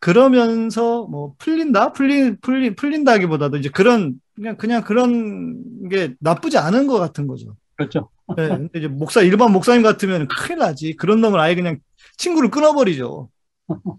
그러면서 0.01 1.07
뭐 1.07 1.35
풀린다 1.39 1.93
풀린 1.93 2.39
풀린 2.41 2.75
풀린다기보다도 2.75 3.59
이제 3.59 3.69
그런 3.69 4.15
그냥 4.35 4.57
그냥 4.57 4.83
그런 4.83 5.89
게 5.89 6.15
나쁘지 6.19 6.59
않은 6.59 6.89
것 6.89 6.99
같은 6.99 7.29
거죠. 7.29 7.55
그렇죠. 7.89 8.09
네, 8.37 8.49
근데 8.49 8.79
이제 8.79 8.89
목사 8.89 9.23
일반 9.23 9.53
목사님 9.53 9.83
같으면 9.83 10.29
큰일 10.29 10.59
나지. 10.59 10.95
그런 10.95 11.21
놈을 11.21 11.39
아예 11.39 11.55
그냥 11.55 11.79
친구를 12.17 12.51
끊어버리죠. 12.51 13.29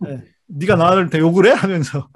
네, 0.01 0.23
네가 0.47 0.75
나를 0.75 1.09
대 1.09 1.19
욕을 1.19 1.45
해 1.47 1.51
하면서. 1.51 2.07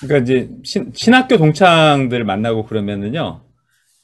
그러니까 0.00 0.18
이제 0.22 0.50
신, 0.64 0.92
신학교 0.94 1.36
동창들 1.36 2.24
만나고 2.24 2.64
그러면은요. 2.64 3.42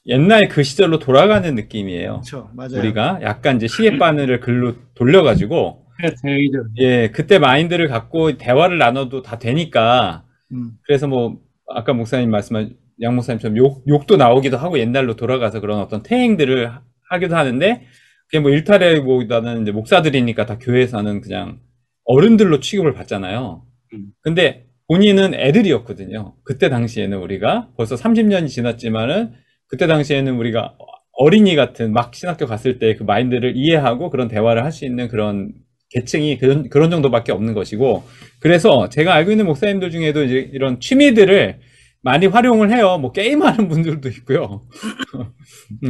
옛날 0.07 0.49
그 0.49 0.63
시절로 0.63 0.99
돌아가는 0.99 1.55
느낌이에요. 1.55 2.13
그렇죠, 2.13 2.51
맞아요. 2.55 2.79
우리가 2.79 3.19
약간 3.23 3.57
이제 3.57 3.67
시계 3.67 3.99
바늘을 3.99 4.41
글로 4.41 4.75
돌려가지고 4.95 5.85
이제 6.05 6.59
예 6.79 7.11
그때 7.11 7.39
마인드를 7.39 7.89
갖고 7.89 8.37
대화를 8.37 8.79
나눠도 8.79 9.23
다 9.23 9.39
되니까 9.39 10.25
음, 10.53 10.73
그래서 10.83 11.09
뭐 11.09 11.39
아까 11.69 11.93
목사님 11.93 12.31
말씀한 12.31 12.77
양 13.03 13.15
목사님처럼 13.15 13.57
욕 13.59 13.85
욕도 13.89 14.17
나오기도 14.17 14.57
하고 14.57 14.79
옛날로 14.79 15.17
돌아가서 15.17 15.61
그런 15.61 15.81
어떤 15.81 16.03
태행들을 16.03 16.71
하- 16.71 16.83
하기도 17.11 17.37
하는데 17.37 17.83
그게 18.27 18.41
뭐 18.41 18.51
일탈해보다는 18.51 19.63
이제 19.63 19.71
목사들이니까 19.73 20.47
다 20.47 20.59
교회에서는 20.59 21.21
그냥 21.21 21.61
어른들로 22.05 22.61
취급을 22.61 22.95
받잖아요. 22.95 23.63
음. 23.95 24.07
근데 24.23 24.65
본인은 24.89 25.35
애들이었거든요. 25.35 26.35
그때 26.45 26.69
당시에는 26.69 27.19
우리가 27.19 27.69
벌써 27.77 27.97
30년이 27.97 28.49
지났지만은 28.49 29.33
그때 29.69 29.87
당시에는 29.87 30.37
우리가 30.37 30.77
어린이 31.19 31.57
같은 31.57 31.93
막 31.93 32.15
신학교 32.15 32.47
갔을 32.47 32.79
때 32.79 32.95
그 32.97 33.03
마인드를 33.05 33.57
이해하고 33.57 34.11
그런 34.11 34.29
대화를 34.29 34.65
할 34.65 34.71
수 34.73 34.85
있는 34.85 35.09
그런 35.09 35.53
계층이 35.91 36.39
그런, 36.39 36.69
그런 36.69 36.91
정도밖에 36.91 37.33
없는 37.33 37.55
것이고 37.55 38.05
그래서 38.41 38.89
제가 38.89 39.15
알고 39.15 39.31
있는 39.31 39.47
목사님들 39.47 39.91
중에도 39.91 40.23
이제 40.25 40.51
이런 40.53 40.79
취미들을 40.81 41.59
많이 42.07 42.27
활용을 42.27 42.71
해요. 42.73 42.99
뭐 42.99 43.11
게임하는 43.11 43.67
분들도 43.69 44.09
있고요. 44.11 44.63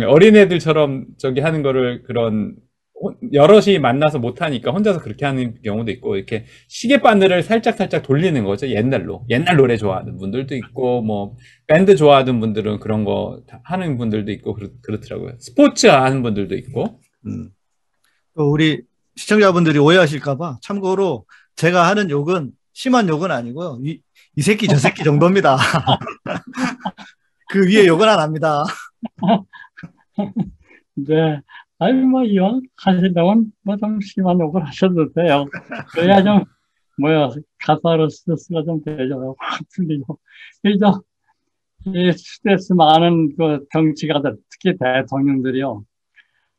어린애들처럼 0.09 1.05
저기 1.19 1.41
하는 1.41 1.62
거를 1.62 2.03
그런 2.05 2.57
혼- 2.99 3.17
여럿이 3.35 3.79
만나서 3.79 4.19
못하니까 4.19 4.71
혼자서 4.71 5.01
그렇게 5.03 5.27
하는 5.27 5.61
경우도 5.62 5.91
있고 5.93 6.17
이렇게 6.17 6.47
시계 6.69 7.03
바늘을 7.03 7.43
살짝 7.43 7.77
살짝 7.77 8.03
돌리는 8.03 8.43
거죠 8.45 8.69
옛날로 8.71 9.27
옛날 9.29 9.57
노래 9.59 9.77
좋아하는 9.77 10.17
분들도 10.17 10.55
있고 10.57 11.03
뭐 11.03 11.37
밴드 11.67 11.95
좋아하는 11.95 12.41
분들은 12.41 12.81
그런 12.81 13.05
거다 13.05 13.61
하는 13.64 13.99
분들도 13.99 14.33
있고 14.33 14.55
그렇, 14.55 14.71
그렇더라고요 14.81 15.35
스포츠 15.39 15.89
하는 15.89 16.23
분들도 16.23 16.55
있고 16.57 16.99
음. 17.27 17.51
또 18.35 18.51
우리 18.51 18.81
시청자분들이 19.17 19.79
오해하실까봐 19.79 20.61
참고로 20.62 21.27
제가 21.57 21.87
하는 21.87 22.09
욕은 22.09 22.53
심한 22.73 23.09
욕은 23.09 23.31
아니고요. 23.31 23.81
이, 23.85 24.01
이 24.37 24.43
새끼 24.43 24.66
저 24.68 24.76
새끼 24.76 25.03
정도입니다. 25.03 25.57
그 27.49 27.66
위에 27.66 27.87
욕은 27.87 28.09
안 28.09 28.18
합니다. 28.20 28.64
이제 30.97 31.41
아유 31.78 31.95
뭐 32.07 32.24
이왕 32.24 32.62
하시려면 32.76 33.53
뭐 33.62 33.76
좀 33.76 34.01
심한 34.01 34.39
욕을 34.41 34.66
하셔도 34.66 35.12
돼요. 35.12 35.47
그래야 35.93 36.22
좀 36.22 36.45
뭐야 36.99 37.30
카타르시스가 37.61 38.64
좀 38.64 38.82
되죠. 38.82 39.37
확 39.39 39.61
풀리고. 39.74 40.18
그죠? 40.62 41.03
이 41.87 42.12
스트레스 42.12 42.72
많은 42.72 43.37
그 43.37 43.64
정치가들 43.72 44.37
특히 44.51 44.76
대통령들이요 44.78 45.84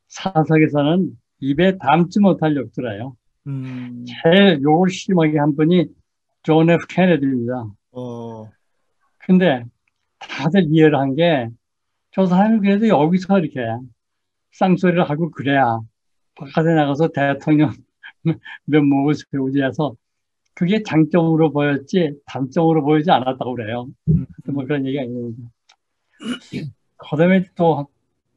사석에서는 0.07 1.09
입에 1.41 1.77
담지 1.79 2.19
못할 2.19 2.55
욕들 2.55 2.93
해요. 2.93 3.15
음, 3.47 4.05
제일 4.23 4.61
욕을 4.61 4.89
심하게 4.89 5.37
한 5.39 5.55
분이 5.55 5.87
존 6.43 6.69
F 6.69 6.87
케네디입니다. 6.87 7.65
어, 7.91 8.49
근데 9.19 9.63
다들 10.19 10.67
이해를 10.69 10.97
한 10.99 11.15
게 11.15 11.49
저 12.11 12.25
사람이 12.25 12.59
그래도 12.61 12.87
여기서 12.87 13.39
이렇게 13.39 13.59
쌍소리를 14.53 15.09
하고 15.09 15.29
그래야 15.31 15.79
바깥에 16.35 16.73
나가서 16.73 17.09
대통령 17.09 17.71
면목을 18.65 19.13
세우지 19.15 19.61
해서 19.63 19.95
그게 20.55 20.83
장점으로 20.83 21.51
보였지 21.53 22.19
단점으로 22.25 22.83
보이지 22.83 23.11
않았다고 23.11 23.55
그래요. 23.55 23.87
뭐 24.47 24.65
그런 24.65 24.85
얘기가 24.87 25.03
있는데. 25.03 25.43
그 26.97 27.15
다음에 27.17 27.43
또 27.55 27.87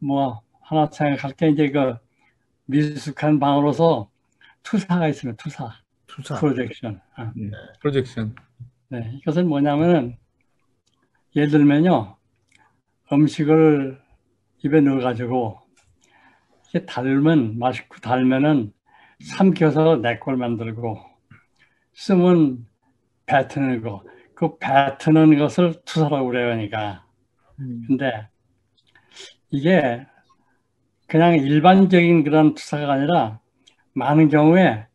뭐 0.03 0.41
하나 0.63 0.87
생각할 0.87 1.33
게 1.35 1.51
이제 1.51 1.71
그 1.71 1.95
미숙한 2.67 3.39
방으로서 3.39 4.11
투사가 4.63 5.09
있으면 5.09 5.37
투사, 5.37 5.71
투사. 6.17 6.39
프로젝션. 6.41 7.01
아. 7.17 7.33
프로젝션 7.81 8.35
네, 8.89 9.13
이것은 9.21 9.49
뭐냐면은 9.49 10.17
예를 11.37 11.51
들면요 11.51 12.17
음식을 13.13 14.01
입에 14.65 14.81
넣어가지고 14.81 15.61
이렇게 16.73 16.87
달면 16.87 17.59
맛있고 17.59 17.99
달면은 18.01 18.73
삼켜서 19.21 19.97
내걸 19.97 20.37
만들고 20.37 20.99
쓰면 21.95 22.67
뱉는 23.27 23.83
거, 23.83 24.03
그 24.35 24.59
뱉는 24.59 25.39
것을 25.39 25.83
투사라고 25.85 26.27
그래요, 26.29 26.47
그러니까. 26.47 27.05
음, 27.61 27.85
근데 27.87 28.29
이게 29.51 30.07
그냥 31.07 31.37
일반적인 31.37 32.25
그런 32.25 32.55
투사가 32.55 32.93
아니라 32.93 33.41
많은 33.93 34.29
경우에 34.29 34.87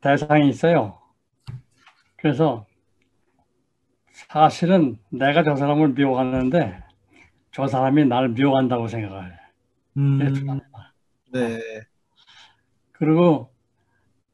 대상이 0.00 0.48
있어요. 0.48 0.98
그래서 2.16 2.66
사실은 4.12 4.98
내가 5.10 5.42
저 5.42 5.56
사람을 5.56 5.90
미워하는데 5.94 6.82
저 7.52 7.66
사람이 7.66 8.06
나를 8.06 8.30
미워한다고 8.30 8.88
생각을 8.88 9.32
해. 9.32 9.38
음, 9.98 10.18
네. 11.32 11.60
그리고 12.92 13.52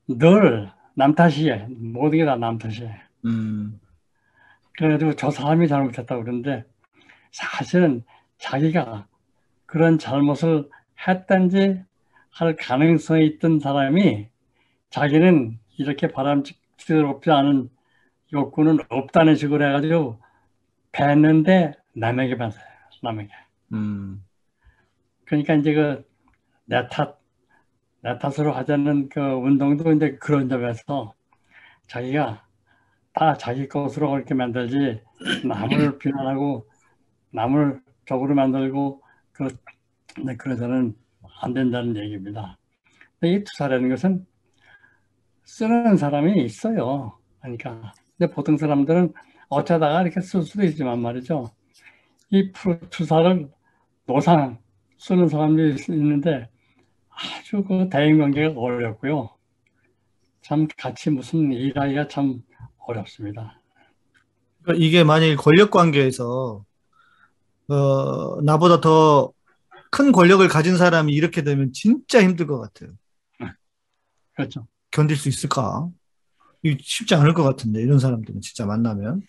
늘 0.08 0.70
남 0.98 1.14
탓이에 1.14 1.66
모든 1.70 2.18
게 2.18 2.24
다 2.24 2.36
남 2.36 2.58
탓이에. 2.58 2.90
음, 3.26 3.78
그래가지고 4.78 5.14
저 5.16 5.30
사람이 5.30 5.68
잘못했다고 5.68 6.22
그러는데 6.24 6.64
사실은 7.32 8.04
자기가 8.38 9.06
그런 9.66 9.98
잘못을 9.98 10.70
했던지 11.06 11.82
할 12.30 12.56
가능성이 12.56 13.26
있던 13.26 13.60
사람이 13.60 14.28
자기는 14.90 15.58
이렇게 15.78 16.08
바람직스럽지 16.08 17.30
않은 17.30 17.70
욕구는 18.32 18.78
없다는 18.88 19.36
식으로 19.36 19.64
해가지고 19.66 20.20
뱉는데 20.92 21.74
남에게 21.94 22.36
받아요. 22.36 22.60
남에게. 23.02 23.30
음. 23.72 24.24
그러니까 25.24 25.54
이제 25.54 25.74
그 25.74 26.16
내 26.66 26.86
탓, 26.88 27.18
내 28.02 28.18
탓으로 28.18 28.52
하자는 28.52 29.08
그 29.08 29.20
운동도 29.20 29.92
이제 29.92 30.16
그런 30.16 30.48
점에서 30.48 31.14
자기가 31.86 32.44
다 33.12 33.34
자기 33.36 33.68
것으로 33.68 34.10
그렇게 34.10 34.34
만들지 34.34 35.00
남을 35.46 35.98
비난하고 35.98 36.68
남을 37.30 37.80
적으로 38.04 38.34
만들고 38.34 39.02
그 39.32 39.48
네, 40.24 40.36
그러서는 40.36 40.94
안 41.40 41.54
된다는 41.54 41.96
얘기입니다. 41.96 42.58
이 43.22 43.44
투사라는 43.44 43.88
것은 43.90 44.26
쓰는 45.46 45.96
사람이 45.96 46.44
있어요. 46.44 47.18
그러니까 47.40 47.94
근데 48.18 48.32
보통 48.34 48.58
사람들은 48.58 49.14
어쩌다가 49.48 50.02
이렇게 50.02 50.20
쓸 50.20 50.42
수도 50.42 50.64
있지만 50.64 51.00
말이죠. 51.00 51.52
이 52.30 52.52
프로- 52.52 52.80
투사를 52.90 53.50
노상 54.06 54.58
쓰는 54.98 55.28
사람들이 55.28 55.76
있는데 55.90 56.48
아주 57.10 57.64
그 57.64 57.88
대인관계가 57.90 58.60
어렵고요. 58.60 59.30
참 60.42 60.66
같이 60.78 61.10
무슨 61.10 61.52
일하기가 61.52 62.08
참 62.08 62.42
어렵습니다. 62.78 63.60
그러니까 64.62 64.84
이게 64.84 65.04
만일 65.04 65.36
권력 65.36 65.70
관계에서 65.70 66.64
어, 67.68 68.40
나보다 68.42 68.80
더 68.80 69.32
큰 69.90 70.12
권력을 70.12 70.46
가진 70.48 70.76
사람이 70.76 71.12
이렇게 71.14 71.42
되면 71.42 71.72
진짜 71.72 72.22
힘들 72.22 72.46
것 72.46 72.58
같아요. 72.60 72.92
그렇죠. 74.34 74.66
견딜 74.96 75.16
수 75.16 75.28
있을까? 75.28 75.90
이 76.62 76.78
쉽지 76.80 77.14
않을 77.14 77.34
것 77.34 77.42
같은데 77.42 77.82
이런 77.82 77.98
사람들은 77.98 78.40
진짜 78.40 78.64
만나면. 78.64 79.20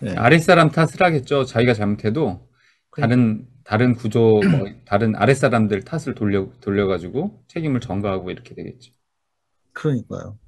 네. 0.00 0.16
아랫사람 0.16 0.70
탓을 0.72 1.00
하겠죠. 1.00 1.44
자기가 1.44 1.74
잘못해도 1.74 2.48
다른 2.96 3.46
다른 3.62 3.94
구조 3.94 4.40
뭐 4.40 4.66
다른 4.84 5.14
아랫사람들 5.14 5.84
탓을 5.84 6.16
돌려 6.16 6.50
돌려 6.60 6.88
가지고 6.88 7.44
책임을 7.46 7.78
전가하고 7.78 8.32
이렇게 8.32 8.56
되겠죠. 8.56 8.92
그러니까요. 9.72 10.38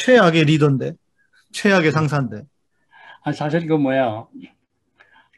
최악의 0.00 0.44
리더인데, 0.44 0.92
최악의 1.52 1.92
상사인데. 1.92 2.42
아, 3.22 3.32
사실 3.32 3.64
그 3.66 3.74
뭐야, 3.74 4.26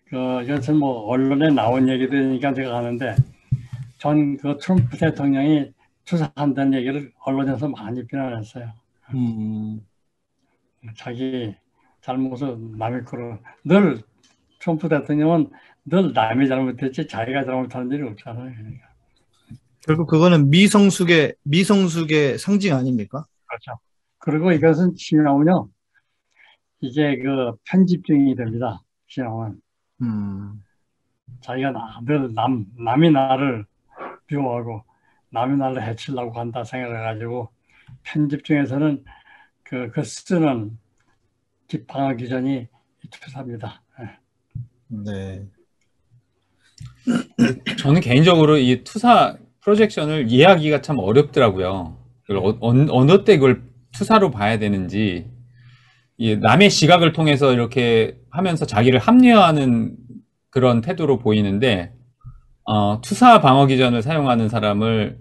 그 0.09 0.43
이것은 0.45 0.77
뭐 0.77 1.07
언론에 1.09 1.51
나온 1.51 1.89
얘기들이니까 1.89 2.55
제가 2.55 2.79
하는데 2.79 3.17
전 3.99 4.39
그 4.39 4.57
트럼프 4.59 4.97
대통령이 4.97 5.73
투사한다는 6.11 6.75
얘기를 6.75 7.13
언론에서 7.21 7.69
많이 7.69 8.05
비난했어요. 8.05 8.73
음, 9.15 9.81
자기 10.97 11.55
잘못을 12.01 12.57
남의 12.77 13.05
거로 13.05 13.39
늘 13.65 14.03
트럼프 14.59 14.89
대통령은 14.89 15.51
늘 15.85 16.13
남이 16.13 16.49
잘못했지 16.49 17.07
자기가 17.07 17.45
잘못하는 17.45 17.93
일이 17.93 18.03
없잖아요. 18.09 18.53
그러니까. 18.57 18.89
결국 19.87 20.09
그거는 20.09 20.51
미성숙의 20.51 21.35
미성숙의 21.45 22.39
상징 22.39 22.75
아닙니까? 22.75 23.25
그렇죠. 23.47 23.79
그리고 24.19 24.51
이것은 24.51 24.95
신앙은요, 24.97 25.69
이게 26.81 27.19
그 27.19 27.53
편집증이 27.71 28.35
됩니다. 28.35 28.83
신앙은. 29.07 29.61
음, 30.03 30.65
자기가 31.41 31.73
늘 32.05 32.35
남, 32.35 32.67
남이 32.77 33.11
나를 33.13 33.65
비호하고 34.27 34.90
남이 35.31 35.57
나를 35.57 35.83
해치려고 35.87 36.39
한다 36.39 36.65
생각해가지고 36.65 37.51
편집 38.03 38.45
중에서는 38.45 39.05
그, 39.63 39.91
그 39.91 40.03
쓰는 40.05 40.79
기- 41.69 41.87
방어 41.87 42.15
기전이 42.15 42.67
투사입니다. 43.11 43.83
예. 44.01 44.19
네. 44.89 45.47
저는 47.79 48.01
개인적으로 48.01 48.59
이 48.59 48.83
투사 48.85 49.37
프로젝션을 49.63 50.31
이해하기가 50.31 50.83
참 50.83 50.99
어렵더라고요. 50.99 51.97
어, 52.31 52.59
어느, 52.61 52.87
어느 52.91 53.25
때 53.25 53.37
그걸 53.37 53.63
투사로 53.93 54.31
봐야 54.31 54.59
되는지, 54.59 55.31
이 56.17 56.37
남의 56.37 56.71
시각을 56.71 57.13
통해서 57.13 57.53
이렇게 57.53 58.19
하면서 58.31 58.67
자기를 58.67 58.99
합리화하는 59.01 59.97
그런 60.51 60.81
태도로 60.81 61.19
보이는데, 61.19 61.93
어, 62.71 63.01
투사 63.01 63.41
방어 63.41 63.67
기전을 63.67 64.01
사용하는 64.01 64.49
사람을, 64.49 65.19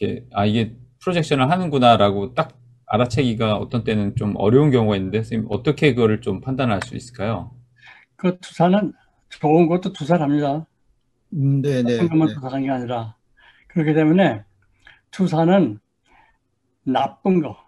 이렇게, 0.00 0.24
아, 0.32 0.46
이게 0.46 0.74
프로젝션을 1.02 1.50
하는구나라고 1.50 2.32
딱 2.32 2.58
알아채기가 2.86 3.58
어떤 3.58 3.84
때는 3.84 4.16
좀 4.16 4.32
어려운 4.38 4.70
경우가 4.70 4.96
있는데, 4.96 5.18
선생님, 5.18 5.48
어떻게 5.50 5.92
그거를 5.92 6.22
좀 6.22 6.40
판단할 6.40 6.80
수 6.82 6.96
있을까요? 6.96 7.50
그 8.16 8.38
투사는 8.40 8.94
좋은 9.28 9.66
것도 9.66 9.92
투사랍니다. 9.92 10.66
음, 11.34 11.60
네, 11.60 11.82
네. 11.82 11.98
네. 11.98 12.08
투사한 12.08 12.62
게 12.62 12.70
아니라 12.70 13.14
그렇기 13.66 13.92
때문에 13.92 14.44
투사는 15.10 15.78
나쁜 16.84 17.42
거 17.42 17.58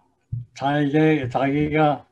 자기가 0.55 1.29
자기가 1.29 2.07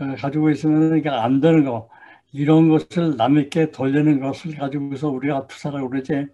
어, 0.00 0.14
가지고 0.16 0.48
있으면 0.48 0.88
그러니까 0.88 1.24
안 1.24 1.42
되는 1.42 1.66
거 1.66 1.90
이런 2.32 2.68
것을 2.68 3.16
남에게 3.16 3.70
돌리는 3.70 4.20
것을 4.20 4.54
가지고서 4.56 5.08
우리가 5.08 5.46
투사라고 5.46 5.90
그러지 5.90 6.26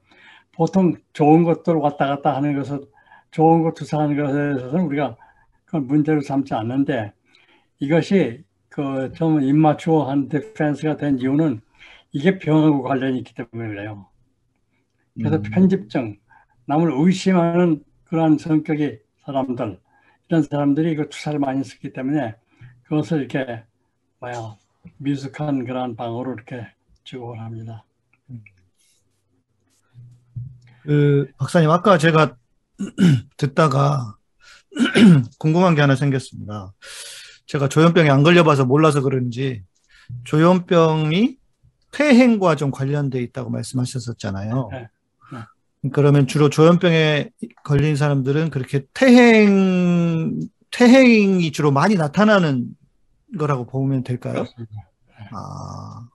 보통 0.57 0.94
좋은 1.12 1.44
것들 1.44 1.74
왔다 1.74 2.07
갔다 2.07 2.36
하는 2.36 2.57
것을 2.57 2.80
좋은 3.30 3.62
것 3.62 3.74
투사하는 3.74 4.16
것에 4.16 4.59
있어서는 4.61 4.86
우리가 4.86 5.16
그걸 5.64 5.82
문제로 5.82 6.20
삼지 6.20 6.55
않는데 6.55 7.12
이것이 7.80 8.44
그 8.68 9.12
좀 9.14 9.40
입맞추어한 9.40 10.28
디펜스가 10.28 10.96
된 10.96 11.18
이유는 11.18 11.61
이게 12.12 12.38
병하고 12.38 12.82
관련이 12.82 13.18
있기 13.18 13.34
때문에 13.34 13.68
그래요. 13.68 14.09
그래서 15.14 15.36
음. 15.36 15.42
편집증, 15.42 16.18
남을 16.66 16.90
의심하는 16.92 17.84
그러한 18.05 18.38
성격의 18.38 19.00
사람들, 19.24 19.78
이런 20.28 20.42
사람들이 20.42 20.96
그 20.96 21.09
투사를 21.09 21.38
많이 21.38 21.62
쓰기 21.62 21.92
때문에 21.92 22.34
그것을 22.84 23.20
이렇게 23.20 23.62
뭐야 24.20 24.57
미숙한 24.98 25.64
그러한 25.64 25.94
방어로 25.96 26.32
이렇게 26.34 26.66
지급을 27.05 27.38
합니다. 27.40 27.84
그 30.85 31.26
박사님 31.39 31.70
아까 31.70 31.97
제가 31.99 32.37
듣다가 33.37 34.16
궁금한 35.39 35.74
게 35.74 35.80
하나 35.80 35.97
생겼습니다. 35.97 36.72
제가 37.47 37.68
조현병에 37.68 38.11
안 38.11 38.22
걸려봐서 38.22 38.64
몰라서 38.66 39.01
그런지 39.01 39.62
조현병이 40.24 41.39
폐행과 41.93 42.57
좀 42.57 42.70
관련돼 42.70 43.20
있다고 43.22 43.51
말씀하셨었잖아요. 43.51 44.68
네, 44.72 44.89
그러면 45.93 46.26
주로 46.26 46.49
조현병에 46.51 47.30
걸린 47.62 47.97
사람들은 47.97 48.51
그렇게 48.51 48.85
퇴행 48.95 50.41
퇴행이 50.70 51.53
주로 51.53 51.70
많이 51.70 51.95
나타나는 51.95 52.66
거라고 53.39 53.64
보면 53.66 54.03
될까요? 54.03 54.32
그렇습니다. 54.35 54.72
아 55.32 56.07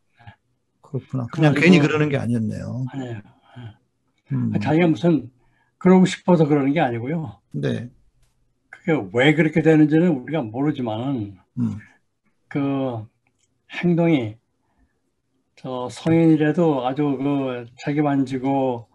그렇구나. 0.82 1.28
그냥 1.32 1.54
그리고- 1.54 1.64
괜히 1.66 1.80
그러는 1.80 2.10
게 2.10 2.18
아니었네요. 2.18 2.86
아니에요. 2.92 3.22
음, 4.32 4.54
자기가 4.60 4.88
무슨 4.88 5.32
그러고 5.78 6.06
싶어서 6.06 6.46
그러는 6.46 6.74
게 6.74 6.80
아니고요. 6.80 7.40
네. 7.52 7.90
그게 8.70 8.94
왜 9.14 9.34
그렇게 9.34 9.62
되는지는 9.62 10.10
우리가 10.10 10.42
모르지만은 10.42 11.38
음, 11.60 11.78
그 12.48 13.06
행동이 13.72 14.38
저 15.56 15.90
성인이라도 15.90 16.88
아주 16.88 17.18
그 17.18 17.66
자기 17.80 18.02
만지고 18.02 18.88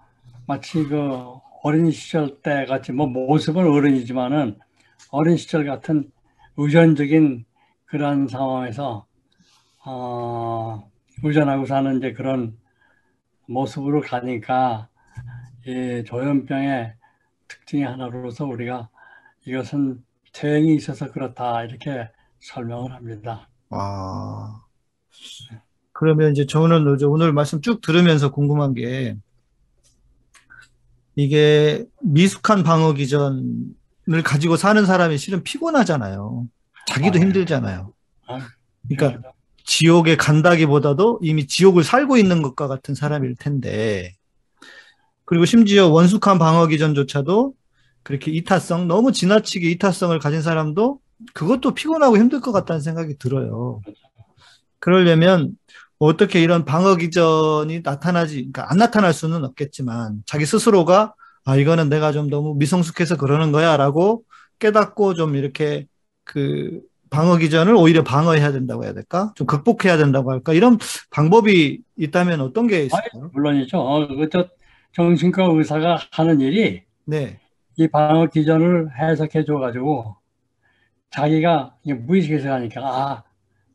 마치 0.47 0.85
그 0.85 0.99
어린 1.62 1.91
시절 1.91 2.41
때 2.43 2.64
같이 2.66 2.93
뭐 2.93 3.07
모습은 3.07 3.66
어른이지만은 3.66 4.59
어린 5.11 5.37
시절 5.37 5.64
같은 5.64 6.11
의존적인 6.57 7.45
그런 7.85 8.28
상황에서 8.28 9.07
어, 9.85 10.91
의존하고 11.22 11.66
사는 11.66 11.99
이제 11.99 12.12
그런 12.12 12.57
모습으로 13.47 14.01
가니까 14.01 14.89
이 15.67 16.05
조현병의 16.05 16.95
특징의 17.49 17.87
하나로서 17.87 18.45
우리가 18.45 18.89
이것은 19.47 20.05
퇴행이 20.33 20.75
있어서 20.75 21.11
그렇다 21.11 21.65
이렇게 21.65 22.09
설명을 22.41 22.93
합니다. 22.93 23.49
아. 23.71 24.61
그러면 25.93 26.33
이제 26.33 26.45
저는 26.47 26.97
이제 26.97 27.05
오늘 27.05 27.33
말씀 27.33 27.61
쭉 27.61 27.81
들으면서 27.81 28.31
궁금한 28.31 28.75
게 28.75 29.17
이게 31.15 31.85
미숙한 32.03 32.65
방어 32.65 32.93
기전을 32.95 34.23
가지고 34.25 34.57
사는 34.57 34.85
사람이 34.85 35.17
실은 35.19 35.43
피곤하잖아요. 35.45 36.47
자기도 36.87 37.11
아, 37.11 37.12
네. 37.12 37.21
힘들잖아요. 37.21 37.93
아, 38.27 38.39
그러니까 38.89 39.33
지옥에 39.65 40.17
간다기보다도 40.17 41.21
이미 41.23 41.47
지옥을 41.47 41.85
살고 41.85 42.17
있는 42.17 42.43
것과 42.43 42.67
같은 42.67 42.95
사람일 42.95 43.37
텐데, 43.37 44.15
그리고 45.25 45.45
심지어 45.45 45.89
원숙한 45.89 46.39
방어 46.39 46.66
기전조차도 46.66 47.55
그렇게 48.03 48.31
이타성, 48.31 48.87
너무 48.89 49.12
지나치게 49.12 49.68
이타성을 49.70 50.18
가진 50.18 50.43
사람도 50.43 51.01
그것도 51.33 51.72
피곤하고 51.72 52.18
힘들 52.18 52.41
것 52.41 52.53
같다는 52.53 52.81
생각이 52.81 53.18
들어요. 53.18 53.81
그러려면 54.79 55.57
어떻게 55.99 56.43
이런 56.43 56.64
방어 56.66 56.97
기전이 56.97 57.81
나타나지, 57.83 58.35
그러니까 58.37 58.70
안 58.70 58.77
나타날 58.77 59.14
수는 59.14 59.45
없겠지만 59.45 60.22
자기 60.27 60.45
스스로가 60.45 61.14
아, 61.47 61.57
이거는 61.57 61.89
내가 61.89 62.12
좀 62.12 62.29
너무 62.29 62.55
미성숙해서 62.57 63.16
그러는 63.16 63.53
거야 63.53 63.77
라고 63.77 64.25
깨닫고 64.59 65.14
좀 65.14 65.37
이렇게 65.37 65.87
그 66.25 66.81
방어 67.11 67.37
기전을 67.37 67.75
오히려 67.75 68.03
방어해야 68.03 68.51
된다고 68.53 68.85
해야 68.85 68.93
될까? 68.93 69.33
좀 69.37 69.47
극복해야 69.47 69.97
된다고 69.97 70.33
할까? 70.33 70.53
이런 70.53 70.79
방법이 71.11 71.81
있다면 71.97 72.41
어떤 72.41 72.66
게 72.66 72.85
있을까요? 72.85 73.31
물론이죠. 73.33 73.79
어, 73.79 74.09
그저 74.09 74.49
정신과 74.95 75.45
의사가 75.51 75.99
하는 76.12 76.40
일이 76.40 76.82
네. 77.05 77.40
이 77.76 77.88
방어 77.88 78.26
기전을 78.26 78.90
해석해 78.97 79.45
줘가지고 79.45 80.16
자기가 81.11 81.76
무의식에서 81.84 82.53
하니까 82.53 82.80
아 82.82 83.24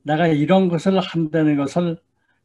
내가 0.03 0.28
이런 0.28 0.70
것을 0.70 0.99
한다는 0.99 1.57
것을 1.57 1.97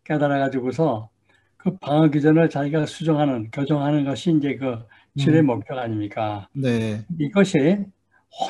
깨달아가지고서 0.04 1.08
그 1.56 1.76
방어 1.78 2.08
기전을 2.08 2.50
자기가 2.50 2.86
수정하는 2.86 3.50
교정하는 3.50 4.04
것이 4.04 4.32
이제 4.32 4.56
그 4.56 4.84
치료의 5.16 5.42
음. 5.42 5.46
목표가 5.46 5.82
아닙니까? 5.82 6.48
네. 6.52 7.04
이것이 7.18 7.78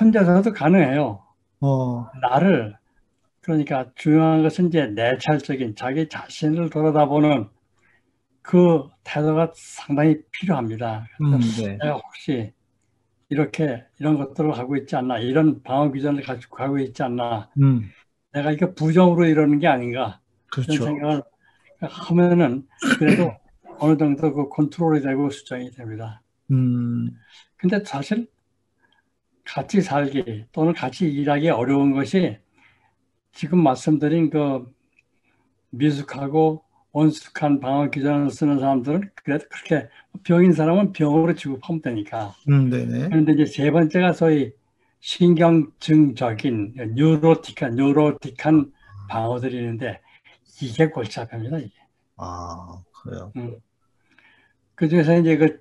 혼자서도 0.01 0.53
가능해요. 0.53 1.22
어, 1.61 2.07
나를 2.22 2.77
그러니까 3.43 3.91
중요한 3.95 4.43
것은 4.43 4.68
이제 4.68 4.87
내찰적인 4.87 5.77
자기 5.77 6.09
자신을 6.09 6.70
돌아다보는 6.70 7.49
그 8.45 8.87
태도가 9.05 9.53
상당히 9.55 10.19
필요합니다. 10.31 11.09
음, 11.23 11.41
네. 11.63 11.79
내가 11.79 11.95
혹시 11.95 12.53
이렇게 13.31 13.83
이런 13.99 14.19
것들을 14.19 14.57
하고 14.57 14.77
있지 14.77 14.95
않나 14.97 15.19
이런 15.19 15.63
방어 15.63 15.91
기전을 15.91 16.23
가지고 16.23 16.57
가고 16.57 16.79
있지 16.79 17.03
않나 17.03 17.51
음, 17.59 17.91
내가 18.33 18.53
이게 18.53 18.75
부정으로 18.75 19.25
이러는 19.25 19.59
게 19.61 19.67
아닌가 19.67 20.21
이런 20.53 20.67
그렇죠. 20.67 20.85
생각을 20.85 21.23
하면은 21.81 22.69
그래도 22.99 23.33
어느 23.81 23.97
정도 23.97 24.33
그 24.35 24.51
컨트롤이 24.51 25.01
되고 25.01 25.31
수정이 25.31 25.71
됩니다. 25.71 26.21
음, 26.51 27.17
근데 27.57 27.83
사실 27.83 28.29
같이 29.43 29.81
살기 29.81 30.49
또는 30.53 30.75
같이 30.75 31.11
일하기 31.11 31.49
어려운 31.49 31.95
것이 31.95 32.37
지금 33.33 33.63
말씀드린 33.63 34.29
그 34.29 34.71
미숙하고 35.71 36.64
원숙한 36.95 37.59
방어 37.59 37.91
기전을 37.91 38.31
쓰는 38.31 38.61
사람들은 38.61 39.11
그래도 39.17 39.47
그렇게 39.51 39.89
병인 40.23 40.53
사람은 40.53 40.93
병으로 40.93 41.35
취급하면 41.35 41.83
되니까. 41.83 42.33
음, 42.49 42.71
네네. 42.71 43.09
그런데 43.09 43.33
이제 43.33 43.47
세 43.47 43.71
번째가 43.73 44.13
소위 44.13 44.53
신경증적인 45.01 46.75
뉴로틱한 46.95 47.75
뉴로틱한 47.75 48.73
방어들이 49.09 49.57
있는데 49.57 50.01
이게 50.63 50.89
골치 50.89 51.19
아픕니다. 51.19 51.65
이게. 51.65 51.75
아, 52.17 52.81
그래요. 53.03 53.33
그 54.77 54.89
중에서 54.89 55.19
이제 55.19 55.37
그, 55.37 55.61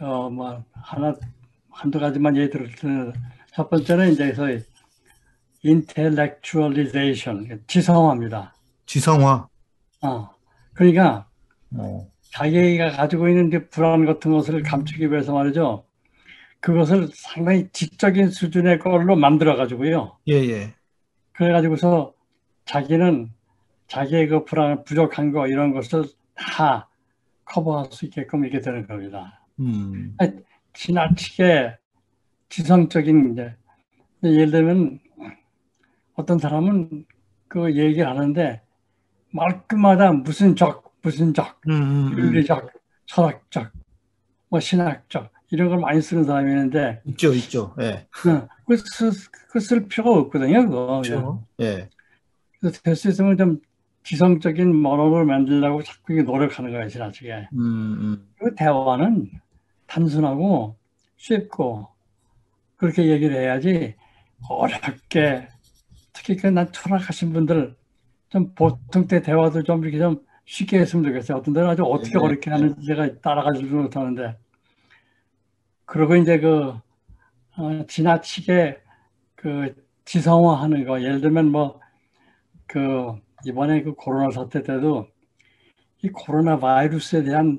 어, 0.00 0.30
뭐, 0.30 0.64
하나, 0.72 1.14
한두 1.70 2.00
가지만 2.00 2.34
예를 2.34 2.48
들었을 2.48 3.12
첫 3.52 3.68
번째는 3.68 4.12
이제 4.12 4.32
소위 4.32 4.58
intellectualization, 5.64 7.62
지성화입니다. 7.66 8.54
지성화. 8.86 9.48
어. 10.00 10.41
그러니까 10.74 11.28
어, 11.76 12.08
자기가 12.32 12.90
가지고 12.92 13.28
있는 13.28 13.50
그 13.50 13.68
불안 13.68 14.04
같은 14.06 14.32
것을 14.32 14.62
감추기 14.62 15.10
위해서 15.10 15.32
말이죠. 15.32 15.84
그것을 16.60 17.08
상당히 17.12 17.68
지적인 17.72 18.30
수준의 18.30 18.78
걸로 18.78 19.16
만들어 19.16 19.56
가지고요. 19.56 20.16
예, 20.28 20.34
예. 20.34 20.74
그래 21.32 21.52
가지고서 21.52 22.14
자기는 22.64 23.30
자기의 23.88 24.28
그 24.28 24.44
불안, 24.44 24.84
부족한 24.84 25.32
거 25.32 25.46
이런 25.48 25.72
것을 25.72 26.04
다 26.34 26.88
커버할 27.44 27.86
수 27.90 28.06
있게끔 28.06 28.44
이렇게 28.44 28.60
되는 28.60 28.86
겁니다. 28.86 29.44
음, 29.60 30.16
지나치게 30.72 31.76
지성적인 32.48 33.32
이제 33.32 33.54
예를 34.22 34.50
들면 34.50 35.00
어떤 36.14 36.38
사람은 36.38 37.04
그 37.48 37.76
얘기를 37.76 38.08
하는데 38.08 38.61
말끝마다 39.32 40.12
무슨 40.12 40.54
적, 40.56 40.92
무슨 41.02 41.34
적, 41.34 41.60
음, 41.68 41.72
음, 41.72 42.12
음. 42.12 42.18
윤리적, 42.18 42.70
철학적, 43.06 43.72
뭐 44.48 44.60
신학적 44.60 45.30
이런 45.50 45.68
걸 45.68 45.78
많이 45.78 46.00
쓰는 46.00 46.24
사람이 46.24 46.50
있는데 46.50 47.00
있죠, 47.06 47.32
있죠. 47.34 47.74
예. 47.80 48.06
그쓸 49.50 49.86
필요가 49.88 50.18
없거든요. 50.20 50.64
그거. 50.66 51.02
그렇죠. 51.02 51.44
예. 51.60 51.88
그래서 52.60 52.80
될 52.82 52.96
수 52.96 53.08
있으면 53.08 53.36
좀 53.36 53.60
지성적인 54.04 54.84
언어를 54.84 55.24
만들려고 55.26 55.82
자꾸 55.82 56.14
노력하는 56.14 56.70
거예요, 56.72 56.88
지나치게. 56.88 57.48
음, 57.52 57.58
음. 57.58 58.28
그 58.38 58.54
대화는 58.54 59.30
단순하고 59.86 60.76
쉽고 61.16 61.88
그렇게 62.76 63.08
얘기를 63.08 63.36
해야지 63.36 63.94
어렵게 64.48 65.48
특히 66.12 66.36
그난 66.36 66.72
철학하신 66.72 67.32
분들 67.32 67.76
좀 68.32 68.54
보통 68.54 69.06
때 69.06 69.22
대화도 69.22 69.62
좀 69.62 69.82
이렇게 69.84 69.98
좀 69.98 70.24
쉽게 70.46 70.80
했으면 70.80 71.04
좋겠어요. 71.04 71.38
어떤 71.38 71.54
데는 71.54 71.68
아주 71.68 71.84
어떻게 71.84 72.18
네. 72.18 72.18
어렵게 72.18 72.50
하는지 72.50 72.84
제가 72.86 73.20
따라가지도 73.20 73.76
못하는데 73.76 74.36
그리고 75.84 76.16
이제 76.16 76.40
그 76.40 76.72
어, 77.58 77.86
지나치게 77.86 78.80
그 79.36 79.74
지성화하는 80.04 80.84
거 80.84 81.00
예를 81.02 81.20
들면 81.20 81.52
뭐 81.52 81.82
그 82.72 83.12
이번에 83.44 83.82
그 83.82 83.92
코로나 83.94 84.30
사태 84.30 84.62
때도 84.62 85.06
이 86.02 86.08
코로나 86.08 86.58
바이러스에 86.58 87.22
대한 87.22 87.58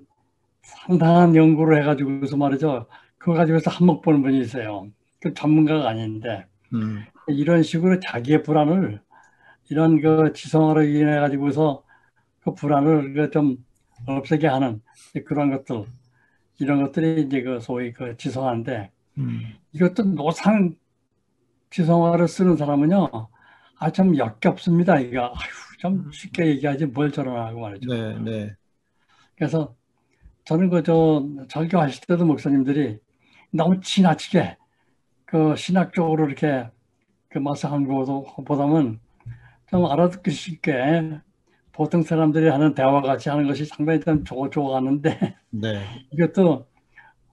상당한 0.63 1.35
연구를 1.35 1.79
해가지고서 1.81 2.35
말이죠. 2.35 2.87
그거 3.19 3.33
가지고서 3.35 3.69
한몫 3.69 4.01
보는 4.01 4.23
분이 4.23 4.39
있어요. 4.39 4.87
그 5.21 5.35
전문가가 5.35 5.87
아닌데 5.87 6.47
음, 6.73 7.05
이런 7.27 7.61
식으로 7.61 7.99
자기의 7.99 8.41
불안을 8.41 9.01
이런 9.69 10.01
그 10.01 10.33
지성으로 10.33 10.83
인해 10.83 11.19
가지고서 11.19 11.83
그 12.41 12.53
불안을 12.53 13.13
그 13.13 13.31
좀 13.31 13.57
없애게 14.07 14.47
하는 14.47 14.81
그런 15.25 15.51
것들 15.51 15.85
이런 16.59 16.83
것들이 16.83 17.23
이제 17.23 17.41
그 17.43 17.59
소위 17.59 17.93
그 17.93 18.17
지성화인데 18.17 18.91
음. 19.19 19.41
이것도 19.73 20.03
노상 20.15 20.75
지성화를 21.71 22.27
쓰는 22.27 22.57
사람은요 22.57 23.09
아좀 23.79 24.17
역겹습니다 24.17 24.99
이거 24.99 25.25
아휴 25.27 25.77
좀 25.79 26.11
쉽게 26.11 26.47
얘기하지 26.47 26.85
뭘 26.87 27.11
저러나고 27.11 27.59
말이죠. 27.59 27.93
네, 27.93 28.19
네. 28.19 28.55
그래서 29.35 29.75
저는 30.45 30.69
그저 30.69 31.27
설교하실 31.49 32.05
때도 32.07 32.25
목사님들이 32.25 32.99
너무 33.51 33.79
지나치게 33.81 34.57
그 35.25 35.55
신학적으로 35.55 36.27
이렇게 36.27 36.69
그 37.29 37.39
말씀하는 37.39 37.87
것보다는 37.87 38.99
좀 39.73 39.87
알아듣기 39.87 40.29
쉽게 40.29 41.19
보통 41.71 42.03
사람들이 42.03 42.47
하는 42.47 42.75
대화 42.75 43.01
같이 43.01 43.29
하는 43.29 43.47
것이 43.47 43.65
상당히 43.65 43.99
좀 44.01 44.23
좋아 44.23 44.47
좋아하는데 44.47 45.35
네. 45.49 45.83
이것도 46.13 46.67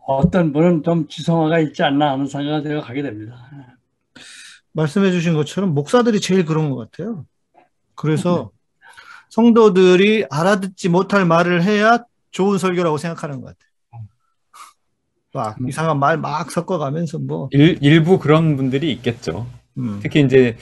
어떤 0.07 0.51
분은 0.55 0.83
좀 0.83 1.07
지성화가 1.07 1.59
있지 1.59 1.83
않나 1.83 2.13
하는 2.13 2.27
생각을 2.27 2.63
제가 2.63 2.81
가게 2.81 3.03
됩니다. 3.03 3.37
말씀해 4.73 5.11
주신 5.11 5.35
것처럼 5.35 5.75
목사들이 5.75 6.19
제일 6.23 6.47
그런 6.47 6.71
것 6.71 6.77
같아요. 6.77 7.27
그래서 7.95 8.51
성도들이 9.29 10.25
알아듣지 10.31 10.89
못할 10.89 11.27
말을 11.27 11.63
해야 11.63 11.99
좋은 12.31 12.57
설교라고 12.57 12.97
생각하는 12.97 13.43
것 13.43 13.49
같아요. 13.49 14.07
막 15.35 15.59
이상한 15.69 15.99
말 15.99 16.17
막 16.17 16.51
섞어가면서 16.51 17.19
뭐, 17.19 17.51
일, 17.53 17.77
일부 17.83 18.19
그런 18.19 18.57
분들이 18.57 18.91
있겠죠. 18.93 19.47
음, 19.77 20.01
특히 20.03 20.23
이제 20.23 20.57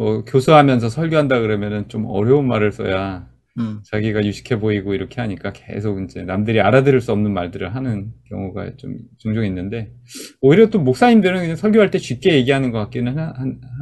뭐 0.00 0.24
교수하면서 0.24 0.88
설교한다 0.88 1.40
그러면은 1.40 1.86
좀 1.88 2.06
어려운 2.06 2.48
말을 2.48 2.72
써야 2.72 3.28
음, 3.58 3.82
자기가 3.84 4.24
유식해 4.24 4.58
보이고 4.58 4.94
이렇게 4.94 5.20
하니까 5.20 5.52
계속 5.52 6.02
이제 6.02 6.22
남들이 6.22 6.62
알아들을 6.62 7.02
수 7.02 7.12
없는 7.12 7.34
말들을 7.34 7.74
하는 7.74 8.10
경우가 8.30 8.76
좀 8.78 8.96
종종 9.18 9.44
있는데 9.44 9.92
오히려 10.40 10.70
또 10.70 10.80
목사님들은 10.80 11.40
그냥 11.40 11.54
설교할 11.54 11.90
때 11.90 11.98
쉽게 11.98 12.32
얘기하는 12.36 12.70
것 12.70 12.78
같기는 12.78 13.18
하, 13.18 13.34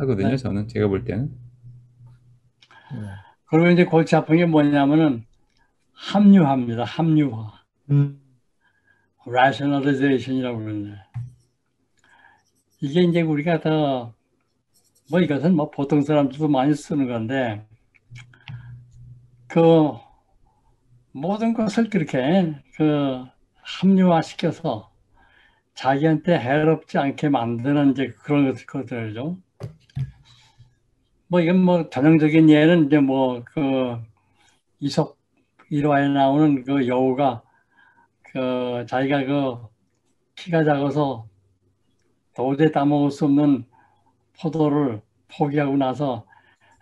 거든요 0.06 0.30
네. 0.30 0.36
저는 0.36 0.66
제가 0.66 0.88
볼 0.88 1.04
때는 1.04 1.30
그리고 3.44 3.68
이제 3.68 3.84
골치 3.84 4.16
아픈 4.16 4.38
게 4.38 4.44
뭐냐면은 4.44 5.22
합리화입니다. 5.92 6.82
합리화. 6.82 7.52
음, 7.92 8.20
rationalization이라고 9.24 10.58
그러는데 10.58 10.96
이게 12.80 13.02
이제 13.04 13.20
우리가 13.20 13.60
더 13.60 14.17
뭐 15.10 15.20
이것은 15.20 15.54
뭐 15.56 15.70
보통 15.70 16.00
사람들도 16.02 16.48
많이 16.48 16.74
쓰는 16.74 17.08
건데 17.08 17.66
그 19.48 19.92
모든 21.12 21.52
것을 21.54 21.90
그렇게 21.90 22.54
그 22.76 23.24
합리화 23.62 24.22
시켜서 24.22 24.90
자기한테 25.74 26.38
해롭지 26.38 26.98
않게 26.98 27.28
만드는 27.30 27.92
이제 27.92 28.08
그런 28.24 28.52
것- 28.52 28.66
것들이죠. 28.66 29.38
뭐 31.28 31.40
이건 31.40 31.62
뭐 31.64 31.88
전형적인 31.90 32.48
예는 32.50 32.86
이제 32.86 32.98
뭐 32.98 33.42
그 33.44 33.96
이솝 34.80 35.16
일화에 35.70 36.08
나오는 36.08 36.64
그 36.64 36.88
여우가 36.88 37.42
그 38.22 38.86
자기가 38.88 39.24
그 39.26 39.56
키가 40.36 40.64
작아서 40.64 41.26
도저히 42.34 42.72
따먹을 42.72 43.10
수 43.10 43.24
없는 43.26 43.64
포도를 44.40 45.00
포기하고 45.28 45.76
나서 45.76 46.26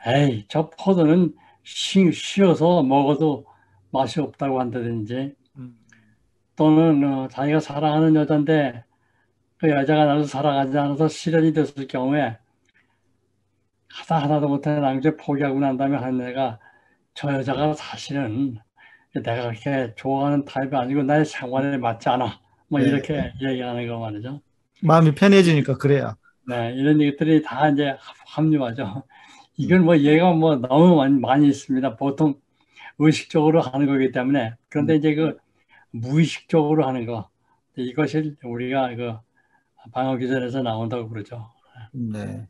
에이 0.07 0.45
저 0.49 0.71
포도는 0.71 1.35
시, 1.63 2.13
쉬어서 2.13 2.83
먹어도 2.83 3.47
맛이 3.91 4.21
없다고 4.21 4.61
한다든지 4.61 5.35
음. 5.57 5.77
또는 6.55 7.05
어, 7.05 7.29
자기가 7.29 7.61
사랑하는 7.61 8.15
여자인데 8.15 8.85
그 9.59 9.71
여자가 9.71 10.05
나를 10.05 10.25
사랑하지 10.25 10.79
않아서 10.79 11.09
실현이 11.09 11.53
됐을 11.53 11.87
경우에 11.89 12.37
하다 13.89 14.23
하나도 14.23 14.49
못하는 14.49 14.83
남자 14.83 15.17
포기하고 15.17 15.59
난 15.59 15.77
다음에 15.77 15.97
하는 15.97 16.27
애가 16.29 16.59
저 17.15 17.33
여자가 17.33 17.73
사실은 17.75 18.59
내가 19.15 19.49
그렇게 19.49 19.95
좋아하는 19.97 20.45
타입이 20.45 20.77
아니고 20.77 21.03
나의 21.03 21.25
생활에 21.25 21.79
맞지 21.79 22.09
않아 22.11 22.39
뭐 22.69 22.81
네. 22.81 22.89
이렇게 22.89 23.33
얘기하는 23.41 23.89
거 23.89 23.99
말이죠. 23.99 24.41
마음이 24.83 25.15
편해지니까 25.15 25.79
그래야. 25.79 26.17
네, 26.49 26.75
이런 26.77 27.01
얘기들이 27.01 27.43
다 27.43 27.69
이제 27.71 27.89
합- 27.99 28.17
합리화죠. 28.27 29.03
이건 29.57 29.85
뭐 29.85 29.97
얘가 29.99 30.33
뭐 30.33 30.57
너무 30.57 30.97
많이, 30.97 31.19
많이 31.19 31.49
있습니다. 31.49 31.97
보통 31.97 32.35
의식적으로 32.99 33.61
하는 33.63 33.87
거기 33.87 34.13
때문에. 34.13 34.55
그런데 34.69 34.97
이제 34.97 35.15
그 35.15 35.37
무의식적으로 35.93 36.87
하는 36.87 37.07
거. 37.07 37.31
이것이 37.77 38.37
우리가 38.45 38.95
그 38.97 39.15
방어 39.93 40.17
기전에서 40.17 40.63
나온다고 40.63 41.09
그러죠. 41.09 41.51
네. 41.93 42.47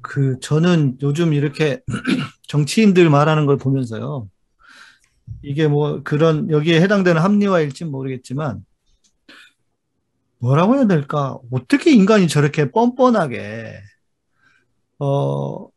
그 0.00 0.38
저는 0.40 0.98
요즘 1.02 1.32
이렇게 1.32 1.80
정치인들 2.48 3.10
말하는 3.10 3.46
걸 3.46 3.56
보면서요. 3.56 4.28
이게 5.42 5.68
뭐 5.68 6.02
그런 6.02 6.50
여기에 6.50 6.80
해당되는 6.80 7.20
합리화일지 7.20 7.84
모르겠지만 7.84 8.64
뭐라고 10.40 10.76
해야 10.76 10.86
될까? 10.86 11.38
어떻게 11.50 11.92
인간이 11.92 12.28
저렇게 12.28 12.70
뻔뻔하게 12.70 13.80
어 14.98 15.68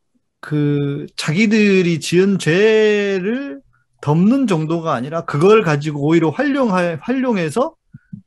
그 0.42 1.06
자기들이 1.18 2.00
지은 2.00 2.40
죄를 2.40 3.62
덮는 4.02 4.48
정도가 4.48 4.94
아니라 4.94 5.24
그걸 5.26 5.62
가지고 5.62 6.02
오히려 6.08 6.32
활용할 6.32 6.98
활용해서 7.02 7.76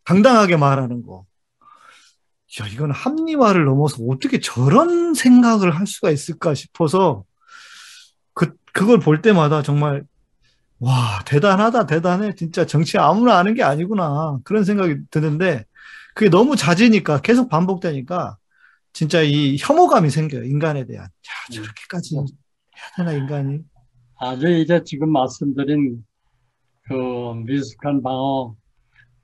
당당하게 0.04 0.56
말하는 0.56 1.04
거. 1.04 1.26
야, 2.60 2.66
이건 2.68 2.90
합리화를 2.92 3.64
넘어서 3.64 3.96
어떻게 4.08 4.38
저런 4.40 5.14
생각을 5.14 5.72
할 5.76 5.86
수가 5.86 6.10
있을까 6.10 6.54
싶어서 6.54 7.24
그, 8.34 8.54
그걸 8.72 8.98
볼 8.98 9.22
때마다 9.22 9.62
정말 9.62 10.04
와, 10.80 11.22
대단하다, 11.26 11.86
대단해. 11.86 12.34
진짜 12.36 12.66
정치 12.66 12.98
아무나 12.98 13.38
아는 13.38 13.54
게 13.54 13.62
아니구나. 13.62 14.38
그런 14.44 14.64
생각이 14.64 14.96
드는데 15.10 15.64
그게 16.14 16.30
너무 16.30 16.56
잦으니까 16.56 17.20
계속 17.20 17.48
반복되니까 17.48 18.36
진짜 18.92 19.20
이 19.22 19.56
혐오감이 19.58 20.08
생겨요. 20.10 20.44
인간에 20.44 20.86
대한. 20.86 21.04
야, 21.06 21.52
저렇게까지 21.52 22.16
해야 22.16 22.24
되나, 22.96 23.12
인간이. 23.12 23.60
아주 24.20 24.48
이제 24.48 24.82
지금 24.84 25.10
말씀드린 25.10 26.04
그 26.82 26.94
미숙한 27.44 28.02
방어 28.02 28.54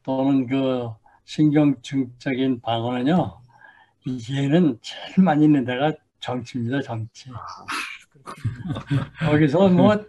또는 0.02 0.46
그 0.48 0.88
신경증적인 1.24 2.60
방어는요, 2.62 3.40
얘는 4.32 4.78
제일 4.82 5.24
많이 5.24 5.44
있는 5.44 5.64
데가 5.64 5.92
정치입니다, 6.18 6.82
정치. 6.82 7.30
거기서 9.20 9.68
뭐 9.68 10.04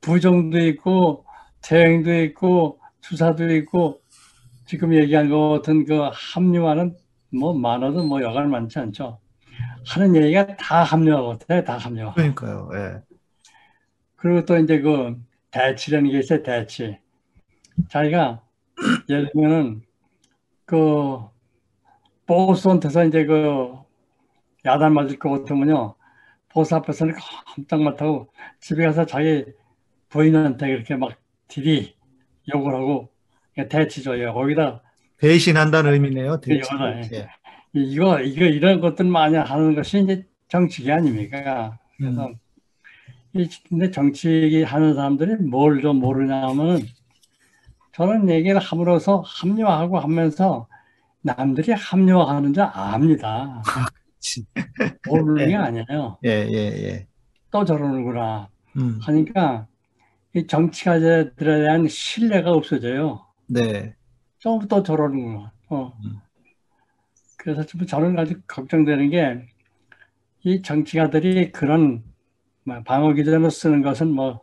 부정도 0.00 0.58
있고, 0.58 1.24
퇴행도 1.62 2.12
있고, 2.24 2.80
투사도 3.02 3.54
있고, 3.56 4.00
지금 4.66 4.94
얘기한 4.94 5.30
것 5.30 5.48
같은 5.50 5.84
그 5.84 6.08
합리화는 6.12 6.96
뭐 7.30 7.54
많아도 7.54 8.04
뭐 8.04 8.20
여간 8.22 8.50
많지 8.50 8.78
않죠. 8.78 9.20
하는 9.86 10.16
얘기가 10.16 10.56
다 10.56 10.82
합리화 10.82 11.22
같아요, 11.22 11.64
다 11.64 11.78
합리화. 11.78 12.12
그러니까요. 12.14 12.68
예. 12.74 13.00
그리고 14.16 14.44
또 14.44 14.58
이제 14.58 14.80
그 14.80 15.16
대치라는 15.52 16.10
게 16.10 16.18
있어요, 16.18 16.42
대치. 16.42 16.98
자기가 17.88 18.42
예를 19.08 19.30
들면은 19.32 19.82
그 20.64 21.18
보스한테서 22.26 23.04
이제 23.04 23.24
그 23.24 23.72
야단 24.64 24.92
맞을 24.92 25.18
것 25.18 25.30
같으면요. 25.30 25.94
보스 26.48 26.74
앞에서는 26.74 27.14
깜짝 27.54 27.82
못하고 27.82 28.32
집에 28.60 28.84
가서 28.84 29.06
자기 29.06 29.44
부인한테 30.08 30.68
그렇게 30.68 30.96
막 30.96 31.12
딜이 31.48 31.94
욕을 32.52 32.74
하고 32.74 33.10
대치 33.68 34.02
줘요. 34.02 34.34
거기다 34.34 34.82
배신한다는 35.18 35.92
의미네요. 35.94 36.40
대치. 36.40 36.74
이거는, 36.74 37.08
예. 37.12 37.28
이거 37.72 38.20
이거 38.20 38.44
이런 38.46 38.80
것들 38.80 39.06
많이 39.06 39.36
하는 39.36 39.74
것이 39.74 40.00
이제 40.02 40.26
정치기 40.48 40.90
아닙니까? 40.92 41.78
그래서 41.98 42.26
음. 42.28 42.34
이 43.34 43.48
근데 43.68 43.90
정치 43.90 44.62
하는 44.64 44.94
사람들이 44.94 45.36
뭘 45.44 45.80
좀 45.80 45.98
모르냐면은 46.00 46.80
저런 47.92 48.28
얘기를 48.28 48.58
함으로써 48.60 49.22
합리화하고 49.26 49.98
하면서 49.98 50.68
남들이 51.22 51.72
합리화하는 51.72 52.54
줄 52.54 52.62
압니다. 52.64 53.62
치. 54.20 54.44
모르는 55.08 55.48
게 55.48 55.54
아니에요. 55.56 56.18
예, 56.24 56.30
예, 56.30 56.56
예. 56.56 57.06
또 57.50 57.64
저러는구나 57.64 58.48
음. 58.76 58.98
하니까 59.02 59.66
이 60.34 60.46
정치가들에 60.46 61.34
대한 61.36 61.88
신뢰가 61.88 62.52
없어져요. 62.52 63.25
네. 63.48 63.94
좀또 64.38 64.82
저러는구나. 64.82 65.52
어. 65.68 65.92
음. 66.04 66.20
그래서 67.36 67.64
좀 67.64 67.86
저는 67.86 68.18
아주 68.18 68.40
걱정되는 68.46 69.10
게 69.10 69.56
이 70.46 70.62
정치가들이 70.62 71.50
그런 71.50 72.04
뭐 72.62 72.80
방어 72.84 73.14
기전을 73.14 73.50
쓰는 73.50 73.82
것은 73.82 74.12
뭐, 74.12 74.42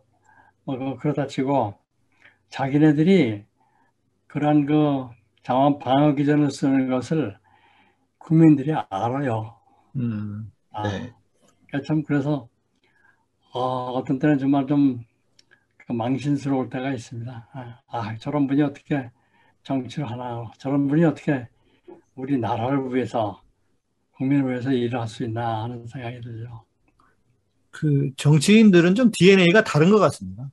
뭐 0.65 0.97
그렇다 0.97 1.27
치고 1.27 1.75
자기네들이 2.49 3.45
그런 4.27 4.65
그 4.65 5.07
장원 5.43 5.79
방어 5.79 6.13
기전을 6.13 6.51
쓰는 6.51 6.89
것을 6.89 7.37
국민들이 8.17 8.73
알아요. 8.89 9.55
음. 9.95 10.51
아, 10.71 10.83
네. 10.89 11.13
그러니까 11.67 11.87
참 11.87 12.03
그래서 12.03 12.49
어, 13.53 13.59
어떤 13.93 14.19
때는 14.19 14.39
정말 14.39 14.67
좀그 14.67 15.05
망신스러울 15.89 16.69
때가 16.69 16.93
있습니다. 16.93 17.49
아, 17.53 17.80
아, 17.88 18.18
저런 18.18 18.47
분이 18.47 18.61
어떻게 18.61 19.10
정치를 19.64 20.10
하나, 20.10 20.51
저런 20.57 20.88
분이 20.88 21.03
어떻게 21.05 21.47
우리 22.15 22.38
나라를 22.38 22.93
위해서 22.93 23.41
국민을 24.18 24.51
위해서 24.51 24.72
일을 24.72 24.99
할 25.01 25.07
수 25.07 25.23
있나 25.26 25.64
하는 25.64 25.88
생각이 25.88 26.22
들죠. 26.22 26.65
그 27.72 28.11
정치인들은 28.18 28.95
좀 28.95 29.11
DNA가 29.11 29.64
다른 29.64 29.89
것 29.89 29.99
같습니다. 29.99 30.49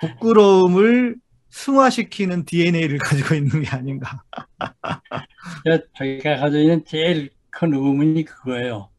부끄러움을 0.00 1.16
승화시키는 1.50 2.44
DNA를 2.44 2.98
가지고 2.98 3.34
있는 3.34 3.62
게 3.62 3.68
아닌가. 3.68 4.22
제가 5.64 5.78
저희가 5.96 6.36
가지고 6.36 6.60
있는 6.62 6.84
제일 6.84 7.30
큰 7.50 7.72
의문이 7.74 8.24
그거예요. 8.24 8.90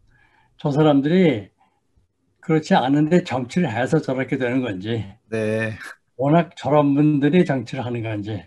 저 0.58 0.72
사람들이 0.72 1.50
그렇지 2.48 2.76
않은데 2.76 3.26
정치를 3.26 3.70
해서 3.70 4.02
저렇게 4.02 4.38
되는 4.38 4.62
건지, 4.62 5.06
네. 5.30 5.74
워낙 6.16 6.52
저런 6.56 6.96
분들이 6.96 7.44
정치를 7.44 7.86
하는 7.86 8.02
건지, 8.02 8.42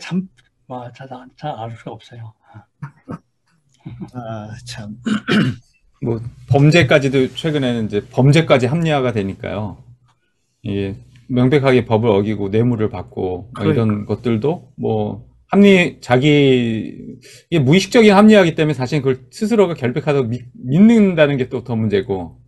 참, 0.00 0.28
와, 0.66 0.90
잘, 0.92 1.08
잘알 1.36 1.76
수가 1.76 1.90
없어요. 1.92 2.32
아, 4.14 4.56
참. 4.66 4.96
뭐 6.02 6.20
범죄까지도 6.48 7.34
최근에는 7.34 7.86
이제 7.86 8.02
범죄까지 8.10 8.66
합리화가 8.66 9.12
되니까요. 9.12 9.84
예, 10.68 10.96
명백하게 11.28 11.84
법을 11.84 12.08
어기고 12.10 12.48
뇌물을 12.50 12.88
받고 12.90 13.50
뭐 13.56 13.66
이런 13.72 14.06
것들도 14.06 14.72
뭐 14.76 15.26
합리 15.48 16.00
자기 16.00 16.96
이게 17.50 17.60
무의식적인 17.62 18.12
합리화이기 18.14 18.54
때문에 18.54 18.74
사실 18.74 19.02
그걸 19.02 19.26
스스로가 19.30 19.74
결백하다고 19.74 20.28
믿, 20.28 20.44
믿는다는 20.54 21.36
게 21.36 21.48
또 21.50 21.64
더 21.64 21.76
문제고. 21.76 22.41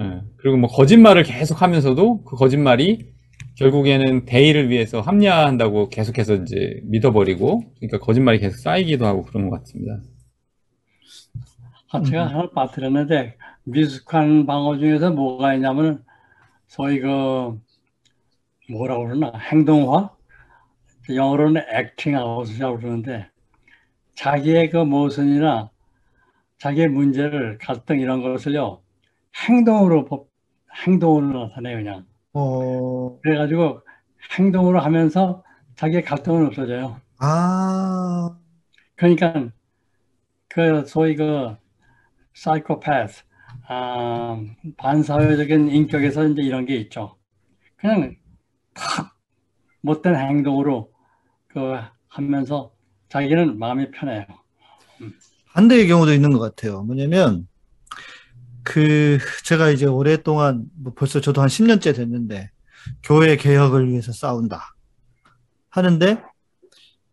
예, 0.00 0.22
그리고 0.36 0.56
뭐 0.56 0.68
거짓말을 0.70 1.22
계속 1.22 1.60
하면서도 1.60 2.24
그 2.24 2.36
거짓말이 2.36 3.12
결국에는 3.56 4.24
대의를 4.24 4.70
위해서 4.70 5.00
합리화한다고 5.00 5.88
계속해서 5.90 6.36
이제 6.36 6.80
믿어버리고 6.84 7.62
그러니까 7.76 7.98
거짓말이 7.98 8.38
계속 8.38 8.56
쌓이기도 8.58 9.06
하고 9.06 9.22
그런 9.22 9.50
것 9.50 9.58
같습니다. 9.60 10.00
아, 11.90 12.02
제가 12.02 12.28
하나 12.28 12.48
빠뜨렸는데 12.50 13.36
미숙한 13.64 14.46
방어 14.46 14.78
중에서 14.78 15.10
뭐가 15.10 15.54
있냐면 15.54 16.02
소위 16.66 17.00
그 17.00 17.58
뭐라고 18.70 19.04
그러나? 19.04 19.32
행동화? 19.38 20.10
영어로는 21.08 21.62
액팅아웃이라고 21.70 22.78
그러는데 22.78 23.28
자기의 24.14 24.70
그 24.70 24.78
모순이나 24.78 25.70
자기의 26.58 26.88
문제를 26.88 27.58
갈등 27.58 28.00
이런 28.00 28.22
것을요 28.22 28.81
행동으로 29.36 30.04
법- 30.04 30.28
행동으로 30.86 31.48
나타내요 31.48 31.76
그냥 31.78 32.06
어, 32.32 33.18
그래가지고 33.22 33.80
행동으로 34.38 34.80
하면서 34.80 35.42
자기의 35.76 36.04
갈등은 36.04 36.46
없어져요. 36.46 37.00
아, 37.18 38.36
그러니까 38.96 39.50
그 40.48 40.84
소위 40.86 41.16
그 41.16 41.56
사이코패스 42.34 43.24
아, 43.68 44.40
반사회적인 44.76 45.68
인격에서 45.68 46.26
이제 46.28 46.42
이런 46.42 46.66
게 46.66 46.76
있죠. 46.76 47.16
그냥 47.76 48.16
탁 48.74 49.14
못된 49.82 50.14
행동으로 50.16 50.92
그 51.48 51.74
하면서 52.08 52.72
자기는 53.08 53.58
마음이 53.58 53.90
편해요. 53.90 54.24
반대의 55.54 55.86
경우도 55.88 56.12
있는 56.12 56.32
것 56.32 56.38
같아요. 56.38 56.82
뭐냐면, 56.84 57.46
그, 58.62 59.18
제가 59.44 59.70
이제 59.70 59.86
오랫동안, 59.86 60.64
뭐 60.74 60.92
벌써 60.94 61.20
저도 61.20 61.40
한 61.42 61.48
10년째 61.48 61.94
됐는데, 61.94 62.50
교회 63.02 63.36
개혁을 63.36 63.88
위해서 63.88 64.12
싸운다. 64.12 64.74
하는데, 65.70 66.22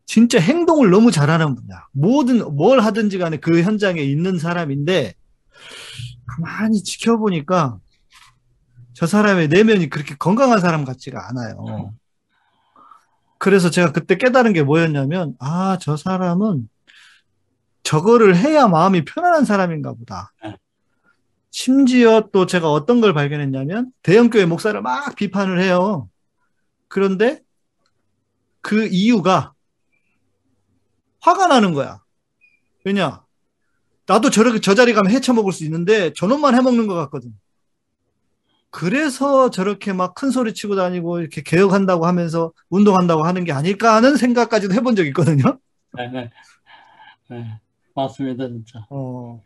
진짜 0.05 0.39
행동을 0.39 0.89
너무 0.89 1.11
잘하는 1.11 1.55
분이야. 1.55 1.87
뭐든, 1.91 2.55
뭘 2.55 2.79
하든지 2.79 3.17
간에 3.17 3.37
그 3.37 3.61
현장에 3.61 4.01
있는 4.01 4.39
사람인데, 4.39 5.13
가만히 6.25 6.83
지켜보니까, 6.83 7.79
저 8.93 9.07
사람의 9.07 9.47
내면이 9.47 9.89
그렇게 9.89 10.15
건강한 10.15 10.59
사람 10.59 10.83
같지가 10.83 11.29
않아요. 11.29 11.93
그래서 13.37 13.69
제가 13.69 13.91
그때 13.93 14.17
깨달은 14.17 14.53
게 14.53 14.63
뭐였냐면, 14.63 15.35
아, 15.39 15.77
저 15.79 15.95
사람은 15.95 16.67
저거를 17.83 18.35
해야 18.35 18.67
마음이 18.67 19.05
편안한 19.05 19.45
사람인가 19.45 19.93
보다. 19.93 20.33
네. 21.51 21.51
심지어 21.51 22.29
또 22.31 22.45
제가 22.45 22.71
어떤 22.71 23.01
걸 23.01 23.13
발견했냐면, 23.13 23.91
대형교회 24.03 24.45
목사를 24.45 24.79
막 24.81 25.15
비판을 25.15 25.61
해요. 25.61 26.09
그런데 26.87 27.41
그 28.61 28.87
이유가 28.87 29.53
화가 31.21 31.47
나는 31.47 31.73
거야. 31.73 32.01
왜냐? 32.85 33.23
나도 34.07 34.29
저렇게 34.31 34.59
저 34.59 34.75
자리 34.75 34.93
가면 34.93 35.11
헤쳐먹을 35.11 35.53
수 35.53 35.63
있는데 35.65 36.13
저놈만 36.13 36.55
해먹는 36.55 36.87
것 36.87 36.95
같거든. 36.95 37.33
그래서 38.71 39.49
저렇게 39.49 39.93
막 39.93 40.13
큰 40.13 40.31
소리 40.31 40.53
치고 40.53 40.75
다니고 40.75 41.19
이렇게 41.19 41.41
개혁한다고 41.41 42.05
하면서 42.05 42.51
운동한다고 42.69 43.23
하는 43.25 43.43
게 43.43 43.51
아닐까 43.51 43.95
하는 43.95 44.15
생각까지도 44.15 44.73
해본 44.73 44.95
적이 44.95 45.09
있거든요. 45.09 45.59
네, 45.93 46.07
네. 46.09 46.29
네, 47.29 47.59
맞습니다, 47.95 48.47
진짜. 48.47 48.85
어, 48.89 49.41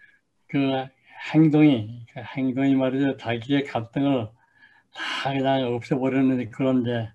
그 0.49 0.85
행동이, 1.31 2.05
그 2.13 2.21
행동이 2.35 2.75
말이죠. 2.75 3.17
자기의 3.17 3.63
갈등을 3.65 4.29
다 4.93 5.33
그냥 5.33 5.73
없애버리는 5.73 6.51
그런 6.51 6.81
이제 6.81 7.09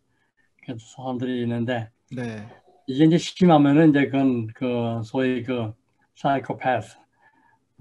그 0.67 0.77
사람들이 0.79 1.43
있는데, 1.43 1.91
네. 2.11 2.49
이게 2.87 3.05
이제 3.05 3.19
심하면은 3.19 3.91
이제 3.91 4.07
그건 4.07 4.47
그 4.49 5.03
소위 5.05 5.43
그 5.43 5.73
사이코패스, 6.15 6.97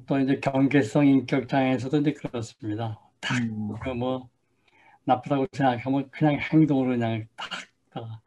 또 0.06 0.20
이제 0.20 0.40
경계성 0.40 1.08
인격 1.08 1.48
장애에서도 1.48 1.98
이제 1.98 2.14
그렇습니다. 2.14 3.00
음, 3.42 3.74
그뭐 3.80 4.30
나쁘다고 5.06 5.48
생각하면 5.52 6.10
그냥 6.12 6.38
행동으로 6.40 6.90
그냥 6.90 7.26
탁, 7.36 7.50
탁 7.90 8.22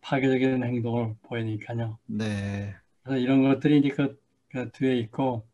파괴적인 0.00 0.62
행동을 0.64 1.14
보이니까요. 1.22 1.98
네. 2.06 2.74
그래서 3.02 3.18
이런 3.18 3.42
것들이 3.42 3.78
이제 3.78 3.88
그, 3.90 4.20
그 4.50 4.70
뒤에 4.72 4.98
있고 4.98 5.22
뭐 5.22 5.49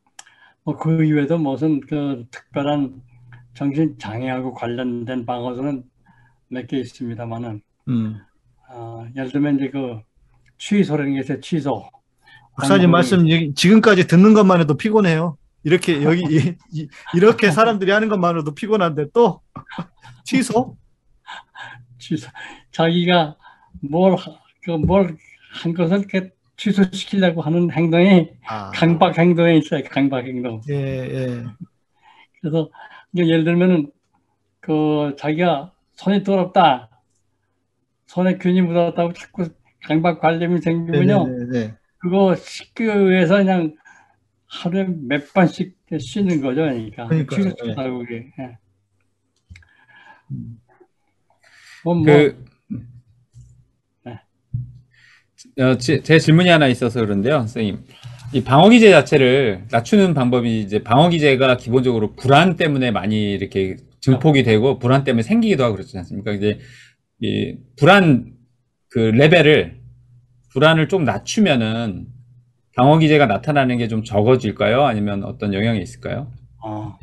그 0.75 1.05
이외에도 1.05 1.39
무슨 1.39 1.81
그 1.81 2.25
특별한 2.31 3.01
정신 3.55 3.97
장애하고 3.99 4.53
관련된 4.55 5.25
방어들은 5.27 5.85
몇개 6.49 6.79
있습니다만은 6.79 7.63
음. 7.89 8.21
어, 8.71 9.07
예를 9.17 9.31
들면 9.31 9.57
이제 9.57 9.71
그 9.71 10.01
취소라는 10.59 11.15
게 11.15 11.21
있어요. 11.21 11.41
취소. 11.41 11.89
박사님 12.57 12.91
말씀 12.91 13.29
이- 13.29 13.55
지금까지 13.55 14.07
듣는 14.07 14.35
것만 14.35 14.61
해도 14.61 14.77
피곤해요. 14.77 15.37
이렇게 15.63 16.03
여기 16.03 16.21
이, 16.23 16.55
이- 16.73 16.89
이렇게 17.15 17.51
사람들이 17.51 17.91
하는 17.91 18.09
것만으로도 18.09 18.55
피곤한데 18.55 19.07
또 19.13 19.41
취소? 20.25 20.77
취소. 21.99 22.29
자기가 22.73 23.37
뭘 23.83 24.17
그 24.65 24.73
뭘 24.87 25.17
한 25.63 25.73
것을 25.75 25.99
이렇게 26.01 26.31
취소시키려고 26.57 27.43
하는 27.43 27.71
행동이 27.71 28.31
아, 28.47 28.71
강박 28.71 29.19
행동에 29.19 29.57
있어요. 29.59 29.83
강박 29.91 30.25
행동. 30.25 30.61
예, 30.71 30.75
예. 30.75 31.45
그래서 32.41 32.71
예를 33.15 33.45
들면은 33.45 33.91
그 34.61 35.15
자기가 35.19 35.73
손이 35.93 36.23
더럽다, 36.25 36.91
손에 38.07 38.39
균이 38.39 38.63
묻었다고 38.63 39.13
자꾸 39.13 39.49
강박 39.85 40.21
관념이 40.21 40.61
생기면요, 40.61 41.27
네, 41.27 41.33
네, 41.33 41.67
네. 41.67 41.75
그거 41.99 42.35
위해서 43.07 43.37
그냥 43.37 43.75
하루에 44.47 44.87
몇 44.89 45.33
번씩 45.33 45.77
씻는 45.99 46.41
거죠, 46.41 46.63
그러니까. 46.63 47.07
그러니까요, 47.07 47.51
취소다고 47.51 47.99
그게. 47.99 48.33
예. 48.39 48.59
음. 50.31 50.61
뭐, 51.85 51.95
뭐, 51.95 52.05
그, 52.05 52.11
네. 52.11 52.56
어, 55.61 55.77
제, 55.79 56.03
제 56.03 56.19
질문이 56.19 56.49
하나 56.49 56.67
있어서 56.69 57.01
그런데요, 57.01 57.39
선생님. 57.41 57.85
이 58.33 58.43
방어 58.43 58.69
기제 58.71 58.91
자체를 58.91 59.65
낮추는 59.71 60.15
방법이 60.15 60.61
이제 60.61 60.83
방어 60.83 61.09
기제가 61.09 61.57
기본적으로 61.57 62.15
불안 62.17 62.57
때문에 62.57 62.91
많이 62.91 63.33
이렇게 63.33 63.77
증폭이 64.01 64.43
되고 64.43 64.79
불안 64.79 65.05
때문에 65.05 65.23
생기기도 65.23 65.65
하고 65.65 65.75
그렇지 65.77 65.97
않습니까? 65.99 66.33
이제 66.33 66.59
이 67.21 67.57
불안 67.79 68.33
그 68.89 68.99
레벨을 68.99 69.81
불안을 70.53 70.89
좀 70.89 71.05
낮추면은 71.05 72.07
방어 72.77 72.99
기제가 72.99 73.27
나타나는 73.27 73.79
게 73.79 73.89
좀 73.89 74.05
적어질까요? 74.05 74.85
아니면 74.85 75.25
어떤 75.25 75.55
영향이 75.55 75.81
있을까요? 75.81 76.31
어, 76.63 76.99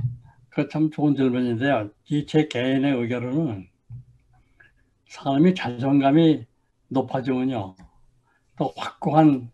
그참 0.49 0.91
좋은 0.91 1.15
질문인데요. 1.15 1.89
이 2.09 2.25
제 2.25 2.47
개인의 2.47 2.93
의견으로는 2.95 3.67
사람이 5.07 5.55
자존감이 5.55 6.45
높아지면요. 6.89 7.75
또 8.63 8.71
확고한 8.77 9.51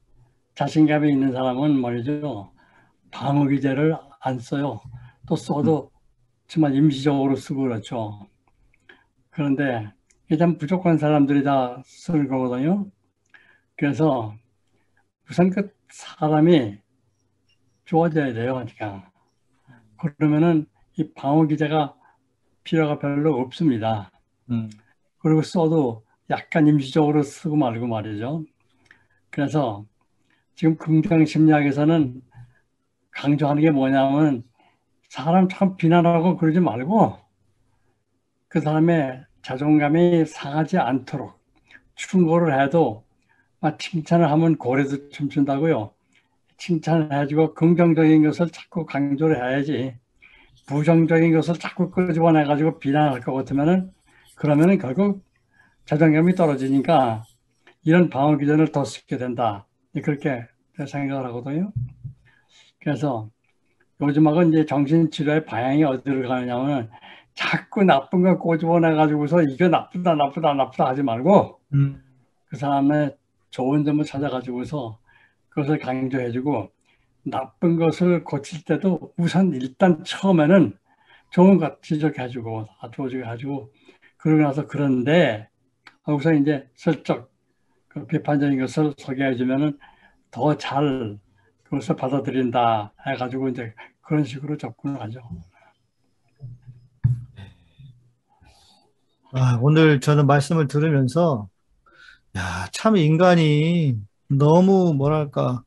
자신감이 0.53 1.11
있는 1.11 1.31
사람은 1.31 1.81
말이죠. 1.81 2.51
방어 3.09 3.47
기제를 3.47 3.97
안 4.19 4.37
써요. 4.37 4.81
또 5.27 5.35
써도 5.35 5.89
정말 6.45 6.75
임시적으로 6.75 7.35
쓰고 7.35 7.63
그렇죠. 7.63 8.27
그런데 9.31 9.91
일단 10.29 10.59
부족한 10.59 10.99
사람들이 10.99 11.43
다쓸 11.43 12.27
거거든요. 12.27 12.85
그래서 13.75 14.35
우선 15.27 15.49
그 15.49 15.73
사람이 15.89 16.77
좋아져야 17.85 18.33
돼요. 18.33 18.53
그러니까. 18.53 19.11
그러면은 19.97 20.67
이 20.97 21.11
방어 21.13 21.47
기제가 21.47 21.95
필요가 22.63 22.99
별로 22.99 23.39
없습니다. 23.39 24.11
음. 24.51 24.69
그리고 25.17 25.41
써도 25.41 26.05
약간 26.29 26.67
임시적으로 26.67 27.23
쓰고 27.23 27.55
말고 27.55 27.87
말이죠. 27.87 28.43
그래서 29.29 29.85
지금 30.55 30.75
긍정 30.77 31.25
심리학에서는 31.25 32.21
강조하는 33.11 33.61
게 33.61 33.71
뭐냐면 33.71 34.43
사람 35.09 35.47
참 35.49 35.75
비난하고 35.75 36.37
그러지 36.37 36.59
말고 36.59 37.17
그 38.47 38.59
사람의 38.59 39.25
자존감이 39.41 40.25
상하지 40.25 40.77
않도록 40.77 41.39
충고를 41.95 42.61
해도 42.61 43.05
막 43.59 43.77
칭찬을 43.77 44.29
하면 44.31 44.57
고래도 44.57 45.09
춤춘다고요. 45.09 45.91
칭찬을 46.57 47.13
해주고 47.13 47.53
긍정적인 47.53 48.23
것을 48.23 48.49
자꾸 48.49 48.85
강조를 48.85 49.37
해야지 49.37 49.95
부정적인 50.67 51.33
것을 51.33 51.55
자꾸 51.55 51.89
끄집어내 51.89 52.43
가지고 52.43 52.79
비난할 52.79 53.21
것 53.21 53.33
같으면은 53.33 53.91
그러면은 54.35 54.77
결국 54.77 55.23
자존감이 55.85 56.35
떨어지니까 56.35 57.23
이런 57.83 58.09
방어 58.09 58.37
기전을 58.37 58.71
더 58.71 58.83
쓰게 58.83 59.17
된다. 59.17 59.65
그렇게 60.03 60.45
생각을 60.87 61.25
하거든요. 61.27 61.71
그래서 62.79 63.29
요즘하고 64.01 64.43
이제 64.43 64.65
정신치료의 64.65 65.45
방향이 65.45 65.83
어디로 65.83 66.27
가냐면 66.27 66.89
자꾸 67.33 67.83
나쁜 67.83 68.21
거 68.21 68.37
꼬집어내 68.37 68.93
가지고서 68.93 69.41
이거 69.43 69.67
나쁘다 69.67 70.15
나쁘다 70.15 70.53
나쁘다 70.53 70.87
하지 70.87 71.03
말고 71.03 71.59
음. 71.73 72.03
그 72.45 72.57
사람의 72.57 73.15
좋은 73.49 73.83
점을 73.83 74.03
찾아가지고서 74.03 74.99
그것을 75.49 75.79
강조해주고 75.79 76.71
나쁜 77.23 77.77
것을 77.77 78.23
고칠 78.23 78.63
때도 78.63 79.13
우선 79.17 79.53
일단 79.53 80.03
처음에는 80.03 80.77
좋은 81.31 81.57
것 81.57 81.81
지적해주고 81.81 82.65
좋아지게 82.93 83.23
해주고 83.23 83.71
그러고 84.17 84.41
나서 84.43 84.67
그런데 84.67 85.47
우선 86.07 86.41
이제 86.41 86.67
슬쩍 86.75 87.28
그 87.99 88.07
비판적인 88.07 88.59
것을 88.59 88.93
소개해주면은 88.97 89.77
더 90.31 90.55
잘 90.57 91.17
그것을 91.63 91.95
받아들인다 91.95 92.93
해가지고 93.07 93.49
이제 93.49 93.73
그런 94.01 94.23
식으로 94.23 94.57
접근을 94.57 94.99
하죠. 95.01 95.21
아, 99.31 99.59
오늘 99.61 99.99
저는 99.99 100.25
말씀을 100.25 100.67
들으면서, 100.67 101.47
야, 102.35 102.67
참 102.71 102.97
인간이 102.97 103.95
너무 104.27 104.93
뭐랄까, 104.95 105.63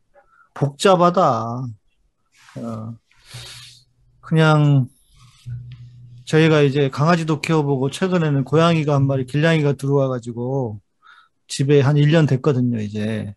복잡하다. 0.55 1.67
어, 2.57 2.95
그냥 4.21 4.89
저희가 6.25 6.63
이제 6.63 6.89
강아지도 6.91 7.41
키워보고 7.41 7.91
최근에는 7.91 8.45
고양이가 8.45 8.95
한 8.95 9.07
마리, 9.07 9.27
길냥이가 9.27 9.75
들어와가지고 9.75 10.81
집에 11.53 11.83
한 11.83 11.97
1년 11.97 12.27
됐거든요, 12.27 12.81
이제. 12.81 13.35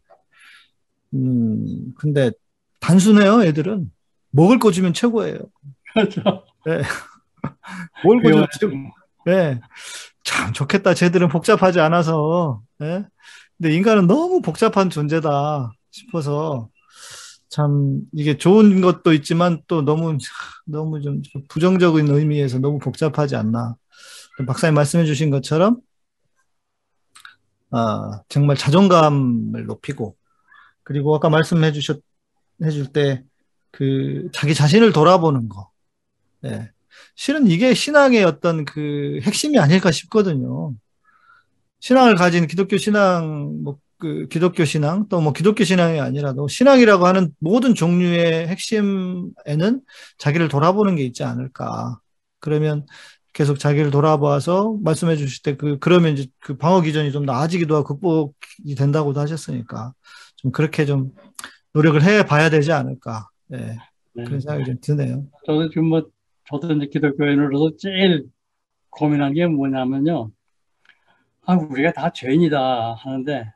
음, 1.13 1.93
근데 1.97 2.31
단순해요, 2.79 3.43
애들은. 3.43 3.91
먹을 4.31 4.57
거 4.57 4.71
주면 4.71 4.93
최고예요. 4.93 5.39
그렇죠. 5.93 6.21
먹을 8.05 8.23
거 8.23 8.31
주면 8.31 8.47
최고. 8.57 8.73
네. 9.25 9.59
참 10.23 10.53
좋겠다. 10.53 10.93
쟤들은 10.93 11.27
복잡하지 11.27 11.81
않아서. 11.81 12.61
예? 12.81 13.05
근데 13.57 13.75
인간은 13.75 14.07
너무 14.07 14.41
복잡한 14.41 14.89
존재다 14.89 15.73
싶어서 15.91 16.69
참 17.49 17.99
이게 18.13 18.37
좋은 18.37 18.79
것도 18.79 19.11
있지만 19.13 19.61
또 19.67 19.81
너무 19.81 20.17
너무 20.65 21.01
좀 21.01 21.21
부정적인 21.49 22.07
의미에서 22.07 22.59
너무 22.59 22.79
복잡하지 22.79 23.35
않나. 23.35 23.75
박사님 24.47 24.73
말씀해 24.73 25.05
주신 25.05 25.29
것처럼 25.29 25.81
아, 27.71 28.21
정말 28.29 28.57
자존감을 28.57 29.65
높이고 29.65 30.15
그리고 30.83 31.15
아까 31.15 31.29
말씀해 31.29 31.71
주셨 31.71 32.01
해줄 32.63 32.91
때 32.91 33.23
그 33.75 34.29
자기 34.31 34.53
자신을 34.55 34.93
돌아보는 34.93 35.49
거. 35.49 35.69
예. 36.45 36.71
실은 37.15 37.47
이게 37.47 37.73
신앙의 37.73 38.23
어떤 38.23 38.63
그 38.63 39.19
핵심이 39.23 39.59
아닐까 39.59 39.91
싶거든요. 39.91 40.73
신앙을 41.81 42.15
가진 42.15 42.47
기독교 42.47 42.77
신앙, 42.77 43.63
뭐, 43.63 43.77
그, 43.97 44.27
기독교 44.29 44.63
신앙, 44.63 45.07
또 45.09 45.19
뭐, 45.19 45.33
기독교 45.33 45.65
신앙이 45.65 45.99
아니라도 45.99 46.47
신앙이라고 46.47 47.05
하는 47.05 47.33
모든 47.39 47.75
종류의 47.75 48.47
핵심에는 48.47 49.81
자기를 50.19 50.47
돌아보는 50.47 50.95
게 50.95 51.03
있지 51.03 51.23
않을까. 51.25 51.99
그러면 52.39 52.85
계속 53.35 53.59
자기를 53.59 53.91
돌아봐서 53.91 54.77
말씀해 54.81 55.17
주실 55.17 55.43
때 55.43 55.57
그, 55.57 55.77
그러면 55.79 56.13
이제 56.13 56.25
그 56.39 56.55
방어 56.55 56.79
기전이 56.79 57.11
좀 57.11 57.25
나아지기도 57.25 57.75
하고 57.75 57.85
극복이 57.85 58.75
된다고도 58.77 59.19
하셨으니까 59.19 59.93
좀 60.37 60.53
그렇게 60.53 60.85
좀 60.85 61.11
노력을 61.73 62.01
해 62.01 62.25
봐야 62.25 62.49
되지 62.49 62.71
않을까. 62.71 63.27
예. 63.51 63.75
네. 64.13 64.23
그런 64.23 64.39
생각이 64.39 64.63
좀 64.63 64.75
드네요. 64.79 65.25
저도 65.45 65.69
지금 65.69 65.87
뭐 65.87 66.03
저도 66.49 66.71
이제 66.75 66.87
기독교인으로서 66.87 67.75
제일 67.77 68.23
고민한 68.89 69.33
게 69.33 69.45
뭐냐면요. 69.45 70.31
아, 71.45 71.55
우리가 71.55 71.91
다 71.91 72.11
죄인이다 72.13 72.93
하는데, 72.93 73.51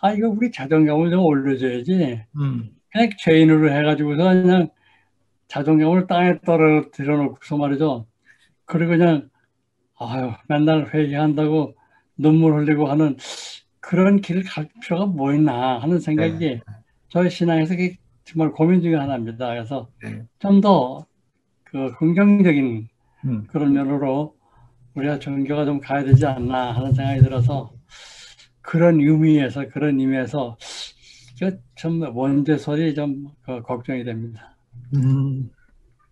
아, 0.00 0.12
이거 0.12 0.28
우리 0.28 0.52
자존감을 0.52 1.10
좀 1.10 1.24
올려줘야지. 1.24 2.22
음, 2.36 2.70
그냥 2.92 3.10
죄인으로 3.18 3.72
해가지고서 3.72 4.22
그냥 4.22 4.68
자존감을 5.48 6.06
땅에 6.06 6.38
떨어뜨려 6.46 7.16
놓고서 7.16 7.56
말이죠. 7.56 8.06
그리고 8.70 8.90
그냥, 8.90 9.28
아유, 9.98 10.30
맨날 10.48 10.94
회개한다고 10.94 11.74
눈물 12.16 12.54
흘리고 12.54 12.86
하는 12.86 13.16
그런 13.80 14.20
길을 14.20 14.44
갈 14.44 14.68
필요가 14.80 15.06
뭐 15.06 15.34
있나 15.34 15.78
하는 15.78 15.98
생각이 15.98 16.60
저희 17.08 17.28
신앙에서 17.28 17.74
정말 18.22 18.52
고민 18.52 18.80
중에 18.80 18.94
하나입니다. 18.94 19.48
그래서 19.48 19.88
네. 20.02 20.22
좀더 20.38 21.04
그 21.64 21.92
긍정적인 21.96 22.88
음. 23.24 23.46
그런 23.48 23.72
면으로 23.72 24.36
우리가 24.94 25.18
종교가 25.18 25.64
좀 25.64 25.80
가야 25.80 26.04
되지 26.04 26.24
않나 26.26 26.70
하는 26.70 26.92
생각이 26.92 27.22
들어서 27.22 27.72
그런 28.60 29.00
의미에서 29.00 29.66
그런 29.68 29.98
의미에서 29.98 30.56
그좀 31.40 32.16
원죄설이 32.16 32.94
좀그 32.94 33.62
걱정이 33.62 34.04
됩니다. 34.04 34.56
음. 34.94 35.50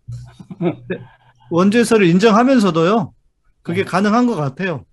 네, 1.51 1.57
원죄설을 1.57 2.07
인정하면서도요, 2.07 3.13
그게 3.63 3.83
네. 3.83 3.91
가능한 3.91 4.27
것 4.27 4.37
같아요. 4.37 4.85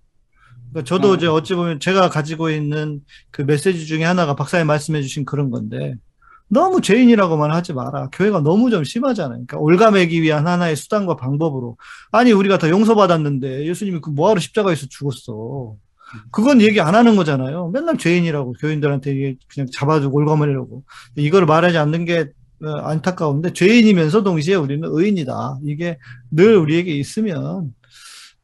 그러니까 0.70 0.88
저도 0.88 1.12
어. 1.12 1.14
이제 1.14 1.26
어찌 1.26 1.54
보면 1.54 1.80
제가 1.80 2.10
가지고 2.10 2.50
있는 2.50 3.00
그 3.30 3.42
메시지 3.42 3.86
중에 3.86 4.04
하나가 4.04 4.34
박사님 4.34 4.66
말씀해 4.66 5.02
주신 5.02 5.24
그런 5.24 5.50
건데, 5.50 5.94
너무 6.48 6.80
죄인이라고만 6.80 7.50
하지 7.50 7.72
마라. 7.72 8.08
교회가 8.12 8.40
너무 8.40 8.70
좀 8.70 8.84
심하잖아요. 8.84 9.46
그러니까 9.46 9.58
올가매기 9.58 10.22
위한 10.22 10.46
하나의 10.46 10.76
수단과 10.76 11.16
방법으로. 11.16 11.76
아니, 12.12 12.32
우리가 12.32 12.58
다 12.58 12.68
용서받았는데 12.68 13.66
예수님이 13.66 14.00
그 14.00 14.10
뭐하러 14.10 14.38
십자가에서 14.40 14.86
죽었어. 14.88 15.74
그건 16.30 16.60
얘기 16.60 16.80
안 16.80 16.94
하는 16.94 17.16
거잖아요. 17.16 17.70
맨날 17.70 17.98
죄인이라고 17.98 18.54
교인들한테 18.60 19.10
이게 19.12 19.36
그냥 19.48 19.66
잡아주고 19.72 20.16
올가매려고. 20.16 20.84
이걸 21.16 21.46
말하지 21.46 21.78
않는 21.78 22.04
게 22.04 22.20
어, 22.20 22.26
안타까운데 22.62 23.52
죄인이면서 23.52 24.22
동시에 24.22 24.54
우리는 24.54 24.88
의인이다. 24.90 25.58
이게 25.64 25.98
늘 26.30 26.56
우리에게 26.56 26.92
있으면 26.92 27.72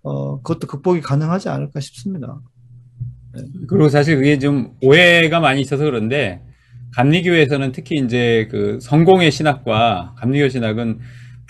어, 0.02 0.40
그것도 0.42 0.66
극복이 0.66 1.00
가능하지 1.00 1.48
않을까 1.48 1.80
싶습니다. 1.80 2.40
그리고 3.68 3.88
사실 3.88 4.16
그게 4.16 4.38
좀 4.38 4.74
오해가 4.82 5.40
많이 5.40 5.60
있어서 5.60 5.84
그런데 5.84 6.42
감리교에서는 6.94 7.72
특히 7.72 7.98
이제 7.98 8.48
그 8.50 8.78
성공의 8.82 9.30
신학과 9.30 10.14
감리교 10.18 10.48
신학은 10.50 10.98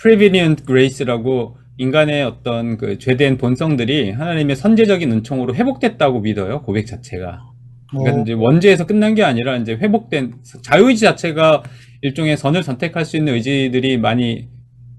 prevenient 0.01 0.65
grace라고 0.65 1.57
인간의 1.77 2.23
어떤 2.23 2.77
그 2.77 2.97
죄된 2.99 3.37
본성들이 3.37 4.11
하나님의 4.11 4.55
선제적인 4.55 5.11
은총으로 5.11 5.55
회복됐다고 5.55 6.21
믿어요. 6.21 6.61
고백 6.61 6.85
자체가. 6.85 7.52
그러니까 7.93 8.19
어, 8.19 8.21
이제 8.23 8.33
원죄에서 8.33 8.85
끝난 8.85 9.15
게 9.15 9.23
아니라 9.23 9.55
이제 9.57 9.73
회복된 9.73 10.35
자유의지 10.61 11.01
자체가 11.05 11.63
일종의 12.01 12.37
선을 12.37 12.63
선택할 12.63 13.05
수 13.05 13.17
있는 13.17 13.33
의지들이 13.33 13.97
많이 13.97 14.47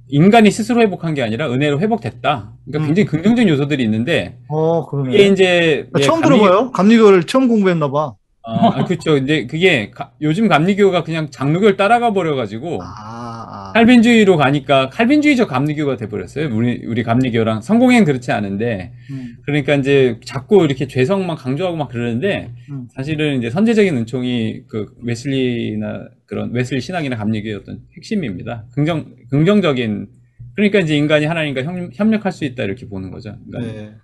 인간이 0.08 0.50
스스로 0.50 0.80
회복한 0.82 1.14
게 1.14 1.22
아니라 1.22 1.50
은혜로 1.50 1.80
회복됐다. 1.80 2.52
그러니까 2.66 2.78
음. 2.84 2.86
굉장히 2.94 3.06
긍정적인 3.06 3.48
요소들이 3.48 3.82
있는데 3.84 4.38
어, 4.48 4.80
이게 4.80 4.90
그러네. 4.90 5.26
이제 5.32 5.88
나 5.92 6.00
예, 6.00 6.04
처음 6.04 6.20
감리- 6.20 6.38
들어봐요. 6.38 6.70
감리교를 6.72 7.24
처음 7.24 7.48
공부했나 7.48 7.90
봐. 7.90 8.14
아, 8.46 8.84
그렇죠. 8.84 9.16
이제 9.16 9.46
그게 9.46 9.90
가- 9.90 10.12
요즘 10.20 10.48
감리교가 10.48 11.02
그냥 11.02 11.30
장로교를 11.30 11.76
따라가 11.76 12.12
버려가지고 12.12 12.78
아, 12.82 12.86
아. 12.86 13.72
칼빈주의로 13.72 14.36
가니까 14.36 14.90
칼빈주의적 14.90 15.48
감리교가 15.48 15.96
돼버렸어요. 15.96 16.54
우리 16.54 16.84
우리 16.86 17.02
감리교랑 17.02 17.62
성공엔 17.62 18.04
그렇지 18.04 18.32
않은데 18.32 18.92
음, 19.10 19.36
그러니까 19.46 19.74
이제 19.76 20.20
자꾸 20.26 20.64
이렇게 20.64 20.86
죄성만 20.86 21.36
강조하고 21.36 21.76
막 21.76 21.88
그러는데 21.88 22.52
음. 22.70 22.86
사실은 22.94 23.38
이제 23.38 23.48
선제적인 23.48 23.96
은총이 23.96 24.64
그 24.68 24.94
웨슬리나 25.02 26.08
그런 26.26 26.52
웨슬리 26.52 26.80
신학이나 26.82 27.16
감리교의 27.16 27.54
어떤 27.54 27.80
핵심입니다. 27.96 28.66
긍정 28.74 29.14
긍정적인 29.30 30.08
그러니까 30.54 30.80
이제 30.80 30.96
인간이 30.96 31.24
하나님과 31.24 31.62
협, 31.64 31.74
협력할 31.94 32.30
수 32.30 32.44
있다 32.44 32.62
이렇게 32.64 32.86
보는 32.88 33.10
거죠. 33.10 33.36
인간이. 33.46 33.66
네. 33.72 33.94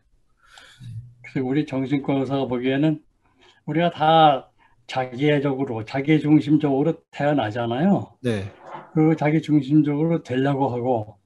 그래서 1.22 1.46
우리 1.46 1.66
정신과 1.66 2.14
의사가 2.20 2.46
보기에는 2.46 2.98
우리가 3.70 3.90
다 3.90 4.50
자기애적으로 4.86 5.84
자기 5.84 6.18
중심적으로 6.18 6.94
태어나잖아요. 7.12 8.16
네. 8.22 8.52
그리고 8.92 9.14
자기 9.14 9.40
중심적으로 9.40 10.22
되려고 10.22 10.68
하고 10.68 11.16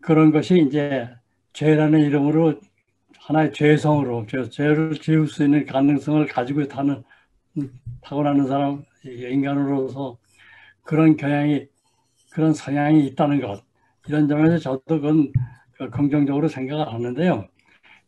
그런 0.00 0.30
것이 0.30 0.60
이제 0.60 1.08
죄라는 1.52 2.00
이름으로 2.00 2.60
하나의 3.18 3.52
죄성으로 3.52 4.26
죄, 4.28 4.48
죄를 4.48 4.94
지을 4.94 5.26
수 5.26 5.44
있는 5.44 5.66
가능성을 5.66 6.26
가지고 6.26 6.66
타는 6.68 7.02
음, 7.58 7.72
타고나는 8.00 8.46
사람 8.46 8.84
인간으로서 9.04 10.16
그런 10.82 11.16
경향이 11.16 11.66
그런 12.32 12.54
성향이 12.54 13.04
있다는 13.08 13.40
것 13.40 13.62
이런 14.06 14.28
점에서 14.28 14.58
저도 14.58 15.00
그건 15.00 15.32
그 15.72 15.90
긍정적으로 15.90 16.46
생각을 16.46 16.92
하는데요. 16.92 17.48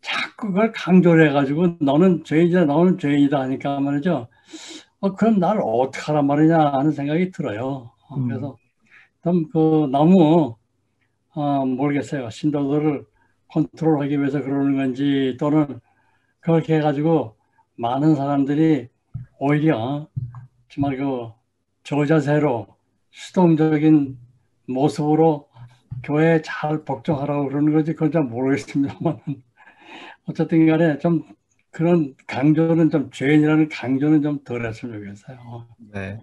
자꾸 0.03 0.49
그걸 0.49 0.73
강조를 0.73 1.31
해가지고 1.31 1.77
너는 1.81 2.25
죄인이다 2.25 2.65
너는 2.67 2.99
죄인이다 2.99 3.41
하니까 3.41 3.81
말이죠. 3.81 4.29
어, 5.01 5.15
그럼 5.15 5.39
나를 5.39 5.63
어떻게 5.65 6.01
하란 6.07 6.27
말이냐 6.27 6.59
하는 6.59 6.93
생각이 6.93 7.31
들어요. 7.33 7.93
어, 8.09 8.17
음. 8.17 8.29
그래서 8.29 8.57
좀 9.25 9.51
그 9.53 9.89
너무 9.93 10.57
어, 11.35 11.65
모르겠어요. 11.67 12.31
신도들을 12.31 13.07
컨트롤하기 13.49 14.19
위해서 14.21 14.43
그러는 14.43 14.77
건지 14.77 15.37
또는 15.41 15.81
그렇게 16.41 16.77
해가지고 16.77 17.37
많은 17.77 18.17
사람들이 18.17 18.89
오히려 19.39 20.09
정말 20.69 20.97
그 20.97 21.31
저자세로 21.85 22.67
수동적인 23.11 24.19
모습으로 24.69 25.49
교회에 26.05 26.43
잘 26.43 26.85
복종하라고 26.85 27.49
그러는 27.49 27.73
건지 27.73 27.93
그건 27.95 28.13
잘 28.13 28.23
모르겠습니다만 28.25 29.19
어쨌든 30.27 30.67
간에 30.67 30.99
좀 30.99 31.25
그런 31.71 32.15
강조는 32.27 32.91
좀 32.91 33.11
죄인이라는 33.11 33.69
강조는 33.69 34.23
좀 34.23 34.45
덜 34.45 34.67
했으면 34.67 34.99
좋겠어요. 35.01 35.69
네. 35.93 36.19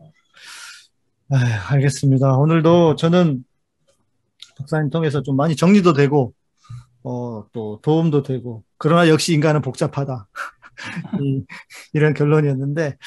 아휴, 1.31 1.73
알겠습니다. 1.75 2.33
오늘도 2.37 2.95
저는 2.95 3.43
박사님 4.57 4.89
통해서 4.89 5.21
좀 5.21 5.35
많이 5.35 5.55
정리도 5.55 5.93
되고, 5.93 6.33
어, 7.03 7.45
또 7.53 7.79
도움도 7.81 8.23
되고 8.23 8.63
그러나 8.77 9.09
역시 9.09 9.33
인간은 9.33 9.61
복잡하다. 9.61 10.27
이, 11.21 11.43
이런 11.93 12.13
결론이었는데 12.13 12.97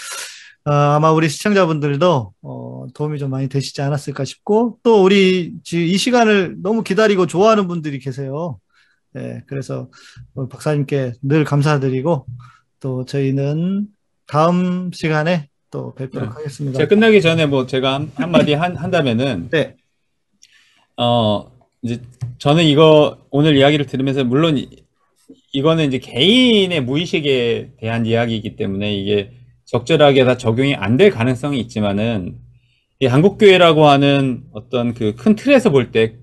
어, 0.67 0.71
아마 0.73 1.13
우리 1.13 1.29
시청자분들도 1.29 2.35
어, 2.43 2.87
도움이 2.95 3.19
좀 3.19 3.31
많이 3.31 3.49
되시지 3.49 3.83
않았을까 3.83 4.25
싶고 4.25 4.79
또 4.83 5.03
우리 5.05 5.55
이 5.73 5.99
시간을 5.99 6.57
너무 6.63 6.83
기다리고 6.85 7.27
좋아하는 7.27 7.69
분들이 7.69 7.99
계세요. 7.99 8.59
네, 9.15 9.43
그래서 9.47 9.91
어, 10.35 10.49
박사님께 10.49 11.13
늘 11.23 11.45
감사드리고 11.45 12.27
또 12.81 13.05
저희는 13.05 13.87
다음 14.27 14.91
시간에 14.93 15.49
또 15.71 15.95
뵙도록 15.95 16.29
네. 16.31 16.35
하겠습니다. 16.35 16.79
제가 16.79 16.89
끝나기 16.89 17.21
전에 17.21 17.47
뭐 17.47 17.67
제가 17.67 17.95
한, 17.95 18.13
한마디 18.15 18.55
한, 18.55 18.77
한다면은, 18.77 19.49
네, 19.51 19.77
어, 20.97 21.51
이제 21.83 22.01
저는 22.39 22.65
이거 22.65 23.19
오늘 23.31 23.57
이야기를 23.57 23.87
들으면서 23.87 24.25
물론 24.25 24.59
이- 24.59 24.69
이거는 25.53 25.87
이제 25.89 25.99
개인의 25.99 26.83
무의식에 26.83 27.73
대한 27.79 28.07
이야기이기 28.07 28.57
때문에 28.57 28.95
이게 28.95 29.33
적절하게 29.67 30.25
다 30.25 30.37
적용이 30.37 30.75
안 30.75 30.97
될 30.97 31.11
가능성이 31.11 31.61
있지만은 31.61 32.39
이 33.01 33.07
한국 33.07 33.39
교회라고 33.39 33.87
하는 33.87 34.45
어떤 34.53 34.95
그 34.95 35.15
큰 35.17 35.35
틀에서 35.35 35.71
볼때 35.71 36.17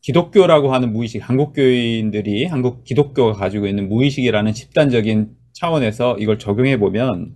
기독교라고 0.00 0.72
하는 0.72 0.92
무의식, 0.92 1.28
한국 1.28 1.52
교인들이 1.52 2.46
한국 2.46 2.84
기독교가 2.84 3.32
가지고 3.32 3.66
있는 3.66 3.88
무의식이라는 3.88 4.52
집단적인 4.52 5.30
차원에서 5.52 6.16
이걸 6.18 6.38
적용해 6.38 6.78
보면 6.78 7.34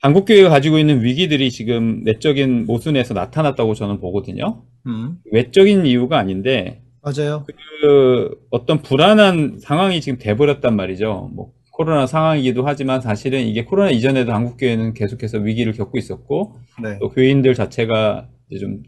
한국 0.00 0.24
교회가 0.26 0.48
가지고 0.48 0.78
있는 0.78 1.02
위기들이 1.02 1.50
지금 1.50 2.02
내적인 2.04 2.66
모순에서 2.66 3.14
나타났다고 3.14 3.74
저는 3.74 4.00
보거든요. 4.00 4.64
음, 4.86 5.18
외적인 5.32 5.86
이유가 5.86 6.18
아닌데 6.18 6.82
맞아요. 7.02 7.44
그 7.46 8.30
어떤 8.50 8.82
불안한 8.82 9.58
상황이 9.60 10.00
지금 10.00 10.18
돼버렸단 10.18 10.76
말이죠. 10.76 11.30
뭐 11.34 11.52
코로나 11.72 12.06
상황이기도 12.06 12.64
하지만 12.66 13.00
사실은 13.00 13.46
이게 13.46 13.64
코로나 13.64 13.90
이전에도 13.90 14.32
한국 14.32 14.56
교회는 14.56 14.94
계속해서 14.94 15.38
위기를 15.38 15.72
겪고 15.72 15.96
있었고 15.98 16.58
네, 16.82 16.98
또 17.00 17.08
교인들 17.10 17.54
자체가 17.54 18.28
이제 18.50 18.58
좀 18.58 18.82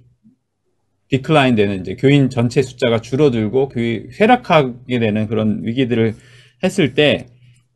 디클라인 1.10 1.54
되는 1.56 1.80
이제 1.80 1.96
교인 1.96 2.30
전체 2.30 2.62
숫자가 2.62 3.00
줄어들고 3.00 3.68
교회 3.68 4.06
쇠락하게 4.12 4.98
되는 4.98 5.26
그런 5.26 5.60
위기들을 5.64 6.14
했을 6.62 6.94
때 6.94 7.26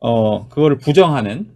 어 0.07 0.49
그거를 0.49 0.77
부정하는 0.77 1.47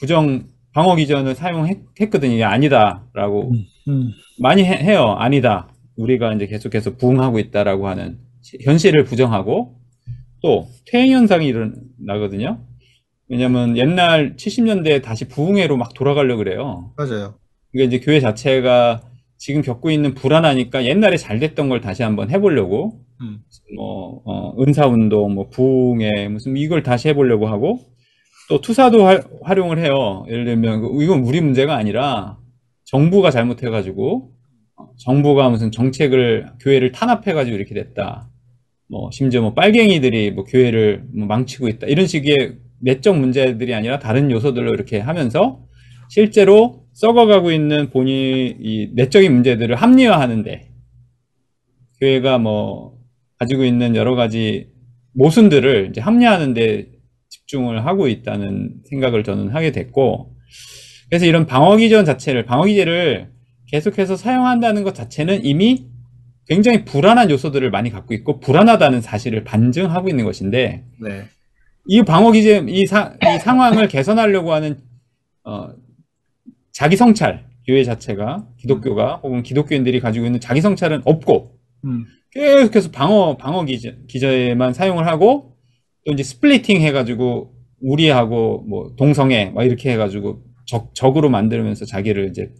부정 0.00 0.44
방어 0.72 0.94
기전을 0.96 1.34
사용했거든요. 1.34 2.32
이게 2.32 2.44
아니다라고 2.44 3.52
음, 3.88 4.10
많이 4.38 4.64
해, 4.64 4.72
해요. 4.78 5.16
아니다. 5.18 5.68
우리가 5.96 6.32
이제 6.32 6.46
계속해서 6.46 6.96
부흥하고 6.96 7.38
있다라고 7.38 7.88
하는 7.88 8.18
시- 8.40 8.56
현실을 8.62 9.04
부정하고 9.04 9.76
또 10.40 10.66
퇴행 10.86 11.12
현상이 11.12 11.46
일어나거든요. 11.46 12.64
왜냐면 13.28 13.76
옛날 13.76 14.36
70년대에 14.36 15.02
다시 15.02 15.28
부흥회로 15.28 15.76
막 15.76 15.92
돌아가려고 15.92 16.38
그래요. 16.42 16.94
맞아요. 16.96 17.34
이게 17.74 17.84
이제 17.84 17.98
교회 18.00 18.20
자체가 18.20 19.02
지금 19.38 19.62
겪고 19.62 19.90
있는 19.90 20.14
불안하니까 20.14 20.84
옛날에 20.84 21.16
잘 21.16 21.38
됐던 21.38 21.68
걸 21.68 21.80
다시 21.80 22.02
한번 22.02 22.30
해보려고 22.30 23.00
음, 23.20 23.40
뭐 23.76 24.20
어, 24.24 24.54
은사운동, 24.62 25.34
뭐 25.34 25.48
부흥회 25.48 26.28
무슨 26.28 26.56
이걸 26.56 26.82
다시 26.82 27.08
해보려고 27.08 27.46
하고 27.48 27.80
또 28.48 28.60
투사도 28.60 29.04
활- 29.04 29.24
활용을 29.42 29.78
해요. 29.78 30.24
예를 30.28 30.44
들면 30.44 30.80
그- 30.82 31.02
이건 31.02 31.20
우리 31.20 31.40
문제가 31.40 31.76
아니라 31.76 32.38
정부가 32.84 33.30
잘못해가지고 33.30 34.30
어, 34.76 34.88
정부가 34.98 35.48
무슨 35.50 35.70
정책을 35.70 36.46
교회를 36.60 36.92
탄압해가지고 36.92 37.56
이렇게 37.56 37.74
됐다. 37.74 38.28
뭐 38.90 39.10
심지어 39.12 39.42
뭐 39.42 39.52
빨갱이들이 39.54 40.30
뭐 40.32 40.44
교회를 40.44 41.04
뭐 41.14 41.26
망치고 41.26 41.68
있다. 41.68 41.86
이런 41.88 42.06
식의 42.06 42.56
내적 42.80 43.18
문제들이 43.18 43.74
아니라 43.74 43.98
다른 43.98 44.30
요소들로 44.30 44.72
이렇게 44.72 44.98
하면서 44.98 45.60
실제로 46.08 46.84
썩어가고 46.94 47.52
있는 47.52 47.90
본인 47.90 48.56
이 48.60 48.90
내적인 48.94 49.32
문제들을 49.32 49.76
합리화하는데 49.76 50.68
교회가 52.00 52.38
뭐 52.38 52.98
가지고 53.38 53.64
있는 53.64 53.94
여러 53.96 54.14
가지 54.14 54.68
모순들을 55.14 55.88
이제 55.90 56.00
합리화하는데 56.00 56.86
집중을 57.28 57.84
하고 57.86 58.08
있다는 58.08 58.76
생각을 58.88 59.22
저는 59.24 59.48
하게 59.50 59.70
됐고, 59.70 60.34
그래서 61.08 61.26
이런 61.26 61.46
방어기전 61.46 62.04
자체를, 62.04 62.44
방어기제를 62.46 63.30
계속해서 63.66 64.16
사용한다는 64.16 64.82
것 64.82 64.94
자체는 64.94 65.44
이미 65.44 65.86
굉장히 66.46 66.84
불안한 66.84 67.30
요소들을 67.30 67.70
많이 67.70 67.90
갖고 67.90 68.14
있고, 68.14 68.40
불안하다는 68.40 69.02
사실을 69.02 69.44
반증하고 69.44 70.08
있는 70.08 70.24
것인데, 70.24 70.84
네, 71.02 71.24
이 71.86 72.02
방어기제, 72.02 72.64
이, 72.68 72.86
사- 72.86 73.14
이 73.22 73.38
상황을 73.40 73.88
개선하려고 73.88 74.52
하는, 74.52 74.78
어, 75.44 75.68
자기 76.78 76.94
성찰, 76.94 77.44
교회 77.66 77.82
자체가, 77.82 78.46
기독교가, 78.56 79.16
혹은 79.24 79.42
기독교인들이 79.42 79.98
가지고 79.98 80.26
있는 80.26 80.38
자기 80.38 80.60
성찰은 80.60 81.02
없고, 81.06 81.58
음, 81.84 82.04
계속해서 82.30 82.92
방어, 82.92 83.36
방어 83.36 83.64
기저, 83.64 83.90
기저에만 84.06 84.74
사용을 84.74 85.08
하고, 85.08 85.56
또 86.06 86.12
이제 86.12 86.22
스플리팅 86.22 86.80
해가지고, 86.80 87.52
우리하고, 87.80 88.64
뭐, 88.68 88.94
동성애, 88.96 89.50
막 89.52 89.64
이렇게 89.64 89.90
해가지고, 89.90 90.44
적, 90.66 90.94
적으로 90.94 91.28
만들면서 91.28 91.84
자기를 91.84 92.28
이제, 92.30 92.52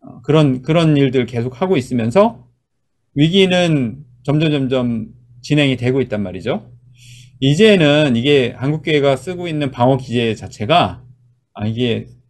어, 0.00 0.20
그런, 0.20 0.60
그런 0.60 0.98
일들 0.98 1.24
계속 1.24 1.62
하고 1.62 1.78
있으면서, 1.78 2.46
위기는 3.14 4.04
점점, 4.24 4.50
점점 4.50 5.06
진행이 5.40 5.78
되고 5.78 6.02
있단 6.02 6.22
말이죠. 6.22 6.70
이제는 7.40 8.16
이게 8.16 8.52
한국 8.58 8.82
교회가 8.82 9.16
쓰고 9.16 9.48
있는 9.48 9.70
방어 9.70 9.96
기제 9.96 10.34
자체가, 10.34 11.02
아, 11.54 11.66
이게, 11.66 12.08
어, 12.08 12.23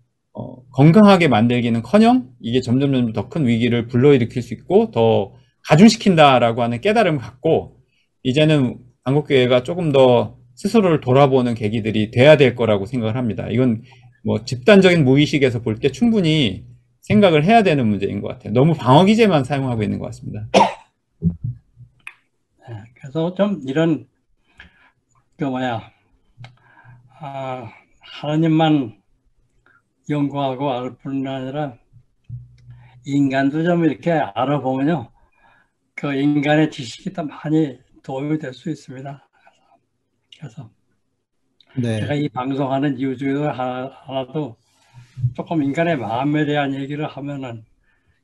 건강하게 0.75 1.29
만들기는 1.29 1.83
커녕, 1.83 2.29
이게 2.41 2.61
점점, 2.61 2.93
점점 2.93 3.13
더 3.13 3.29
큰 3.29 3.47
위기를 3.47 3.87
불러일으킬 3.87 4.43
수 4.43 4.55
있고, 4.55 4.91
더 4.91 5.33
가중시킨다라고 5.69 6.63
하는 6.63 6.81
깨달음을 6.81 7.21
갖고 7.21 7.77
이제는 8.25 8.79
한국교회가 9.05 9.63
조금 9.63 9.93
더 9.93 10.37
스스로를 10.57 11.01
돌아보는 11.01 11.55
계기들이 11.55 12.11
돼야 12.11 12.37
될 12.37 12.55
거라고 12.57 12.87
생각을 12.87 13.17
합니다. 13.17 13.47
이건 13.51 13.83
뭐 14.25 14.45
집단적인 14.45 15.05
무의식에서 15.05 15.63
볼 15.63 15.79
때 15.79 15.91
충분히 15.91 16.65
생각을 17.03 17.45
해야 17.45 17.63
되는 17.63 17.87
문제인 17.87 18.21
것 18.21 18.29
같아요. 18.29 18.53
너무 18.53 18.75
방어 18.75 19.05
기제만 19.05 19.45
사용하고 19.45 19.83
있는 19.83 19.99
것 19.99 20.07
같습니다. 20.07 20.47
예, 22.69 22.75
그래서 23.01 23.35
좀 23.35 23.61
이런 23.67 24.07
그 25.37 25.45
뭐야 25.45 25.91
아, 27.21 27.71
하나님만 28.01 28.97
연구하고 30.09 30.73
알 30.73 30.97
뿐 30.99 31.27
아니라 31.27 31.77
인간도 33.05 33.63
좀 33.65 33.85
이렇게 33.85 34.13
알아보면요 34.13 35.11
그 35.97 36.15
인간의 36.15 36.71
지식이 36.71 37.13
더 37.15 37.25
많이 37.25 37.79
도움이 38.03 38.39
될 38.39 38.55
수 38.55 38.71
있습니다. 38.71 39.29
그래서 40.39 40.71
네, 41.77 42.01
제가 42.01 42.15
이 42.15 42.29
방송하는 42.29 42.99
이유 42.99 43.17
중에 43.17 43.33
하나, 43.47 43.91
하나도 44.07 44.57
조금 45.35 45.63
인간의 45.63 45.97
마음에 45.99 46.45
대한 46.47 46.75
얘기를 46.75 47.07
하면은 47.07 47.65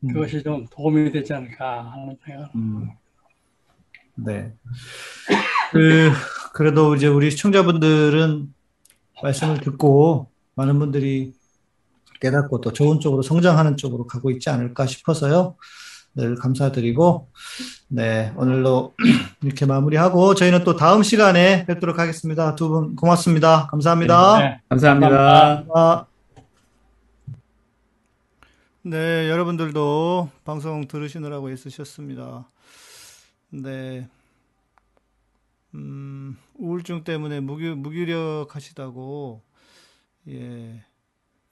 음, 0.04 0.08
그것이 0.08 0.42
좀 0.42 0.66
도움이 0.70 1.12
되지 1.12 1.34
않을까 1.34 1.92
하는 1.92 2.16
생각을 2.24 2.48
음, 2.54 2.90
네. 4.14 4.52
그, 5.72 6.10
그래도 6.52 6.94
이제 6.94 7.06
우리 7.06 7.30
시청자분들은 7.30 8.52
말씀을 9.22 9.60
듣고 9.60 10.30
많은 10.56 10.78
분들이 10.78 11.34
깨닫고 12.20 12.60
또 12.60 12.72
좋은 12.72 13.00
쪽으로 13.00 13.22
성장하는 13.22 13.76
쪽으로 13.76 14.06
가고 14.06 14.30
있지 14.30 14.50
않을까 14.50 14.86
싶어서요. 14.86 15.56
늘 16.14 16.34
감사드리고, 16.34 17.28
네, 17.88 18.32
오늘도 18.36 18.94
이렇게 19.42 19.64
마무리하고 19.64 20.34
저희는 20.34 20.64
또 20.64 20.74
다음 20.76 21.02
시간에 21.04 21.64
뵙도록 21.66 21.98
하겠습니다. 21.98 22.54
두 22.56 22.68
분 22.68 22.96
고맙습니다. 22.96 23.68
감사합니다. 23.68 24.38
네. 24.38 24.60
감사합니다. 24.68 25.64
아. 25.74 26.06
네, 28.82 29.28
여러분들도 29.30 30.30
방송 30.44 30.88
들으시느라고 30.88 31.50
애쓰셨습니다. 31.50 32.48
네. 33.50 34.08
음, 35.74 36.36
우울증 36.58 37.04
때문에 37.04 37.38
무기, 37.40 37.68
무기력하시다고, 37.70 39.42
예, 40.30 40.82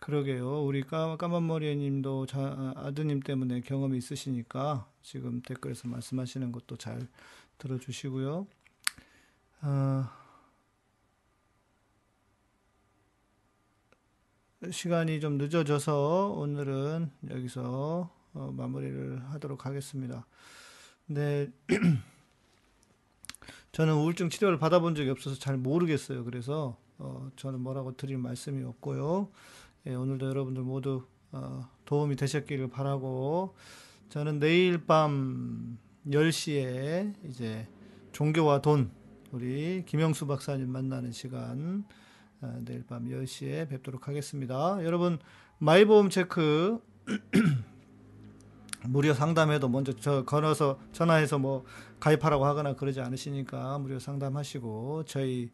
그러게요. 0.00 0.64
우리 0.64 0.82
까, 0.82 1.16
까만머리 1.16 1.76
님도 1.76 2.26
자, 2.26 2.72
아드님 2.76 3.20
때문에 3.20 3.60
경험이 3.60 3.98
있으시니까 3.98 4.88
지금 5.02 5.42
댓글에서 5.42 5.88
말씀하시는 5.88 6.52
것도 6.52 6.76
잘 6.76 7.06
들어주시고요. 7.58 8.46
아, 9.60 10.16
시간이 14.70 15.20
좀 15.20 15.38
늦어져서 15.38 16.34
오늘은 16.36 17.10
여기서 17.30 18.10
어, 18.34 18.52
마무리를 18.56 19.24
하도록 19.32 19.66
하겠습니다. 19.66 20.26
네. 21.06 21.48
저는 23.72 23.94
우울증 23.94 24.30
치료를 24.30 24.58
받아본 24.58 24.94
적이 24.94 25.10
없어서 25.10 25.38
잘 25.38 25.56
모르겠어요. 25.56 26.24
그래서 26.24 26.76
어, 26.98 27.30
저는 27.36 27.60
뭐라고 27.60 27.96
드릴 27.96 28.18
말씀이 28.18 28.62
없고요. 28.64 29.28
예, 29.86 29.94
오늘도 29.94 30.26
여러분들 30.26 30.62
모두 30.62 31.06
어, 31.30 31.68
도움이 31.84 32.16
되셨기를 32.16 32.68
바라고 32.68 33.54
저는 34.08 34.40
내일 34.40 34.84
밤 34.84 35.78
10시에 36.06 37.14
이제 37.28 37.68
종교와 38.12 38.60
돈 38.60 38.90
우리 39.30 39.84
김영수 39.86 40.26
박사님 40.26 40.68
만나는 40.70 41.12
시간 41.12 41.84
어, 42.40 42.58
내일 42.64 42.84
밤 42.86 43.04
10시에 43.04 43.68
뵙도록 43.68 44.08
하겠습니다. 44.08 44.78
여러분 44.84 45.18
마이보험 45.58 46.10
체크 46.10 46.80
무료 48.86 49.14
상담에도 49.14 49.68
먼저 49.68 49.92
저 49.92 50.24
걸어서 50.24 50.78
전화해서 50.92 51.38
뭐 51.38 51.64
가입하라고 52.00 52.46
하거나 52.46 52.74
그러지 52.74 53.00
않으시니까 53.00 53.78
무료 53.78 53.98
상담하시고 53.98 55.04
저희 55.04 55.50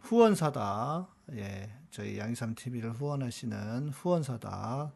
후원사다 0.00 1.08
예 1.34 1.70
저희 1.96 2.18
양이삼 2.18 2.54
TV를 2.56 2.92
후원하시는 2.92 3.88
후원사다 3.88 4.92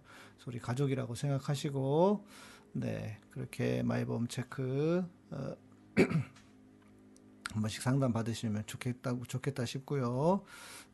우리 0.47 0.59
가족이라고 0.59 1.14
생각하시고 1.14 2.27
네 2.72 3.18
그렇게 3.31 3.82
마이보험 3.82 4.28
체크 4.28 5.02
어, 5.31 5.55
한 5.97 7.62
번씩 7.62 7.81
상담 7.81 8.12
받으시면 8.12 8.64
좋겠다고 8.66 9.24
좋겠다 9.24 9.64
싶고요. 9.64 10.44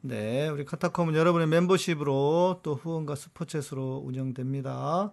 네, 0.00 0.48
우리 0.48 0.64
카타콤은 0.64 1.16
여러분의 1.16 1.48
멤버십으로 1.48 2.60
또 2.62 2.76
후원과 2.76 3.16
스포츠로 3.16 4.00
운영됩니다. 4.04 5.12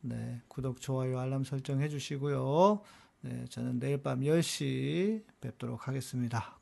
네, 0.00 0.42
구독, 0.48 0.80
좋아요, 0.80 1.20
알람 1.20 1.44
설정 1.44 1.80
해주시고요. 1.80 2.82
네, 3.20 3.44
저는 3.48 3.78
내일 3.78 4.02
밤 4.02 4.20
10시 4.20 5.22
뵙도록 5.40 5.86
하겠습니다. 5.86 6.58